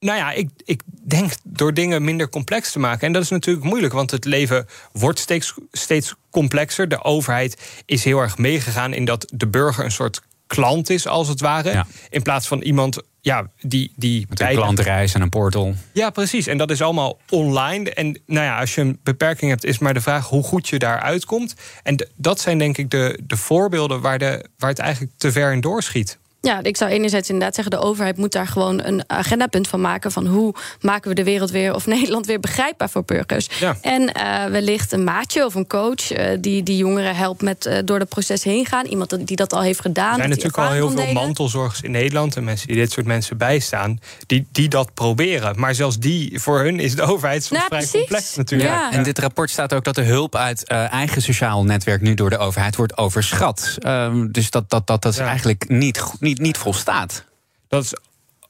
Nou 0.01 0.19
ja, 0.19 0.33
ik, 0.33 0.51
ik 0.65 0.83
denk 1.05 1.33
door 1.45 1.75
dingen 1.75 2.05
minder 2.05 2.29
complex 2.29 2.73
te 2.73 2.79
maken. 2.79 3.07
En 3.07 3.13
dat 3.13 3.23
is 3.23 3.29
natuurlijk 3.29 3.67
moeilijk, 3.67 3.93
want 3.93 4.11
het 4.11 4.25
leven 4.25 4.67
wordt 4.93 5.19
steeds, 5.19 5.55
steeds 5.73 6.15
complexer. 6.31 6.89
De 6.89 7.05
overheid 7.05 7.83
is 7.85 8.05
heel 8.05 8.21
erg 8.21 8.39
meegegaan 8.39 8.93
in 8.93 9.05
dat 9.05 9.33
de 9.35 9.47
burger 9.47 9.85
een 9.85 9.91
soort 9.91 10.21
klant 10.47 10.91
is, 10.91 11.07
als 11.07 11.29
het 11.29 11.41
ware. 11.41 11.71
Ja. 11.71 11.87
In 12.11 12.23
plaats 12.23 12.47
van 12.47 12.61
iemand 12.61 13.03
ja, 13.21 13.47
die. 13.61 13.93
die 13.97 14.27
Met 14.29 14.41
een 14.41 14.49
klantreis 14.49 15.15
en 15.15 15.21
een 15.21 15.29
portal. 15.29 15.75
Ja, 15.93 16.11
precies. 16.11 16.47
En 16.47 16.59
dat 16.59 16.71
is 16.71 16.83
allemaal 16.83 17.19
online. 17.31 17.91
En 17.91 18.21
nou 18.27 18.47
ja, 18.47 18.59
als 18.59 18.75
je 18.75 18.81
een 18.81 18.99
beperking 19.03 19.51
hebt, 19.51 19.65
is 19.65 19.79
maar 19.79 19.95
de 19.95 20.01
vraag 20.01 20.29
hoe 20.29 20.43
goed 20.43 20.69
je 20.69 20.79
daar 20.79 21.01
uitkomt. 21.01 21.55
En 21.83 22.09
dat 22.17 22.41
zijn 22.41 22.59
denk 22.59 22.79
ik 22.79 22.91
de, 22.91 23.21
de 23.27 23.37
voorbeelden 23.37 24.01
waar, 24.01 24.19
de, 24.19 24.45
waar 24.59 24.71
het 24.71 24.79
eigenlijk 24.79 25.13
te 25.17 25.33
ver 25.33 25.53
in 25.53 25.61
doorschiet. 25.61 26.19
Ja, 26.43 26.63
ik 26.63 26.77
zou 26.77 26.91
enerzijds 26.91 27.29
inderdaad 27.29 27.55
zeggen... 27.55 27.73
de 27.73 27.87
overheid 27.87 28.17
moet 28.17 28.33
daar 28.33 28.47
gewoon 28.47 28.85
een 28.85 29.05
agendapunt 29.07 29.69
van 29.69 29.81
maken... 29.81 30.13
van 30.13 30.27
hoe 30.27 30.55
maken 30.81 31.09
we 31.09 31.15
de 31.15 31.25
wereld 31.25 31.51
weer 31.51 31.75
of 31.75 31.87
Nederland 31.97 32.27
weer 32.27 32.41
begrijpbaar 32.41 32.91
voor 32.91 33.05
burgers. 33.05 33.49
Ja. 33.61 33.77
En 33.81 34.03
uh, 34.03 34.45
wellicht 34.45 34.93
een 34.93 35.05
maatje 35.05 35.45
of 35.45 35.55
een 35.55 35.67
coach... 35.67 36.13
Uh, 36.13 36.27
die 36.41 36.63
die 36.63 36.77
jongeren 36.77 37.17
helpt 37.17 37.43
met 37.43 37.67
uh, 37.67 37.79
door 37.85 37.99
het 37.99 38.09
proces 38.09 38.45
heen 38.45 38.67
gaan. 38.67 38.87
Iemand 38.87 39.27
die 39.27 39.37
dat 39.37 39.53
al 39.53 39.63
heeft 39.63 39.81
gedaan. 39.81 40.11
Er 40.11 40.17
zijn 40.17 40.29
natuurlijk 40.29 40.57
al 40.57 40.71
heel 40.71 40.91
veel 40.91 41.13
mantelzorgers 41.13 41.81
in 41.81 41.91
Nederland... 41.91 42.37
en 42.37 42.45
mensen 42.45 42.67
die 42.67 42.77
dit 42.77 42.93
soort 42.93 43.07
mensen 43.07 43.37
bijstaan, 43.37 43.99
die, 44.27 44.47
die 44.53 44.69
dat 44.69 44.95
proberen. 44.95 45.61
Maar 45.61 45.75
zelfs 45.75 45.99
die, 45.99 46.41
voor 46.41 46.61
hun 46.61 46.81
is 46.81 46.95
de 46.95 47.03
overheid 47.03 47.45
soms 47.45 47.61
nou, 47.61 47.67
vrij 47.67 47.79
precies. 47.79 47.99
complex 47.99 48.37
natuurlijk. 48.37 48.71
Ja. 48.71 48.93
En 48.93 49.03
dit 49.03 49.19
rapport 49.19 49.51
staat 49.51 49.75
ook 49.75 49.85
dat 49.85 49.95
de 49.95 50.03
hulp 50.03 50.37
uit 50.37 50.65
eigen 50.69 51.23
sociaal 51.23 51.65
netwerk... 51.65 52.01
nu 52.01 52.15
door 52.15 52.31
de 52.31 52.39
overheid 52.39 52.77
wordt 52.77 52.97
overschat. 52.97 53.77
Ehm, 53.79 54.27
dus 54.31 54.51
dat, 54.51 54.71
dat, 54.71 54.87
dat, 54.87 55.03
dat 55.03 55.13
is 55.13 55.19
eigenlijk 55.19 55.69
niet, 55.69 56.03
niet 56.21 56.32
niet, 56.33 56.47
niet 56.47 56.59
volstaat. 56.59 57.25
Dat 57.69 57.85
is 57.85 57.95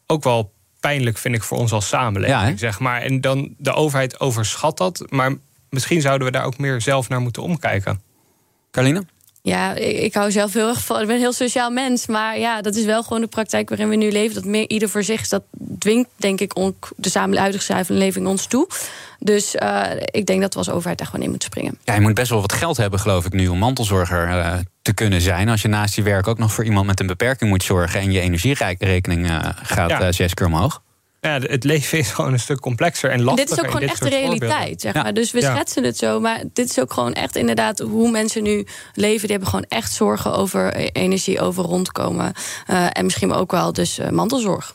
ook 0.07 0.25
wel 0.25 0.53
pijnlijk, 0.81 1.19
vind 1.19 1.35
ik, 1.35 1.43
voor 1.43 1.59
ons 1.59 1.73
als 1.73 1.89
samenleving. 1.89 2.49
Ja, 2.49 2.57
zeg 2.57 2.79
maar. 2.79 3.01
En 3.01 3.21
dan 3.21 3.55
de 3.59 3.73
overheid 3.73 4.21
overschat 4.21 4.77
dat. 4.77 5.05
Maar 5.09 5.35
misschien 5.71 6.01
zouden 6.01 6.27
we 6.27 6.33
daar 6.33 6.45
ook 6.45 6.59
meer 6.59 6.81
zelf 6.81 7.09
naar 7.09 7.21
moeten 7.21 7.43
omkijken. 7.43 8.03
Carline? 8.71 9.05
Ja, 9.45 9.75
ik, 9.75 9.99
ik, 9.99 10.15
hou 10.15 10.31
zelf 10.31 10.53
heel 10.53 10.69
erg 10.69 10.85
van. 10.85 11.01
Ik 11.01 11.07
ben 11.07 11.15
een 11.15 11.21
heel 11.21 11.33
sociaal 11.33 11.71
mens. 11.71 12.07
Maar 12.07 12.39
ja, 12.39 12.61
dat 12.61 12.75
is 12.75 12.85
wel 12.85 13.03
gewoon 13.03 13.21
de 13.21 13.27
praktijk 13.27 13.69
waarin 13.69 13.89
we 13.89 13.97
nu 13.97 14.11
leven. 14.11 14.35
Dat 14.35 14.45
meer 14.45 14.69
ieder 14.69 14.89
voor 14.89 15.03
zich 15.03 15.21
is. 15.21 15.29
Dat 15.29 15.43
dwingt, 15.79 16.09
denk 16.17 16.41
ik, 16.41 16.53
de 16.97 17.09
samenleving 17.09 18.27
ons 18.27 18.47
toe. 18.47 18.69
Dus 19.19 19.55
uh, 19.55 19.83
ik 20.05 20.27
denk 20.27 20.41
dat 20.41 20.53
we 20.53 20.59
als 20.59 20.71
overheid 20.71 20.99
daar 20.99 21.07
gewoon 21.07 21.25
in 21.25 21.31
moeten 21.31 21.49
springen. 21.49 21.79
Ja, 21.85 21.95
je 21.95 22.01
moet 22.01 22.15
best 22.15 22.31
wel 22.31 22.41
wat 22.41 22.53
geld 22.53 22.77
hebben, 22.77 23.01
geloof 23.01 23.25
ik, 23.25 23.33
nu 23.33 23.49
om 23.49 23.59
mantelzorger 23.59 24.29
uh, 24.29 24.55
te 24.83 24.93
kunnen 24.93 25.21
zijn. 25.21 25.49
Als 25.49 25.63
je 25.63 25.69
naast 25.69 25.95
je 25.95 26.03
werk 26.03 26.27
ook 26.27 26.39
nog 26.39 26.53
voor 26.53 26.65
iemand 26.65 26.87
met 26.87 27.01
een 27.01 27.07
beperking 27.07 27.51
moet 27.51 27.63
zorgen 27.63 28.01
en 28.01 28.13
je 28.13 28.21
energierekening 28.21 29.27
uh, 29.27 29.39
gaat 29.63 29.91
ja. 29.91 30.13
zes 30.13 30.35
keer 30.35 30.47
omhoog. 30.47 30.83
Ja, 31.25 31.39
het 31.41 31.65
leven 31.65 31.99
is 31.99 32.11
gewoon 32.11 32.33
een 32.33 32.41
stuk 32.41 32.61
complexer 32.61 33.11
en 33.11 33.23
lastiger. 33.23 33.49
Dit 33.49 33.59
is 33.59 33.65
ook 33.65 33.71
gewoon 33.71 33.89
echt 33.89 34.03
de 34.03 34.09
realiteit, 34.09 34.81
zeg 34.81 34.95
maar. 34.95 35.07
Ja. 35.07 35.13
Dus 35.13 35.31
we 35.31 35.41
ja. 35.41 35.55
schetsen 35.55 35.85
het 35.85 35.97
zo, 35.97 36.21
maar 36.21 36.43
dit 36.53 36.71
is 36.71 36.81
ook 36.81 36.93
gewoon 36.93 37.13
echt 37.13 37.37
inderdaad 37.37 37.79
hoe 37.79 38.11
mensen 38.11 38.43
nu 38.43 38.67
leven. 38.95 39.21
Die 39.21 39.31
hebben 39.31 39.49
gewoon 39.49 39.65
echt 39.69 39.93
zorgen 39.93 40.33
over 40.33 40.75
energie, 40.75 41.41
over 41.41 41.65
rondkomen. 41.65 42.33
Uh, 42.71 42.87
en 42.93 43.05
misschien 43.05 43.33
ook 43.33 43.51
wel 43.51 43.73
dus 43.73 43.99
uh, 43.99 44.09
mantelzorg. 44.09 44.75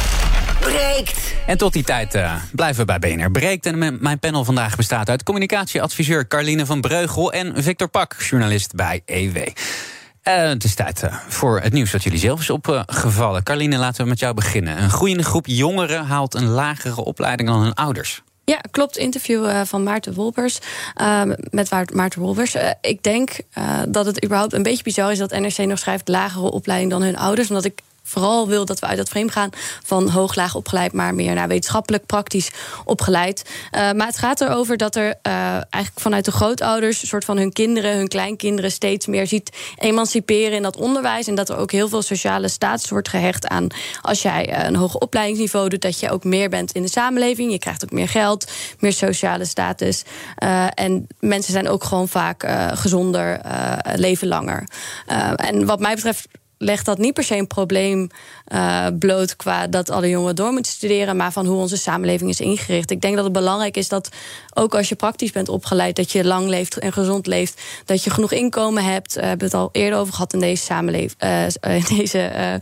breekt. 0.61 1.33
En 1.45 1.57
tot 1.57 1.73
die 1.73 1.83
tijd 1.83 2.15
uh, 2.15 2.35
blijven 2.51 2.85
we 2.85 2.99
bij 2.99 3.15
BNR 3.15 3.31
breekt. 3.31 3.65
En 3.65 3.97
mijn 4.01 4.19
panel 4.19 4.43
vandaag 4.45 4.75
bestaat 4.75 5.09
uit 5.09 5.23
communicatieadviseur 5.23 6.27
Carline 6.27 6.65
van 6.65 6.81
Breugel 6.81 7.33
en 7.33 7.63
Victor 7.63 7.87
Pak, 7.87 8.15
journalist 8.19 8.75
bij 8.75 9.01
EW. 9.05 9.35
Uh, 9.37 9.47
het 10.23 10.63
is 10.63 10.75
tijd 10.75 11.03
uh, 11.03 11.15
voor 11.27 11.59
het 11.59 11.73
nieuws 11.73 11.91
dat 11.91 12.03
jullie 12.03 12.19
zelf 12.19 12.39
is 12.39 12.49
opgevallen. 12.49 13.43
Carline, 13.43 13.77
laten 13.77 14.03
we 14.03 14.09
met 14.09 14.19
jou 14.19 14.33
beginnen. 14.33 14.83
Een 14.83 14.89
groeiende 14.89 15.23
groep 15.23 15.47
jongeren 15.47 16.05
haalt 16.05 16.33
een 16.33 16.47
lagere 16.47 17.03
opleiding 17.03 17.49
dan 17.49 17.61
hun 17.61 17.73
ouders. 17.73 18.21
Ja, 18.45 18.59
klopt. 18.71 18.97
Interview 18.97 19.65
van 19.65 19.83
Maarten 19.83 20.13
Wolbers. 20.13 20.59
Uh, 21.01 21.21
met 21.49 21.93
Maarten 21.93 22.21
Wolbers. 22.21 22.55
Uh, 22.55 22.69
ik 22.81 23.03
denk 23.03 23.39
dat 23.87 24.05
het 24.05 24.23
überhaupt 24.23 24.53
een 24.53 24.63
beetje 24.63 24.83
bizar 24.83 25.11
is 25.11 25.17
dat 25.17 25.31
NRC 25.31 25.57
nog 25.57 25.79
schrijft 25.79 26.07
lagere 26.07 26.51
opleiding 26.51 26.91
dan 26.91 27.01
hun 27.01 27.17
ouders. 27.17 27.47
Omdat 27.47 27.65
ik 27.65 27.81
vooral 28.03 28.47
wil 28.47 28.65
dat 28.65 28.79
we 28.79 28.85
uit 28.85 28.97
dat 28.97 29.09
frame 29.09 29.31
gaan 29.31 29.49
van 29.83 30.09
hoog-laag 30.09 30.55
opgeleid, 30.55 30.93
maar 30.93 31.15
meer 31.15 31.33
naar 31.33 31.47
wetenschappelijk, 31.47 32.05
praktisch 32.05 32.51
opgeleid. 32.85 33.49
Uh, 33.71 33.91
maar 33.91 34.07
het 34.07 34.17
gaat 34.17 34.41
erover 34.41 34.77
dat 34.77 34.95
er 34.95 35.07
uh, 35.07 35.33
eigenlijk 35.53 35.99
vanuit 35.99 36.25
de 36.25 36.31
grootouders, 36.31 37.01
een 37.01 37.07
soort 37.07 37.25
van 37.25 37.37
hun 37.37 37.53
kinderen, 37.53 37.97
hun 37.97 38.07
kleinkinderen, 38.07 38.71
steeds 38.71 39.05
meer 39.05 39.27
ziet 39.27 39.57
emanciperen 39.77 40.55
in 40.55 40.61
dat 40.61 40.77
onderwijs. 40.77 41.27
En 41.27 41.35
dat 41.35 41.49
er 41.49 41.57
ook 41.57 41.71
heel 41.71 41.89
veel 41.89 42.01
sociale 42.01 42.47
status 42.47 42.89
wordt 42.89 43.09
gehecht 43.09 43.47
aan 43.47 43.67
als 44.01 44.21
jij 44.21 44.49
uh, 44.49 44.65
een 44.65 44.75
hoog 44.75 44.97
opleidingsniveau 44.97 45.69
doet, 45.69 45.81
dat 45.81 45.99
je 45.99 46.11
ook 46.11 46.23
meer 46.23 46.49
bent 46.49 46.71
in 46.71 46.81
de 46.81 46.89
samenleving. 46.89 47.51
Je 47.51 47.59
krijgt 47.59 47.83
ook 47.83 47.91
meer 47.91 48.09
geld, 48.09 48.51
meer 48.79 48.93
sociale 48.93 49.45
status. 49.45 50.03
en 50.73 51.07
mensen 51.19 51.53
zijn 51.53 51.69
ook 51.69 51.83
gewoon 51.83 52.07
vaak 52.07 52.45
gezonder, 52.73 53.41
leven 53.95 54.27
langer. 54.27 54.67
en 55.35 55.65
wat 55.65 55.79
mij 55.79 55.95
betreft 55.95 56.27
legt 56.61 56.85
dat 56.85 56.97
niet 56.97 57.13
per 57.13 57.23
se 57.23 57.35
een 57.35 57.47
probleem 57.47 58.09
uh, 58.47 58.87
bloot 58.99 59.35
qua 59.35 59.67
dat 59.67 59.89
alle 59.89 60.09
jongeren 60.09 60.35
door 60.35 60.51
moeten 60.51 60.71
studeren, 60.71 61.15
maar 61.15 61.31
van 61.31 61.45
hoe 61.45 61.57
onze 61.57 61.77
samenleving 61.77 62.29
is 62.29 62.39
ingericht. 62.39 62.91
Ik 62.91 63.01
denk 63.01 63.15
dat 63.15 63.23
het 63.23 63.33
belangrijk 63.33 63.77
is 63.77 63.87
dat 63.87 64.09
ook 64.53 64.75
als 64.75 64.89
je 64.89 64.95
praktisch 64.95 65.31
bent 65.31 65.49
opgeleid, 65.49 65.95
dat 65.95 66.11
je 66.11 66.25
lang 66.25 66.47
leeft 66.47 66.77
en 66.77 66.93
gezond 66.93 67.27
leeft, 67.27 67.61
dat 67.85 68.03
je 68.03 68.09
genoeg 68.09 68.31
inkomen 68.31 68.83
hebt. 68.83 69.15
Uh, 69.15 69.21
we 69.21 69.27
hebben 69.27 69.47
het 69.47 69.55
al 69.55 69.69
eerder 69.71 69.99
over 69.99 70.13
gehad 70.13 70.33
in 70.33 70.39
deze 70.39 70.63
samenleving, 70.63 71.23
uh, 71.23 71.75
in 71.89 71.97
deze 71.97 72.59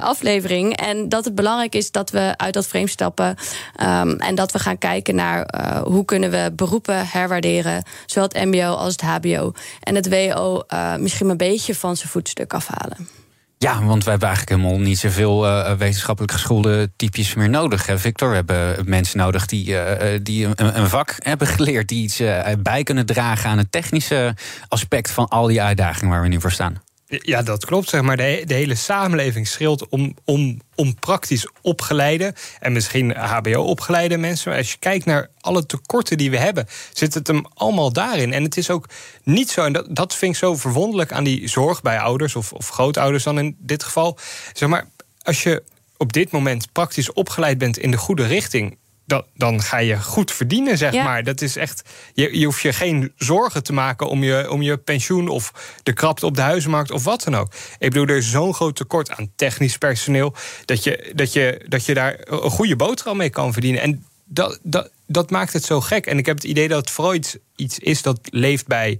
aflevering. 0.00 0.76
En 0.76 1.08
dat 1.08 1.24
het 1.24 1.34
belangrijk 1.34 1.74
is 1.74 1.90
dat 1.90 2.10
we 2.10 2.34
uit 2.36 2.54
dat 2.54 2.66
frame 2.66 2.88
stappen 2.88 3.36
um, 3.82 4.16
en 4.16 4.34
dat 4.34 4.52
we 4.52 4.58
gaan 4.58 4.78
kijken 4.78 5.14
naar 5.14 5.54
hoe 5.84 6.04
kunnen 6.04 6.30
we 6.30 6.52
beroepen 6.56 7.06
herwaarderen, 7.06 7.84
zowel 8.06 8.28
het 8.28 8.44
MBO 8.44 8.74
als 8.74 8.92
het 8.92 9.00
HBO 9.00 9.52
en 9.80 9.94
het 9.94 10.08
WO 10.08 10.62
misschien 10.98 11.28
een 11.28 11.36
beetje 11.36 11.74
van 11.74 11.96
zijn 11.96 12.08
voetstuk 12.08 12.54
afhalen. 12.54 13.21
Ja, 13.62 13.84
want 13.84 14.04
we 14.04 14.10
hebben 14.10 14.28
eigenlijk 14.28 14.58
helemaal 14.60 14.80
niet 14.80 14.98
zoveel 14.98 15.46
uh, 15.46 15.72
wetenschappelijk 15.72 16.32
geschoolde 16.32 16.90
typjes 16.96 17.34
meer 17.34 17.48
nodig. 17.48 17.86
Hè, 17.86 17.98
Victor, 17.98 18.28
we 18.28 18.34
hebben 18.34 18.88
mensen 18.88 19.18
nodig 19.18 19.46
die, 19.46 19.68
uh, 19.68 20.18
die 20.22 20.44
een, 20.44 20.78
een, 20.78 20.88
vak 20.88 21.14
hebben 21.18 21.46
geleerd, 21.46 21.88
die 21.88 22.02
iets 22.02 22.22
bij 22.58 22.82
kunnen 22.82 23.06
dragen 23.06 23.50
aan 23.50 23.58
het 23.58 23.72
technische 23.72 24.34
aspect 24.68 25.10
van 25.10 25.28
al 25.28 25.46
die 25.46 25.62
uitdagingen 25.62 26.10
waar 26.10 26.22
we 26.22 26.28
nu 26.28 26.40
voor 26.40 26.52
staan. 26.52 26.82
Ja, 27.20 27.42
dat 27.42 27.64
klopt. 27.64 27.88
Zeg 27.88 28.02
maar. 28.02 28.16
de, 28.16 28.42
de 28.46 28.54
hele 28.54 28.74
samenleving 28.74 29.48
schreeuwt 29.48 29.88
om, 29.88 30.16
om, 30.24 30.60
om 30.74 30.94
praktisch 30.94 31.48
opgeleide 31.60 32.34
en 32.58 32.72
misschien 32.72 33.16
HBO-opgeleide 33.16 34.16
mensen. 34.16 34.48
Maar 34.50 34.58
als 34.58 34.70
je 34.72 34.78
kijkt 34.78 35.04
naar 35.04 35.30
alle 35.40 35.66
tekorten 35.66 36.18
die 36.18 36.30
we 36.30 36.38
hebben, 36.38 36.66
zit 36.92 37.14
het 37.14 37.26
hem 37.26 37.46
allemaal 37.54 37.92
daarin. 37.92 38.32
En 38.32 38.42
het 38.42 38.56
is 38.56 38.70
ook 38.70 38.88
niet 39.22 39.50
zo, 39.50 39.64
en 39.64 39.72
dat, 39.72 39.86
dat 39.96 40.14
vind 40.14 40.32
ik 40.32 40.38
zo 40.38 40.56
verwonderlijk 40.56 41.12
aan 41.12 41.24
die 41.24 41.48
zorg 41.48 41.82
bij 41.82 41.98
ouders 41.98 42.36
of, 42.36 42.52
of 42.52 42.68
grootouders 42.68 43.24
dan 43.24 43.38
in 43.38 43.56
dit 43.58 43.82
geval. 43.82 44.18
Zeg 44.52 44.68
maar, 44.68 44.88
als 45.22 45.42
je 45.42 45.62
op 45.96 46.12
dit 46.12 46.30
moment 46.30 46.72
praktisch 46.72 47.12
opgeleid 47.12 47.58
bent 47.58 47.78
in 47.78 47.90
de 47.90 47.96
goede 47.96 48.26
richting, 48.26 48.76
dan, 49.06 49.24
dan 49.34 49.62
ga 49.62 49.76
je 49.78 50.02
goed 50.02 50.32
verdienen, 50.32 50.78
zeg 50.78 50.92
maar. 50.92 51.24
Dat 51.24 51.40
is 51.40 51.56
echt. 51.56 51.82
Je, 52.14 52.38
je 52.38 52.44
hoeft 52.44 52.62
je 52.62 52.72
geen 52.72 53.12
zorgen 53.16 53.62
te 53.62 53.72
maken 53.72 54.08
om 54.08 54.22
je, 54.22 54.50
om 54.50 54.62
je 54.62 54.76
pensioen 54.76 55.28
of 55.28 55.52
de 55.82 55.92
krapte 55.92 56.26
op 56.26 56.34
de 56.34 56.40
huizenmarkt 56.40 56.90
of 56.90 57.04
wat 57.04 57.22
dan 57.22 57.34
ook. 57.34 57.52
Ik 57.78 57.90
bedoel, 57.90 58.06
er 58.06 58.16
is 58.16 58.30
zo'n 58.30 58.54
groot 58.54 58.76
tekort 58.76 59.10
aan 59.10 59.32
technisch 59.36 59.78
personeel 59.78 60.34
dat 60.64 60.84
je, 60.84 61.12
dat 61.14 61.32
je, 61.32 61.64
dat 61.68 61.86
je 61.86 61.94
daar 61.94 62.16
een 62.24 62.50
goede 62.50 62.76
boterham 62.76 63.16
mee 63.16 63.30
kan 63.30 63.52
verdienen. 63.52 63.80
En 63.80 64.04
dat, 64.24 64.58
dat, 64.62 64.90
dat 65.06 65.30
maakt 65.30 65.52
het 65.52 65.64
zo 65.64 65.80
gek. 65.80 66.06
En 66.06 66.18
ik 66.18 66.26
heb 66.26 66.36
het 66.36 66.44
idee 66.44 66.68
dat 66.68 66.98
iets, 67.12 67.36
iets 67.56 67.78
is 67.78 68.02
dat 68.02 68.18
leeft 68.22 68.66
bij 68.66 68.98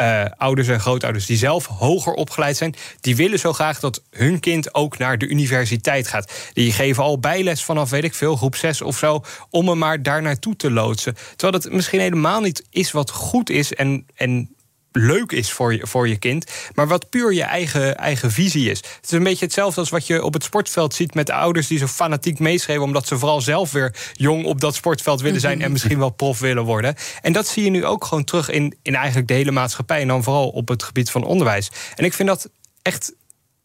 uh, 0.00 0.24
ouders 0.36 0.68
en 0.68 0.80
grootouders 0.80 1.26
die 1.26 1.36
zelf 1.36 1.66
hoger 1.66 2.12
opgeleid 2.12 2.56
zijn, 2.56 2.74
die 3.00 3.16
willen 3.16 3.38
zo 3.38 3.52
graag 3.52 3.80
dat 3.80 4.02
hun 4.10 4.40
kind 4.40 4.74
ook 4.74 4.98
naar 4.98 5.18
de 5.18 5.28
universiteit 5.28 6.08
gaat. 6.08 6.32
Die 6.52 6.72
geven 6.72 7.02
al 7.02 7.18
bijles 7.18 7.64
vanaf, 7.64 7.90
weet 7.90 8.04
ik 8.04 8.14
veel, 8.14 8.36
groep 8.36 8.56
6 8.56 8.82
of 8.82 8.98
zo, 8.98 9.24
om 9.50 9.68
hem 9.68 9.78
maar 9.78 10.02
daar 10.02 10.22
naartoe 10.22 10.56
te 10.56 10.70
loodsen. 10.70 11.14
Terwijl 11.36 11.62
het 11.62 11.72
misschien 11.72 12.00
helemaal 12.00 12.40
niet 12.40 12.64
is 12.70 12.90
wat 12.90 13.10
goed 13.10 13.50
is 13.50 13.74
en, 13.74 14.06
en 14.14 14.54
leuk 14.92 15.32
is 15.32 15.52
voor 15.52 15.74
je, 15.74 15.86
voor 15.86 16.08
je 16.08 16.16
kind, 16.16 16.50
maar 16.74 16.88
wat 16.88 17.08
puur 17.10 17.32
je 17.32 17.42
eigen, 17.42 17.96
eigen 17.96 18.30
visie 18.30 18.70
is. 18.70 18.78
Het 18.78 19.04
is 19.04 19.10
een 19.10 19.22
beetje 19.22 19.44
hetzelfde 19.44 19.80
als 19.80 19.90
wat 19.90 20.06
je 20.06 20.24
op 20.24 20.32
het 20.32 20.44
sportveld 20.44 20.94
ziet 20.94 21.14
met 21.14 21.26
de 21.26 21.32
ouders 21.32 21.66
die 21.66 21.78
zo 21.78 21.86
fanatiek 21.86 22.38
meeschreven, 22.38 22.82
omdat 22.82 23.06
ze 23.06 23.18
vooral 23.18 23.40
zelf 23.40 23.72
weer 23.72 23.94
jong 24.12 24.44
op 24.44 24.60
dat 24.60 24.74
sportveld 24.74 25.20
willen 25.20 25.40
zijn 25.40 25.62
en 25.62 25.72
misschien 25.80 25.98
wel 25.98 26.10
prof 26.10 26.38
willen 26.38 26.64
worden. 26.64 26.94
En 27.22 27.32
dat 27.32 27.46
zie 27.46 27.64
je 27.64 27.70
nu 27.70 27.84
ook 27.84 28.04
gewoon 28.04 28.24
terug 28.24 28.50
in, 28.50 28.76
in 28.82 28.94
eigenlijk 28.94 29.28
de 29.28 29.34
hele 29.34 29.50
maatschappij 29.50 30.00
en 30.00 30.08
dan 30.08 30.22
vooral 30.22 30.48
op 30.48 30.68
het 30.68 30.82
gebied 30.82 31.10
van 31.10 31.24
onderwijs. 31.24 31.70
En 31.94 32.04
ik 32.04 32.12
vind 32.12 32.28
dat 32.28 32.50
echt 32.82 33.12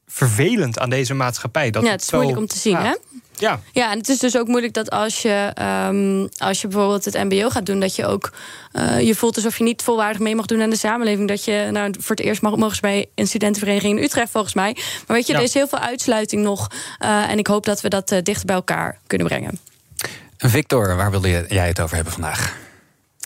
vervelend 0.07 0.79
aan 0.79 0.89
deze 0.89 1.13
maatschappij. 1.13 1.69
Dat 1.69 1.83
ja, 1.83 1.91
het 1.91 2.01
is 2.01 2.11
moeilijk 2.11 2.37
om 2.37 2.47
te 2.47 2.57
zien, 2.57 2.77
hè? 2.77 2.93
Ja. 3.37 3.59
ja, 3.71 3.91
en 3.91 3.97
het 3.97 4.09
is 4.09 4.19
dus 4.19 4.37
ook 4.37 4.47
moeilijk 4.47 4.73
dat 4.73 4.89
als 4.89 5.21
je, 5.21 5.53
um, 5.89 6.29
als 6.37 6.61
je 6.61 6.67
bijvoorbeeld 6.67 7.05
het 7.05 7.13
MBO 7.13 7.49
gaat 7.49 7.65
doen, 7.65 7.79
dat 7.79 7.95
je 7.95 8.05
ook 8.05 8.31
uh, 8.73 8.99
je 8.99 9.15
voelt 9.15 9.35
alsof 9.35 9.57
je 9.57 9.63
niet 9.63 9.81
volwaardig 9.81 10.19
mee 10.21 10.35
mag 10.35 10.45
doen 10.45 10.61
aan 10.61 10.69
de 10.69 10.77
samenleving. 10.77 11.27
Dat 11.27 11.45
je 11.45 11.67
nou, 11.71 11.93
voor 11.99 12.15
het 12.15 12.25
eerst 12.25 12.41
mag, 12.41 12.55
mogen 12.55 12.75
ze 12.75 12.81
bij 12.81 13.05
een 13.15 13.27
studentenvereniging 13.27 13.97
in 13.97 14.03
Utrecht, 14.03 14.31
volgens 14.31 14.53
mij. 14.53 14.73
Maar 15.07 15.17
weet 15.17 15.27
je, 15.27 15.33
er 15.33 15.41
is 15.41 15.53
heel 15.53 15.67
veel 15.67 15.79
uitsluiting 15.79 16.43
nog. 16.43 16.71
Uh, 16.99 17.29
en 17.29 17.37
ik 17.37 17.47
hoop 17.47 17.65
dat 17.65 17.81
we 17.81 17.89
dat 17.89 18.11
uh, 18.11 18.19
dichter 18.23 18.45
bij 18.45 18.55
elkaar 18.55 18.97
kunnen 19.07 19.27
brengen. 19.27 19.59
Victor, 20.37 20.95
waar 20.95 21.11
wilde 21.11 21.45
jij 21.49 21.67
het 21.67 21.79
over 21.79 21.95
hebben 21.95 22.13
vandaag? 22.13 22.55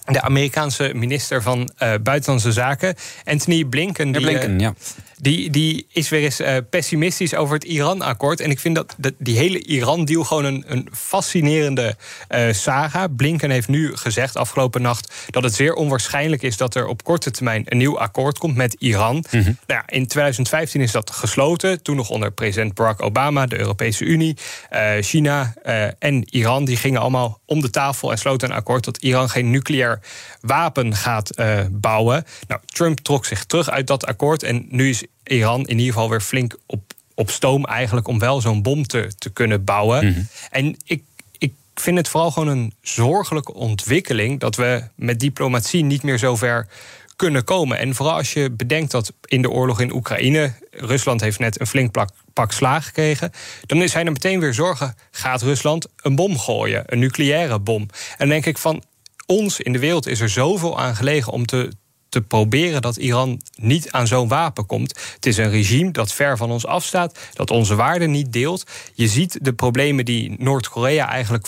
De 0.06 0.22
Amerikaanse 0.22 0.92
minister 0.96 1.42
van 1.42 1.72
Buitenlandse 1.78 2.52
Zaken, 2.52 2.96
Anthony 3.24 3.66
Blinken. 3.66 4.12
Die, 4.12 4.22
Blinken, 4.22 4.60
ja 4.60 4.74
die, 5.22 5.50
die 5.50 5.86
is 5.92 6.10
weer 6.10 6.24
eens 6.24 6.40
uh, 6.40 6.58
pessimistisch 6.70 7.36
over 7.36 7.54
het 7.54 7.64
Iran-akkoord. 7.64 8.40
En 8.40 8.50
ik 8.50 8.60
vind 8.60 8.76
dat, 8.76 8.96
dat 8.98 9.14
die 9.18 9.38
hele 9.38 9.64
Iran-deal 9.64 10.24
gewoon 10.24 10.46
een, 10.46 10.64
een 10.68 10.88
fascinerende 10.92 11.96
uh, 12.30 12.54
saga. 12.54 13.08
Blinken 13.08 13.50
heeft 13.50 13.68
nu 13.68 13.96
gezegd 13.96 14.38
afgelopen 14.38 14.82
nacht 14.82 15.14
dat 15.30 15.44
het 15.44 15.54
zeer 15.54 15.74
onwaarschijnlijk 15.74 16.42
is 16.42 16.58
dat 16.58 16.76
er 16.76 16.88
op 16.88 17.04
korte 17.04 17.32
termijn 17.32 17.64
een 17.66 17.78
nieuw 17.78 18.00
akkoord 18.00 18.38
komt 18.38 18.56
met 18.56 18.76
Iran. 18.80 19.26
Mm 19.32 19.42
-hmm. 19.42 19.58
nou, 19.68 19.84
in 19.86 20.08
2015 20.08 20.82
is 20.82 20.92
dat 20.92 21.12
gesloten. 21.12 21.82
Toen 21.82 21.96
nog 21.96 22.10
onder 22.10 22.32
president 22.32 22.74
Barack 22.74 23.02
Obama, 23.02 23.46
de 23.46 23.60
Europese 23.60 24.04
Unie, 24.04 24.38
uh, 24.72 24.92
China 25.00 25.54
en 26.00 26.24
Iran. 26.36 26.66
Die 26.66 26.78
gingen 26.78 27.02
allemaal 27.02 27.40
om 27.46 27.62
de 27.62 27.70
tafel 27.70 28.12
en 28.12 28.18
sloten 28.18 28.50
een 28.50 28.56
akkoord 28.56 28.84
dat 28.84 28.98
Iran 28.98 29.30
geen 29.30 29.50
nucleair 29.52 30.00
wapen 30.42 30.96
gaat 30.96 31.32
bouwen. 31.72 32.26
Nou, 32.48 32.62
Trump 32.66 33.00
trok 33.00 33.26
zich 33.26 33.46
terug 33.46 33.70
uit 33.70 33.88
dat 33.88 34.06
akkoord 34.06 34.44
en 34.44 34.66
nu 34.70 34.90
is 34.90 35.04
Iran 35.24 35.60
in 35.68 35.78
ieder 35.78 35.94
geval 35.94 36.10
weer 36.10 36.22
flink 36.22 36.58
op, 36.66 36.94
op 37.14 37.30
stoom 37.30 37.66
eigenlijk 37.66 38.08
om 38.08 38.20
wel 38.20 38.42
zo'n 38.42 38.62
bom 38.62 38.88
te, 38.88 39.12
te 39.18 39.30
kunnen 39.30 39.64
bouwen. 39.64 40.06
Mhm. 40.06 40.22
En 40.50 40.76
ik, 40.86 41.04
ik 41.38 41.54
vind 41.76 41.98
het 41.98 42.08
vooral 42.08 42.32
gewoon 42.32 42.58
een 42.58 42.74
zorgelijke 42.82 43.54
ontwikkeling 43.54 44.40
dat 44.40 44.56
we 44.56 44.84
met 44.96 45.20
diplomatie 45.20 45.84
niet 45.84 46.04
meer 46.04 46.18
zo 46.18 46.36
ver 46.36 46.68
kunnen 47.16 47.44
komen. 47.44 47.78
En 47.78 47.96
vooral 47.96 48.16
als 48.16 48.34
je 48.34 48.50
bedenkt 48.50 48.92
dat 48.92 49.14
in 49.26 49.42
de 49.42 49.50
oorlog 49.50 49.82
in 49.82 49.94
Oekraïne, 49.94 50.54
Rusland 50.72 51.22
heeft 51.22 51.40
net 51.40 51.60
een 51.60 51.68
flink 51.68 51.92
pak, 51.92 52.10
pak 52.34 52.52
slaag 52.52 52.86
gekregen, 52.86 53.32
dan 53.66 53.88
zijn 53.88 54.06
er 54.06 54.12
meteen 54.12 54.40
weer 54.40 54.54
zorgen: 54.54 54.96
gaat 55.12 55.42
Rusland 55.42 55.88
een 56.02 56.16
bom 56.16 56.38
gooien, 56.38 56.84
een 56.86 57.00
nucleaire 57.00 57.60
bom? 57.60 57.82
En 57.82 58.18
dan 58.18 58.30
denk 58.30 58.46
ik 58.46 58.58
van 58.58 58.84
ons 59.26 59.60
in 59.60 59.74
de 59.74 59.80
wereld 59.80 60.08
is 60.08 60.20
er 60.20 60.30
zoveel 60.30 60.80
aan 60.80 60.96
gelegen 60.96 61.32
om 61.32 61.46
te, 61.46 61.72
te 62.10 62.22
proberen 62.22 62.82
dat 62.82 62.98
Iran 62.98 63.42
niet 63.56 63.92
aan 63.92 64.08
zo'n 64.08 64.28
wapen 64.28 64.66
komt. 64.66 65.00
Het 65.16 65.26
is 65.26 65.38
een 65.38 65.50
regime 65.50 65.92
dat 65.92 66.14
ver 66.14 66.38
van 66.38 66.52
ons 66.52 66.66
afstaat, 66.66 67.20
dat 67.34 67.52
onze 67.52 67.76
waarden 67.76 68.12
niet 68.12 68.34
deelt. 68.34 68.64
Je 68.94 69.08
ziet 69.08 69.38
de 69.42 69.54
problemen 69.54 70.06
die 70.06 70.36
Noord-Korea 70.38 71.10
eigenlijk 71.10 71.48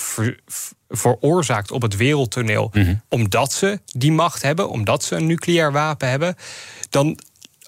veroorzaakt 0.89 1.71
op 1.71 1.81
het 1.81 1.95
wereldtoneel, 1.95 2.69
mhm. 2.73 2.95
omdat 3.09 3.53
ze 3.53 3.79
die 3.85 4.11
macht 4.11 4.41
hebben, 4.41 4.69
omdat 4.69 5.03
ze 5.03 5.15
een 5.15 5.25
nucleair 5.25 5.71
wapen 5.71 6.09
hebben. 6.09 6.35
Dan 6.89 7.19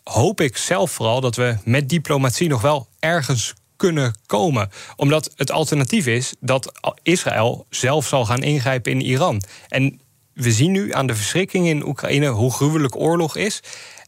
hoop 0.04 0.42
ik 0.42 0.58
zelf 0.58 0.92
vooral 0.92 1.22
dat 1.22 1.36
we 1.36 1.58
met 1.64 1.90
diplomatie 1.90 2.50
nog 2.50 2.62
wel 2.62 2.88
ergens 3.00 3.54
kunnen 3.76 4.16
komen. 4.26 4.70
Omdat 4.96 5.32
het 5.36 5.52
alternatief 5.52 6.08
is 6.08 6.34
dat 6.40 6.72
Israël 7.02 7.66
zelf 7.70 8.08
zal 8.08 8.26
gaan 8.26 8.44
ingrijpen 8.44 8.92
in 8.92 9.02
Iran. 9.02 9.42
En 9.68 10.02
we 10.34 10.52
zien 10.52 10.72
nu 10.72 10.94
aan 10.94 11.08
de 11.08 11.16
verschrikking 11.16 11.68
in 11.68 11.88
Oekraïne 11.88 12.28
hoe 12.28 12.52
gruwelijk 12.52 12.96
oorlog 12.96 13.36
is. 13.36 13.60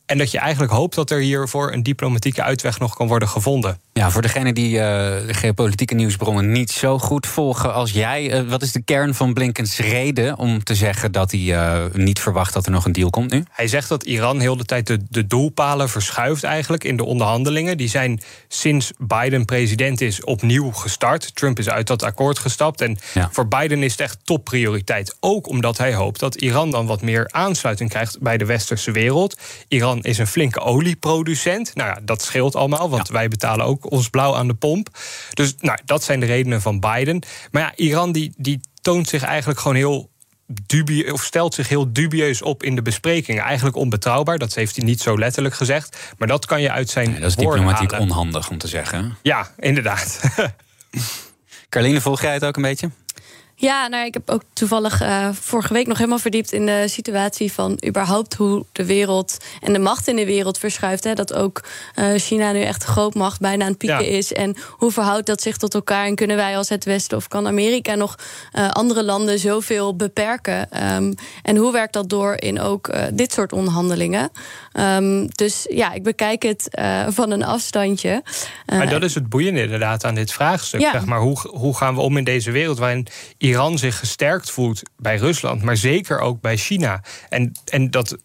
En 0.06 0.18
dat 0.18 0.32
je 0.32 0.40
eigenlijk 0.40 0.72
hoopt 0.72 0.96
dat 0.96 1.12
er 1.12 1.20
hiervoor 1.20 1.74
een 1.74 1.84
diplomatieke 1.84 2.44
uitweg 2.44 2.80
nog 2.80 2.96
kan 2.96 3.08
worden 3.08 3.28
gevonden. 3.28 3.80
Ja, 4.00 4.12
voor 4.12 4.22
degene 4.22 4.54
die 4.54 4.72
uh, 4.72 4.82
de 5.28 5.34
geopolitieke 5.34 5.94
nieuwsbronnen 5.94 6.52
niet 6.52 6.72
zo 6.72 7.00
goed 7.00 7.28
volgen 7.28 7.74
als 7.74 7.92
jij, 7.92 8.44
uh, 8.44 8.50
wat 8.50 8.62
is 8.62 8.72
de 8.72 8.82
kern 8.82 9.14
van 9.14 9.34
Blinkens 9.34 9.78
reden 9.78 10.38
om 10.38 10.64
te 10.64 10.76
zeggen 10.76 11.12
dat 11.12 11.32
hij 11.32 11.40
uh, 11.40 11.84
niet 11.94 12.20
verwacht 12.20 12.54
dat 12.54 12.66
er 12.66 12.72
nog 12.72 12.86
een 12.86 12.92
deal 12.92 13.10
komt 13.10 13.32
nu? 13.32 13.44
Hij 13.52 13.68
zegt 13.68 13.90
dat 13.90 14.04
Iran 14.04 14.40
heel 14.40 14.58
de 14.58 14.66
tijd 14.66 14.88
de, 14.88 15.00
de 15.10 15.28
doelpalen 15.28 15.90
verschuift 15.90 16.44
eigenlijk 16.44 16.84
in 16.84 16.98
de 16.98 17.06
onderhandelingen. 17.06 17.78
Die 17.78 17.88
zijn 17.88 18.22
sinds 18.48 18.92
Biden 18.98 19.46
president 19.46 20.02
is 20.02 20.24
opnieuw 20.24 20.72
gestart. 20.72 21.36
Trump 21.36 21.60
is 21.60 21.70
uit 21.70 21.88
dat 21.88 22.04
akkoord 22.04 22.40
gestapt. 22.40 22.82
En 22.82 22.98
ja. 23.14 23.30
voor 23.32 23.48
Biden 23.48 23.84
is 23.84 23.92
het 23.92 24.02
echt 24.02 24.18
topprioriteit. 24.24 25.16
Ook 25.20 25.48
omdat 25.48 25.78
hij 25.78 25.94
hoopt 25.94 26.20
dat 26.20 26.36
Iran 26.36 26.72
dan 26.72 26.86
wat 26.86 27.02
meer 27.02 27.28
aansluiting 27.32 27.90
krijgt 27.90 28.20
bij 28.20 28.38
de 28.38 28.46
westerse 28.46 28.92
wereld. 28.92 29.38
Iran 29.68 30.02
is 30.02 30.18
een 30.18 30.28
flinke 30.28 30.60
olieproducent. 30.60 31.76
Nou 31.76 31.90
ja, 31.90 32.00
dat 32.04 32.22
scheelt 32.22 32.56
allemaal, 32.56 32.90
want 32.90 33.08
ja. 33.08 33.14
wij 33.14 33.28
betalen 33.28 33.66
ook 33.66 33.84
ons 33.90 34.10
blauw 34.10 34.36
aan 34.36 34.48
de 34.48 34.54
pomp. 34.54 34.90
Dus 35.34 35.56
nou, 35.60 35.78
dat 35.86 36.04
zijn 36.04 36.20
de 36.20 36.26
redenen 36.26 36.62
van 36.62 36.80
Biden. 36.80 37.22
Maar 37.52 37.62
ja, 37.62 37.74
Iran 37.76 38.12
die, 38.12 38.34
die 38.38 38.60
toont 38.82 39.08
zich 39.08 39.24
eigenlijk 39.24 39.60
gewoon 39.60 39.78
heel 39.78 40.10
dubieus, 40.48 41.12
of 41.12 41.24
stelt 41.24 41.54
zich 41.54 41.70
heel 41.70 41.94
dubieus 41.94 42.42
op 42.42 42.64
in 42.64 42.76
de 42.76 42.82
besprekingen. 42.82 43.44
Eigenlijk 43.44 43.76
onbetrouwbaar, 43.76 44.38
dat 44.38 44.54
heeft 44.54 44.76
hij 44.76 44.86
niet 44.86 45.02
zo 45.02 45.18
letterlijk 45.18 45.56
gezegd. 45.56 45.98
Maar 46.18 46.28
dat 46.28 46.46
kan 46.46 46.62
je 46.62 46.72
uit 46.72 46.90
zijn 46.90 47.10
nee, 47.10 47.20
Dat 47.20 47.30
is 47.30 47.36
diplomatiek 47.36 47.92
halen. 47.92 48.08
onhandig 48.10 48.50
om 48.50 48.58
te 48.58 48.68
zeggen. 48.68 49.18
Ja, 49.22 49.52
inderdaad. 49.60 50.20
Carline, 51.70 52.02
volg 52.02 52.22
jij 52.22 52.34
het 52.34 52.46
ook 52.46 52.56
een 52.56 52.62
beetje? 52.62 52.90
Ja, 53.58 53.88
nou, 53.88 54.06
ik 54.06 54.14
heb 54.14 54.30
ook 54.30 54.42
toevallig 54.54 55.02
uh, 55.02 55.30
vorige 55.34 55.74
week 55.74 55.88
nog 55.88 55.98
helemaal 55.98 56.20
verdiept 56.20 56.52
in 56.52 56.66
de 56.66 56.84
situatie 56.88 57.52
van 57.52 57.80
überhaupt 57.88 58.34
hoe 58.34 58.66
de 58.72 58.86
wereld 58.86 59.38
en 59.62 59.74
de 59.74 59.80
macht 59.80 60.08
in 60.08 60.16
de 60.16 60.26
wereld 60.26 60.58
verschuift. 60.58 61.04
Hè. 61.04 61.14
Dat 61.14 61.34
ook 61.34 61.64
uh, 61.96 62.14
China 62.16 62.52
nu 62.52 62.62
echt 62.62 62.84
een 62.84 62.90
grootmacht 62.90 63.40
bijna 63.40 63.64
aan 63.64 63.70
het 63.70 63.78
pieken 63.78 64.06
ja. 64.06 64.18
is. 64.18 64.34
En 64.34 64.56
hoe 64.72 64.92
verhoudt 64.92 65.26
dat 65.26 65.42
zich 65.42 65.58
tot 65.58 65.74
elkaar? 65.74 66.06
En 66.06 66.16
kunnen 66.16 66.36
wij 66.36 66.58
als 66.58 66.70
het 66.70 66.86
Westen 66.86 67.18
of 67.18 67.28
kan 67.28 67.48
Amerika 67.48 67.96
nog 67.96 68.16
uh, 68.54 68.70
andere 68.70 69.04
landen 69.04 69.40
zoveel 69.40 69.96
beperken? 69.96 70.94
Um, 70.96 71.14
en 71.44 71.56
hoe 71.56 71.72
werkt 71.72 71.94
dat 71.94 72.10
door 72.10 72.34
in 72.36 72.60
ook 72.60 72.90
dit 73.14 73.34
soort 73.34 73.54
onderhandelingen? 73.54 74.30
Um, 74.80 75.28
dus 75.28 75.66
ja, 75.70 75.94
ik 75.94 76.04
bekijk 76.04 76.44
het 76.44 76.68
van 77.08 77.32
een 77.32 77.44
afstandje. 77.44 78.24
maar 78.66 78.90
dat 78.90 79.04
is 79.04 79.16
het 79.16 79.30
boeiende 79.30 79.62
inderdaad 79.62 80.06
aan 80.06 80.16
dit 80.16 80.32
vraagstuk. 80.32 80.80
Ja. 80.80 80.92
Zeg 80.92 81.06
maar, 81.06 81.20
hoe, 81.20 81.40
hoe 81.40 81.78
gaan 81.78 81.96
we 81.96 82.02
om 82.02 82.18
in 82.18 82.24
deze 82.24 82.52
wereld 82.52 82.78
waarin 82.78 83.08
Iran 83.38 83.78
zich 83.78 84.00
gesterkt 84.00 84.52
voelt 84.52 84.82
bij 84.98 85.18
Rusland, 85.18 85.62
maar 85.62 85.78
zeker 85.78 86.20
ook 86.20 86.42
bij 86.42 86.58
China. 86.58 87.04
En, 87.30 87.52
en 87.66 87.92
dat 87.92 88.18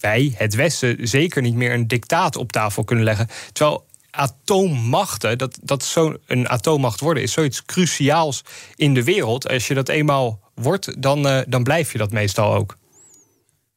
wij, 0.00 0.34
het 0.36 0.54
Westen, 0.54 1.08
zeker 1.08 1.42
niet 1.42 1.54
meer 1.54 1.72
een 1.72 1.88
dictaat 1.88 2.36
op 2.36 2.52
tafel 2.52 2.84
kunnen 2.84 3.04
leggen. 3.04 3.28
Terwijl 3.52 3.86
atoommachten, 4.10 5.38
dat, 5.38 5.58
dat 5.62 5.84
zo'n 5.84 6.48
atoommacht 6.48 7.00
worden, 7.00 7.22
is 7.22 7.32
zoiets 7.32 7.64
cruciaals 7.64 8.44
in 8.74 8.94
de 8.94 9.04
wereld. 9.04 9.48
Als 9.48 9.66
je 9.66 9.74
dat 9.74 9.88
eenmaal 9.88 10.40
wordt, 10.54 11.02
dan, 11.02 11.26
uh, 11.26 11.40
dan 11.48 11.62
blijf 11.62 11.92
je 11.92 11.98
dat 11.98 12.12
meestal 12.12 12.54
ook. 12.54 12.76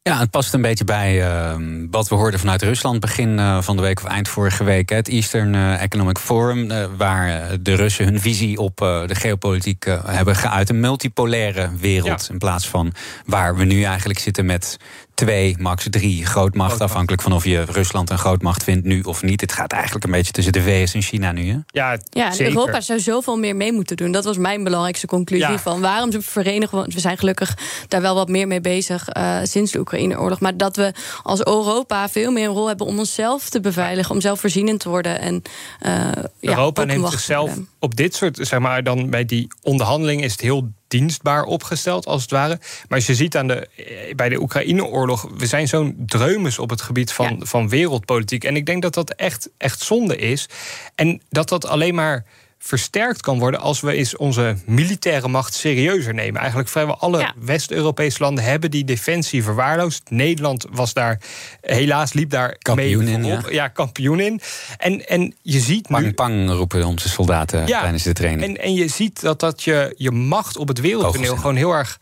Ja, 0.09 0.19
het 0.19 0.29
past 0.29 0.53
een 0.53 0.61
beetje 0.61 0.83
bij 0.83 1.27
uh, 1.27 1.55
wat 1.91 2.07
we 2.07 2.15
hoorden 2.15 2.39
vanuit 2.39 2.61
Rusland 2.61 2.99
begin 2.99 3.37
uh, 3.37 3.61
van 3.61 3.75
de 3.75 3.81
week 3.81 4.03
of 4.03 4.09
eind 4.09 4.27
vorige 4.27 4.63
week. 4.63 4.89
Het 4.89 5.07
Eastern 5.07 5.53
uh, 5.53 5.81
Economic 5.81 6.17
Forum, 6.17 6.67
waar 6.97 7.49
de 7.61 7.75
Russen 7.75 8.05
hun 8.05 8.19
visie 8.19 8.57
op 8.57 8.77
de 8.77 9.15
geopolitiek 9.15 9.85
hebben 10.05 10.35
geuit. 10.35 10.69
Een 10.69 10.79
multipolaire 10.79 11.69
wereld 11.79 12.25
ja. 12.27 12.33
in 12.33 12.37
plaats 12.37 12.67
van 12.67 12.93
waar 13.25 13.55
we 13.55 13.63
nu 13.63 13.83
eigenlijk 13.83 14.19
zitten 14.19 14.45
met 14.45 14.77
twee, 15.15 15.55
max 15.59 15.87
drie 15.89 16.25
grootmachten. 16.25 16.85
Afhankelijk 16.85 17.21
van 17.21 17.33
of 17.33 17.45
je 17.45 17.63
Rusland 17.63 18.09
een 18.09 18.17
grootmacht 18.17 18.63
vindt 18.63 18.85
nu 18.85 19.01
of 19.01 19.21
niet. 19.21 19.41
Het 19.41 19.51
gaat 19.51 19.71
eigenlijk 19.71 20.05
een 20.05 20.11
beetje 20.11 20.31
tussen 20.31 20.53
de 20.53 20.61
VS 20.61 20.93
en 20.93 21.01
China 21.01 21.31
nu. 21.31 21.49
Hè? 21.49 21.57
Ja, 21.67 21.97
ja 22.09 22.37
en 22.37 22.45
Europa 22.45 22.81
zou 22.81 22.99
zoveel 22.99 23.37
meer 23.37 23.55
mee 23.55 23.71
moeten 23.71 23.97
doen. 23.97 24.11
Dat 24.11 24.23
was 24.23 24.37
mijn 24.37 24.63
belangrijkste 24.63 25.07
conclusie. 25.07 25.49
Ja. 25.49 25.59
Van 25.59 25.81
waarom 25.81 26.11
ze 26.11 26.21
verenigen. 26.21 26.77
Want 26.77 26.93
we 26.93 26.99
zijn 26.99 27.17
gelukkig 27.17 27.57
daar 27.87 28.01
wel 28.01 28.15
wat 28.15 28.29
meer 28.29 28.47
mee 28.47 28.61
bezig 28.61 29.15
uh, 29.17 29.39
sinds 29.43 29.71
de 29.71 29.79
Oekraïne-oorlog. 29.79 30.39
Maar 30.39 30.57
dat 30.57 30.75
we 30.75 30.93
als 31.23 31.45
Europa 31.45 32.09
veel 32.09 32.31
meer 32.31 32.47
een 32.47 32.53
rol 32.53 32.67
hebben 32.67 32.87
om 32.87 32.99
onszelf 32.99 33.49
te 33.49 33.59
beveiligen. 33.59 34.15
Om 34.15 34.21
zelfvoorzienend 34.21 34.79
te 34.79 34.89
worden. 34.89 35.19
En, 35.19 35.41
uh, 35.85 36.11
Europa 36.39 36.81
ja, 36.81 36.87
neemt 36.87 37.09
zichzelf 37.09 37.57
op 37.79 37.95
dit 37.95 38.15
soort, 38.15 38.37
zeg 38.41 38.59
maar, 38.59 38.83
dan 38.83 39.09
bij 39.09 39.25
die 39.25 39.47
onderhandeling 39.61 40.23
is 40.23 40.31
het 40.31 40.41
heel 40.41 40.71
dienstbaar 40.87 41.43
opgesteld, 41.43 42.05
als 42.05 42.21
het 42.21 42.31
ware. 42.31 42.59
Maar 42.59 42.97
als 42.97 43.07
je 43.07 43.15
ziet 43.15 43.37
aan 43.37 43.47
de, 43.47 43.67
bij 44.15 44.29
de 44.29 44.41
Oekraïne-oorlog, 44.41 45.29
we 45.37 45.45
zijn 45.45 45.67
zo'n 45.67 46.03
dreumes 46.05 46.59
op 46.59 46.69
het 46.69 46.81
gebied 46.81 47.11
van, 47.11 47.35
ja. 47.39 47.45
van 47.45 47.69
wereldpolitiek. 47.69 48.43
En 48.43 48.55
ik 48.55 48.65
denk 48.65 48.81
dat 48.81 48.93
dat 48.93 49.09
echt, 49.09 49.49
echt 49.57 49.81
zonde 49.81 50.17
is. 50.17 50.49
En 50.95 51.21
dat 51.29 51.49
dat 51.49 51.65
alleen 51.65 51.95
maar 51.95 52.25
versterkt 52.65 53.21
kan 53.21 53.39
worden 53.39 53.59
als 53.59 53.81
we 53.81 53.93
eens 53.93 54.17
onze 54.17 54.57
militaire 54.65 55.27
macht 55.27 55.53
serieuzer 55.53 56.13
nemen. 56.13 56.39
Eigenlijk 56.39 56.69
vrijwel 56.69 56.97
alle 56.97 57.19
ja. 57.19 57.33
West-Europese 57.39 58.23
landen 58.23 58.43
hebben 58.43 58.71
die 58.71 58.83
defensie 58.83 59.43
verwaarloosd. 59.43 60.09
Nederland 60.09 60.65
was 60.71 60.93
daar, 60.93 61.21
helaas 61.61 62.13
liep 62.13 62.29
daar 62.29 62.55
kampioen 62.57 63.03
mee 63.03 63.13
in. 63.13 63.25
Ja. 63.25 63.41
ja. 63.49 63.67
kampioen 63.67 64.19
in. 64.19 64.41
En, 64.77 65.07
en 65.07 65.35
je 65.41 65.59
ziet 65.59 65.87
pang, 65.87 66.03
nu... 66.03 66.13
Pang 66.13 66.49
roepen 66.49 66.85
onze 66.85 67.09
soldaten 67.09 67.67
ja, 67.67 67.81
tijdens 67.81 68.03
de 68.03 68.13
training. 68.13 68.57
En, 68.57 68.63
en 68.63 68.73
je 68.73 68.87
ziet 68.87 69.21
dat 69.21 69.39
dat 69.39 69.63
je, 69.63 69.93
je 69.97 70.11
macht 70.11 70.57
op 70.57 70.67
het 70.67 70.79
wereldtoneel 70.79 71.35
gewoon 71.35 71.55
heel 71.55 71.71
erg... 71.71 71.99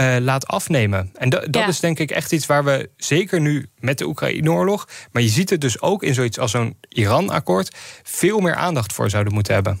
Uh, 0.00 0.16
laat 0.20 0.46
afnemen. 0.46 1.10
En 1.14 1.28
dat, 1.28 1.40
dat 1.44 1.62
ja. 1.62 1.68
is 1.68 1.80
denk 1.80 1.98
ik 1.98 2.10
echt 2.10 2.32
iets 2.32 2.46
waar 2.46 2.64
we 2.64 2.90
zeker 2.96 3.40
nu 3.40 3.68
met 3.78 3.98
de 3.98 4.06
Oekraïne-oorlog, 4.06 4.88
maar 5.12 5.22
je 5.22 5.28
ziet 5.28 5.50
het 5.50 5.60
dus 5.60 5.80
ook 5.80 6.02
in 6.02 6.14
zoiets 6.14 6.38
als 6.38 6.50
zo'n 6.50 6.76
Iran-akkoord, 6.88 7.76
veel 8.02 8.40
meer 8.40 8.54
aandacht 8.54 8.92
voor 8.92 9.10
zouden 9.10 9.32
moeten 9.32 9.54
hebben. 9.54 9.80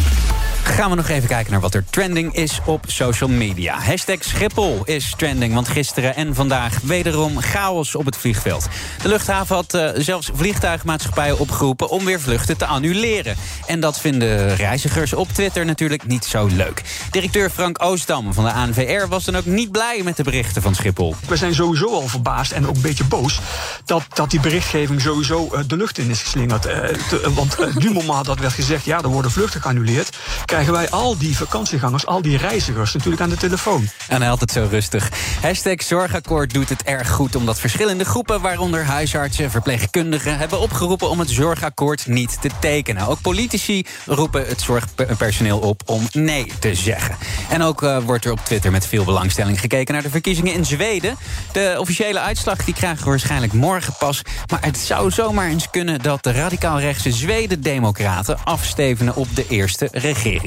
Gaan 0.71 0.89
we 0.89 0.95
nog 0.95 1.09
even 1.09 1.29
kijken 1.29 1.51
naar 1.51 1.61
wat 1.61 1.73
er 1.73 1.83
trending 1.89 2.35
is 2.35 2.59
op 2.65 2.83
social 2.87 3.29
media. 3.29 3.79
Hashtag 3.79 4.23
Schiphol 4.23 4.81
is 4.85 5.13
trending, 5.17 5.53
want 5.53 5.67
gisteren 5.67 6.15
en 6.15 6.35
vandaag 6.35 6.79
wederom 6.83 7.41
chaos 7.41 7.95
op 7.95 8.05
het 8.05 8.17
vliegveld. 8.17 8.67
De 9.01 9.07
luchthaven 9.07 9.55
had 9.55 9.73
uh, 9.73 9.89
zelfs 9.95 10.29
vliegtuigmaatschappijen 10.33 11.39
opgeroepen 11.39 11.89
om 11.89 12.05
weer 12.05 12.19
vluchten 12.19 12.57
te 12.57 12.65
annuleren. 12.65 13.35
En 13.67 13.79
dat 13.79 13.99
vinden 13.99 14.55
reizigers 14.55 15.13
op 15.13 15.27
Twitter 15.29 15.65
natuurlijk 15.65 16.07
niet 16.07 16.25
zo 16.25 16.45
leuk. 16.45 16.81
Directeur 17.11 17.49
Frank 17.49 17.83
Oostdam 17.83 18.33
van 18.33 18.43
de 18.43 18.51
ANVR 18.51 19.07
was 19.07 19.25
dan 19.25 19.35
ook 19.35 19.45
niet 19.45 19.71
blij 19.71 20.01
met 20.03 20.17
de 20.17 20.23
berichten 20.23 20.61
van 20.61 20.75
Schiphol. 20.75 21.15
We 21.27 21.35
zijn 21.35 21.55
sowieso 21.55 21.93
al 21.93 22.07
verbaasd 22.07 22.51
en 22.51 22.67
ook 22.67 22.75
een 22.75 22.81
beetje 22.81 23.03
boos 23.03 23.39
dat, 23.85 24.03
dat 24.13 24.31
die 24.31 24.39
berichtgeving 24.39 25.01
sowieso 25.01 25.49
uh, 25.53 25.59
de 25.67 25.77
lucht 25.77 25.97
in 25.97 26.09
is 26.09 26.21
geslingerd. 26.21 26.65
Uh, 26.65 26.73
te, 26.73 27.31
want 27.33 27.79
nu 27.79 27.91
moment 27.91 28.25
dat 28.25 28.39
werd 28.39 28.53
gezegd, 28.53 28.85
ja, 28.85 29.01
er 29.01 29.07
worden 29.07 29.31
vluchten 29.31 29.61
geannuleerd 29.61 30.17
krijgen 30.63 30.89
wij 30.89 30.99
al 30.99 31.17
die 31.17 31.37
vakantiegangers, 31.37 32.05
al 32.05 32.21
die 32.21 32.37
reizigers 32.37 32.93
natuurlijk 32.93 33.21
aan 33.21 33.29
de 33.29 33.37
telefoon. 33.37 33.87
En 34.07 34.17
hij 34.17 34.27
had 34.27 34.39
het 34.39 34.51
zo 34.51 34.67
rustig. 34.69 35.09
Hashtag 35.41 35.83
Zorgakkoord 35.83 36.53
doet 36.53 36.69
het 36.69 36.83
erg 36.83 37.09
goed 37.09 37.35
omdat 37.35 37.59
verschillende 37.59 38.05
groepen, 38.05 38.41
waaronder 38.41 38.83
huisartsen, 38.83 39.51
verpleegkundigen, 39.51 40.37
hebben 40.37 40.59
opgeroepen 40.59 41.09
om 41.09 41.19
het 41.19 41.29
Zorgakkoord 41.29 42.07
niet 42.07 42.41
te 42.41 42.49
tekenen. 42.59 43.07
Ook 43.07 43.21
politici 43.21 43.85
roepen 44.05 44.47
het 44.47 44.61
zorgpersoneel 44.61 45.59
op 45.59 45.81
om 45.85 46.07
nee 46.11 46.51
te 46.59 46.75
zeggen. 46.75 47.15
En 47.49 47.61
ook 47.61 47.81
uh, 47.81 47.97
wordt 47.97 48.25
er 48.25 48.31
op 48.31 48.45
Twitter 48.45 48.71
met 48.71 48.87
veel 48.87 49.03
belangstelling 49.03 49.59
gekeken 49.59 49.93
naar 49.93 50.03
de 50.03 50.09
verkiezingen 50.09 50.53
in 50.53 50.65
Zweden. 50.65 51.15
De 51.51 51.75
officiële 51.79 52.19
uitslag 52.19 52.65
die 52.65 52.73
krijgen 52.73 53.03
we 53.03 53.09
waarschijnlijk 53.09 53.53
morgen 53.53 53.93
pas. 53.99 54.21
Maar 54.47 54.63
het 54.63 54.77
zou 54.77 55.11
zomaar 55.11 55.49
eens 55.49 55.69
kunnen 55.69 55.99
dat 56.01 56.23
de 56.23 56.31
radicaal-rechtse 56.31 57.11
Zweden-democraten 57.11 58.43
afstevenen 58.43 59.15
op 59.15 59.35
de 59.35 59.45
eerste 59.47 59.87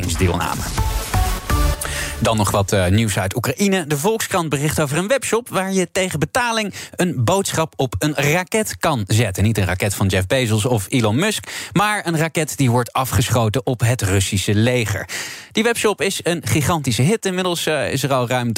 regeringsdeelname. 0.05 1.24
Dan 2.25 2.37
nog 2.37 2.51
wat 2.51 2.73
uh, 2.73 2.87
nieuws 2.87 3.19
uit 3.19 3.37
Oekraïne. 3.37 3.87
De 3.87 3.99
Volkskrant 3.99 4.49
bericht 4.49 4.81
over 4.81 4.97
een 4.99 5.09
webshop 5.09 5.49
waar 5.49 5.73
je 5.73 5.89
tegen 5.93 6.19
betaling 6.19 6.75
een 6.97 7.25
boodschap 7.25 7.73
op 7.77 7.95
een 7.99 8.15
raket 8.15 8.77
kan 8.79 9.05
zetten. 9.07 9.43
Niet 9.43 9.59
een 9.59 9.65
raket 9.65 9.95
van 9.95 10.07
Jeff 10.07 10.27
Bezos 10.27 10.65
of 10.65 10.87
Elon 10.89 11.17
Musk, 11.17 11.69
maar 11.73 12.07
een 12.07 12.17
raket 12.17 12.57
die 12.57 12.71
wordt 12.71 12.93
afgeschoten 12.93 13.67
op 13.67 13.81
het 13.81 14.03
Russische 14.03 14.55
leger. 14.55 15.09
Die 15.53 15.63
webshop 15.63 16.03
is 16.03 16.21
een 16.23 16.41
gigantische 16.45 17.03
hit. 17.03 17.27
Inmiddels 17.27 17.67
uh, 17.67 17.93
is 17.93 18.03
er 18.03 18.13
al 18.13 18.29
ruim 18.29 18.53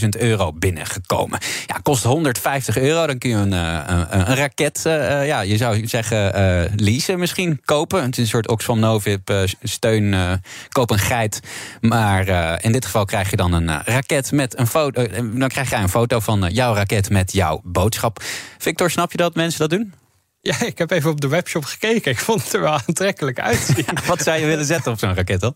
300.000 0.00 0.08
euro 0.18 0.52
binnengekomen. 0.52 1.38
Ja, 1.66 1.78
kost 1.82 2.04
150 2.04 2.78
euro. 2.78 3.06
Dan 3.06 3.18
kun 3.18 3.30
je 3.30 3.36
een, 3.36 3.52
uh, 3.52 3.80
een, 3.86 4.18
een 4.18 4.36
raket, 4.36 4.80
ja, 5.24 5.40
je 5.40 5.56
zou 5.56 5.86
zeggen, 5.86 6.32
leasen 6.76 7.18
misschien 7.18 7.60
kopen. 7.64 8.02
Het 8.02 8.12
is 8.12 8.18
een 8.18 8.28
soort 8.28 8.48
Oxfam 8.48 8.78
Novib 8.78 9.30
steun, 9.62 10.40
koop 10.68 10.90
een 10.90 10.98
geit. 10.98 11.40
Maar 11.80 12.28
in 12.62 12.72
dit 12.72 12.83
geval 12.84 13.04
krijg 13.04 13.30
je 13.30 13.36
dan 13.36 13.52
een 13.52 13.68
uh, 13.68 13.80
raket 13.84 14.32
met 14.32 14.58
een 14.58 14.66
foto. 14.66 15.02
Uh, 15.02 15.38
dan 15.38 15.48
krijg 15.48 15.70
je 15.70 15.76
een 15.76 15.88
foto 15.88 16.20
van 16.20 16.48
jouw 16.52 16.74
raket 16.74 17.10
met 17.10 17.32
jouw 17.32 17.60
boodschap. 17.64 18.22
Victor, 18.58 18.90
snap 18.90 19.10
je 19.10 19.16
dat 19.16 19.34
mensen 19.34 19.58
dat 19.60 19.70
doen? 19.70 19.94
Ja, 20.40 20.62
ik 20.62 20.78
heb 20.78 20.90
even 20.90 21.10
op 21.10 21.20
de 21.20 21.28
webshop 21.28 21.64
gekeken. 21.64 22.10
Ik 22.10 22.18
vond 22.18 22.42
het 22.44 22.52
er 22.52 22.60
wel 22.60 22.80
aantrekkelijk 22.86 23.40
uitzien. 23.40 23.76
Ja, 23.86 24.06
wat 24.06 24.22
zou 24.22 24.40
je 24.40 24.46
willen 24.46 24.64
zetten 24.64 24.92
op 24.92 24.98
zo'n 24.98 25.14
raket 25.14 25.40
dan? 25.40 25.54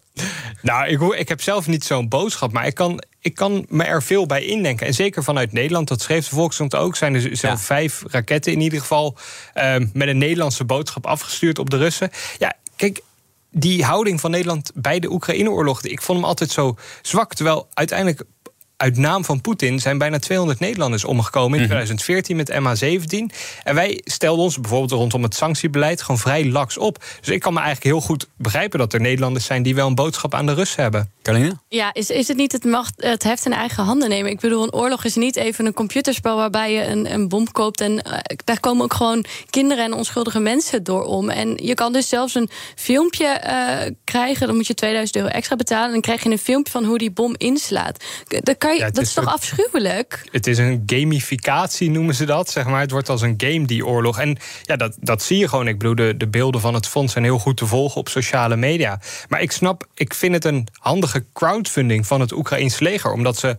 Nou, 0.63 0.89
ik, 0.89 1.19
ik 1.19 1.29
heb 1.29 1.41
zelf 1.41 1.67
niet 1.67 1.85
zo'n 1.85 2.09
boodschap, 2.09 2.53
maar 2.53 2.67
ik 2.67 2.75
kan 2.75 3.03
ik 3.21 3.35
kan 3.35 3.67
me 3.69 3.85
er 3.85 4.03
veel 4.03 4.27
bij 4.27 4.45
indenken. 4.45 4.87
En 4.87 4.95
zeker 4.95 5.25
vanuit 5.25 5.53
Nederland, 5.53 5.89
dat 5.89 6.01
schreef 6.01 6.29
de 6.29 6.35
Volkskrant 6.35 6.75
ook... 6.75 6.97
zijn 6.97 7.15
er 7.15 7.37
zo 7.37 7.57
vijf 7.57 8.03
raketten 8.07 8.53
in 8.53 8.61
ieder 8.61 8.81
geval... 8.81 9.17
Met 9.93 10.09
een 10.09 10.19
Nederlandse 10.19 10.65
boodschap 10.65 11.07
afgestuurd 11.07 11.59
op 11.59 11.71
de 11.71 11.77
Russen. 11.77 12.11
Ja, 12.39 12.55
kijk, 12.77 13.01
die 13.59 13.85
houding 13.85 14.21
van 14.21 14.31
Nederland 14.31 14.71
bij 14.75 14.99
de 14.99 15.11
Oekraïne-oorlog... 15.11 15.83
ik 15.83 16.03
vond 16.03 16.19
hem 16.19 16.29
altijd 16.29 16.51
zo 16.51 16.77
zwak. 17.03 17.35
Terwijl 17.35 17.69
uiteindelijk 17.75 18.25
uit 18.79 18.97
naam 18.97 19.25
van 19.25 19.41
Poetin 19.41 19.81
zijn 19.81 19.99
bijna 19.99 20.19
200 20.19 20.61
Nederlanders 20.61 21.05
omgekomen 21.05 21.59
in 21.59 21.65
2014 21.65 22.37
mhm. 22.37 22.47
met 22.63 22.79
MH17. 22.79 23.35
En 23.63 23.75
wij 23.75 24.01
stelden 24.05 24.45
ons 24.45 24.61
bijvoorbeeld 24.61 24.91
rondom 24.91 25.23
het 25.23 25.35
sanctiebeleid 25.35 26.03
gewoon 26.03 26.19
vrij 26.21 26.47
laks 26.47 26.79
op. 26.79 27.05
Dus 27.21 27.29
ik 27.29 27.41
kan 27.41 27.53
me 27.53 27.61
eigenlijk 27.61 27.89
heel 27.89 28.07
goed 28.07 28.29
begrijpen 28.37 28.79
dat 28.79 28.93
er 28.93 29.01
Nederlanders 29.01 29.45
zijn 29.45 29.63
die 29.63 29.75
wel 29.75 29.87
een 29.87 29.95
boodschap 29.95 30.35
aan 30.35 30.47
de 30.47 30.55
Russen 30.55 30.83
hebben. 30.83 31.11
Carline? 31.23 31.57
Ja, 31.69 31.95
is, 31.95 32.11
is 32.11 32.29
het 32.29 32.37
niet 32.37 32.53
het, 32.53 32.65
macht, 32.65 32.95
het 32.97 33.23
heft 33.23 33.47
in 33.47 33.53
eigen 33.53 33.85
handen 33.85 34.09
nemen? 34.09 34.31
Ik 34.31 34.41
bedoel, 34.41 34.63
een 34.63 34.73
oorlog 34.73 35.05
is 35.05 35.15
niet 35.15 35.37
even 35.37 35.67
een 35.67 35.73
computerspel 35.73 36.37
waarbij 36.37 36.73
je 36.73 36.85
een, 36.85 37.13
een 37.13 37.29
bom 37.29 37.53
koopt. 37.53 37.81
En 37.81 37.93
uh, 37.93 38.13
daar 38.45 38.61
komen 38.61 38.85
ook 38.85 38.95
gewoon 38.95 39.25
kinderen 39.51 39.85
en 39.85 39.93
onschuldige 39.93 40.41
mensen 40.41 40.85
door 40.85 41.05
om. 41.05 41.31
En 41.31 41.57
je 41.63 41.75
kan 41.75 41.93
dus 41.93 42.09
zelfs 42.09 42.35
een 42.35 42.51
filmpje 42.77 43.43
uh, 43.47 43.95
krijgen. 44.05 44.47
Dan 44.47 44.57
moet 44.57 44.67
je 44.67 44.75
2000 44.75 45.17
euro 45.17 45.29
extra 45.29 45.57
betalen. 45.57 45.87
En 45.87 45.93
dan 45.93 46.01
krijg 46.01 46.23
je 46.23 46.31
een 46.31 46.39
filmpje 46.39 46.73
van 46.73 46.85
hoe 46.85 46.99
die 46.99 47.11
bom 47.11 47.35
inslaat. 47.37 48.05
Dat, 48.43 48.59
kan 48.59 48.68
je, 48.73 48.81
dat 48.81 48.99
is, 48.99 49.13
toch 49.13 49.27
afschuwelijk? 49.27 50.29
Het 50.31 50.47
is 50.47 50.59
een 50.59 50.83
gamificatie, 50.87 51.91
noemen 51.91 52.15
ze 52.15 52.25
dat. 52.25 52.51
Zeg 52.51 52.67
maar. 52.67 52.81
Het 52.81 52.91
wordt 52.91 53.09
als 53.09 53.23
een 53.23 53.35
game, 53.37 53.67
die 53.67 53.87
oorlog. 53.87 54.19
En 54.19 54.39
ja, 54.63 54.77
dat, 54.77 54.97
dat 55.01 55.23
zie 55.23 55.39
je 55.39 55.49
gewoon. 55.49 55.69
Ik 55.69 55.79
bedoel, 55.79 55.95
de, 55.95 56.17
de 56.17 56.29
beelden 56.29 56.61
van 56.61 56.75
het 56.75 56.87
fonds 56.87 57.13
zijn 57.13 57.25
heel 57.25 57.39
goed 57.39 57.57
te 57.57 57.67
volgen 57.67 58.01
op 58.01 58.09
sociale 58.09 58.57
media. 58.57 59.01
Maar 59.29 59.41
ik 59.41 59.53
snap, 59.53 59.87
ik 59.95 60.15
vind 60.15 60.35
het 60.35 60.45
een 60.45 60.69
handige 60.73 61.25
crowdfunding 61.33 62.07
van 62.07 62.21
het 62.21 62.33
Oekraïns 62.33 62.79
leger. 62.79 63.13
Omdat 63.13 63.39
ze 63.39 63.57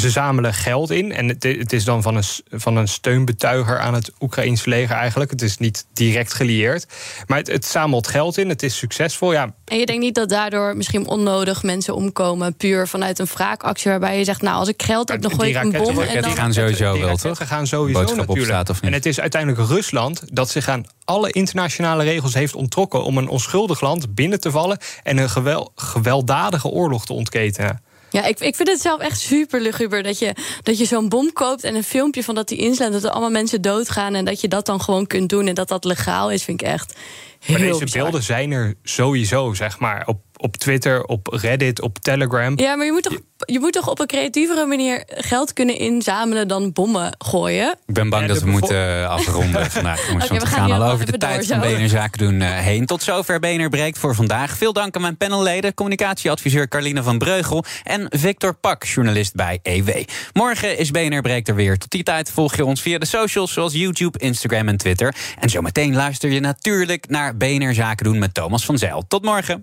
ze 0.00 0.10
zamelen 0.10 0.54
geld 0.54 0.90
in. 0.90 1.12
En 1.12 1.28
het, 1.28 1.42
het, 1.42 1.72
is 1.72 1.84
dan 1.84 2.02
van 2.02 2.16
een, 2.16 2.24
van 2.50 2.76
een 2.76 2.88
steunbetuiger 2.88 3.78
aan 3.78 3.94
het 3.94 4.12
Oekraïns 4.20 4.64
leger 4.64 4.96
eigenlijk. 4.96 5.30
Het 5.30 5.42
is 5.42 5.58
niet 5.58 5.86
direct 5.92 6.34
gelieerd. 6.34 6.86
Maar 7.26 7.38
het, 7.38 7.46
het, 7.46 7.64
zamelt 7.64 8.06
geld 8.06 8.38
in. 8.38 8.48
Het 8.48 8.62
is 8.62 8.76
succesvol. 8.76 9.32
Ja. 9.32 9.54
En 9.64 9.78
je 9.78 9.86
denkt 9.86 10.02
niet 10.02 10.14
dat 10.14 10.28
daardoor 10.28 10.76
misschien 10.76 11.06
onnodig 11.06 11.62
mensen 11.62 11.94
omkomen. 11.94 12.56
Puur 12.56 12.88
vanuit 12.88 13.18
een 13.18 13.26
wraakactie 13.26 13.90
waarbij 13.90 14.18
je 14.18 14.24
zegt... 14.24 14.42
nou, 14.42 14.58
als 14.58 14.68
ik 14.68 14.82
geld 14.82 15.08
heb, 15.08 15.22
dan 15.22 15.34
gooi 15.34 15.50
ik 15.50 15.62
een 15.62 15.72
bom. 15.72 15.94
Die 15.94 16.22
gaan 16.22 16.52
sowieso 16.52 16.98
wel, 16.98 17.16
toch? 17.16 17.38
Die 17.38 17.46
gaan 17.46 17.66
sowieso 17.66 18.14
natuurlijk. 18.14 18.68
of 18.68 18.82
niet? 18.82 18.90
En 18.90 18.92
het 18.92 19.06
is 19.06 19.20
uiteindelijk 19.20 19.68
Rusland 19.68 20.22
dat 20.32 20.50
zich 20.50 20.68
aan 20.68 20.84
alle 21.04 21.32
internationale 21.32 22.04
regels 22.04 22.34
heeft 22.34 22.54
onttrokken... 22.54 23.04
om 23.04 23.18
een 23.18 23.28
onschuldig 23.28 23.80
land 23.80 24.14
binnen 24.14 24.40
te 24.40 24.50
vallen... 24.50 24.78
en 25.02 25.16
een 25.16 25.30
gewel, 25.30 25.72
gewelddadige 25.74 26.68
oorlog 26.68 27.06
te 27.06 27.12
ontketenen. 27.12 27.84
Ja, 28.16 28.24
ik, 28.24 28.40
ik 28.40 28.56
vind 28.56 28.68
het 28.68 28.80
zelf 28.80 29.00
echt 29.00 29.20
super 29.20 29.60
luguber 29.60 30.02
dat 30.02 30.18
je, 30.18 30.34
dat 30.62 30.78
je 30.78 30.84
zo'n 30.84 31.08
bom 31.08 31.32
koopt 31.32 31.64
en 31.64 31.74
een 31.74 31.84
filmpje 31.84 32.24
van 32.24 32.34
dat 32.34 32.48
die 32.48 32.58
inslaat, 32.58 32.92
dat 32.92 33.04
er 33.04 33.10
allemaal 33.10 33.30
mensen 33.30 33.62
doodgaan 33.62 34.14
en 34.14 34.24
dat 34.24 34.40
je 34.40 34.48
dat 34.48 34.66
dan 34.66 34.80
gewoon 34.80 35.06
kunt 35.06 35.28
doen 35.28 35.46
en 35.46 35.54
dat 35.54 35.68
dat 35.68 35.84
legaal 35.84 36.30
is, 36.30 36.44
vind 36.44 36.60
ik 36.60 36.66
echt 36.66 36.94
heel 37.40 37.58
Maar 37.58 37.78
deze 37.78 37.98
beelden 37.98 38.22
zijn 38.22 38.50
er 38.50 38.74
sowieso, 38.82 39.54
zeg 39.54 39.78
maar, 39.78 40.06
op 40.06 40.20
op 40.36 40.56
Twitter, 40.56 41.04
op 41.04 41.26
Reddit, 41.26 41.80
op 41.80 41.98
Telegram. 41.98 42.58
Ja, 42.58 42.76
maar 42.76 42.86
je 42.86 42.92
moet 42.92 43.02
toch, 43.02 43.18
je 43.36 43.60
moet 43.60 43.72
toch 43.72 43.88
op 43.88 43.98
een 43.98 44.06
creatievere 44.06 44.66
manier 44.66 45.02
geld 45.06 45.52
kunnen 45.52 45.78
inzamelen 45.78 46.48
dan 46.48 46.72
bommen 46.72 47.14
gooien? 47.18 47.78
Ik 47.86 47.94
ben 47.94 48.08
bang 48.08 48.28
dat 48.28 48.40
we 48.40 48.50
moeten 48.50 49.00
eh, 49.00 49.08
afronden 49.08 49.70
vandaag. 49.70 50.06
Jongens, 50.08 50.24
okay, 50.24 50.38
we 50.38 50.46
gaan, 50.46 50.72
al 50.72 50.90
over 50.90 51.06
de 51.06 51.18
tijd 51.18 51.46
van 51.46 51.60
BNR 51.60 51.88
Zaken 51.88 52.18
doen 52.18 52.40
uh, 52.40 52.58
heen. 52.58 52.86
Tot 52.86 53.02
zover 53.02 53.40
BNR 53.40 53.68
breekt 53.68 53.98
voor 53.98 54.14
vandaag. 54.14 54.56
Veel 54.56 54.72
dank 54.72 54.96
aan 54.96 55.02
mijn 55.02 55.16
panelleden, 55.16 55.74
communicatieadviseur 55.74 56.68
Carline 56.68 57.02
van 57.02 57.18
Breugel 57.18 57.64
en 57.82 58.06
Victor 58.08 58.54
Pak, 58.54 58.84
journalist 58.84 59.34
bij 59.34 59.58
EW. 59.62 59.90
Morgen 60.32 60.78
is 60.78 60.90
BNR 60.90 61.20
breekt 61.20 61.48
er 61.48 61.54
weer. 61.54 61.78
Tot 61.78 61.90
die 61.90 62.02
tijd 62.02 62.30
volg 62.30 62.56
je 62.56 62.64
ons 62.64 62.80
via 62.80 62.98
de 62.98 63.06
socials 63.06 63.52
zoals 63.52 63.72
YouTube, 63.72 64.18
Instagram 64.18 64.68
en 64.68 64.76
Twitter. 64.76 65.14
En 65.38 65.48
zometeen 65.48 65.94
luister 65.94 66.30
je 66.30 66.40
natuurlijk 66.40 67.08
naar 67.08 67.36
BNR 67.36 67.74
Zaken 67.74 68.04
doen 68.04 68.18
met 68.18 68.34
Thomas 68.34 68.64
van 68.64 68.78
Zeil. 68.78 69.04
Tot 69.08 69.24
morgen. 69.24 69.62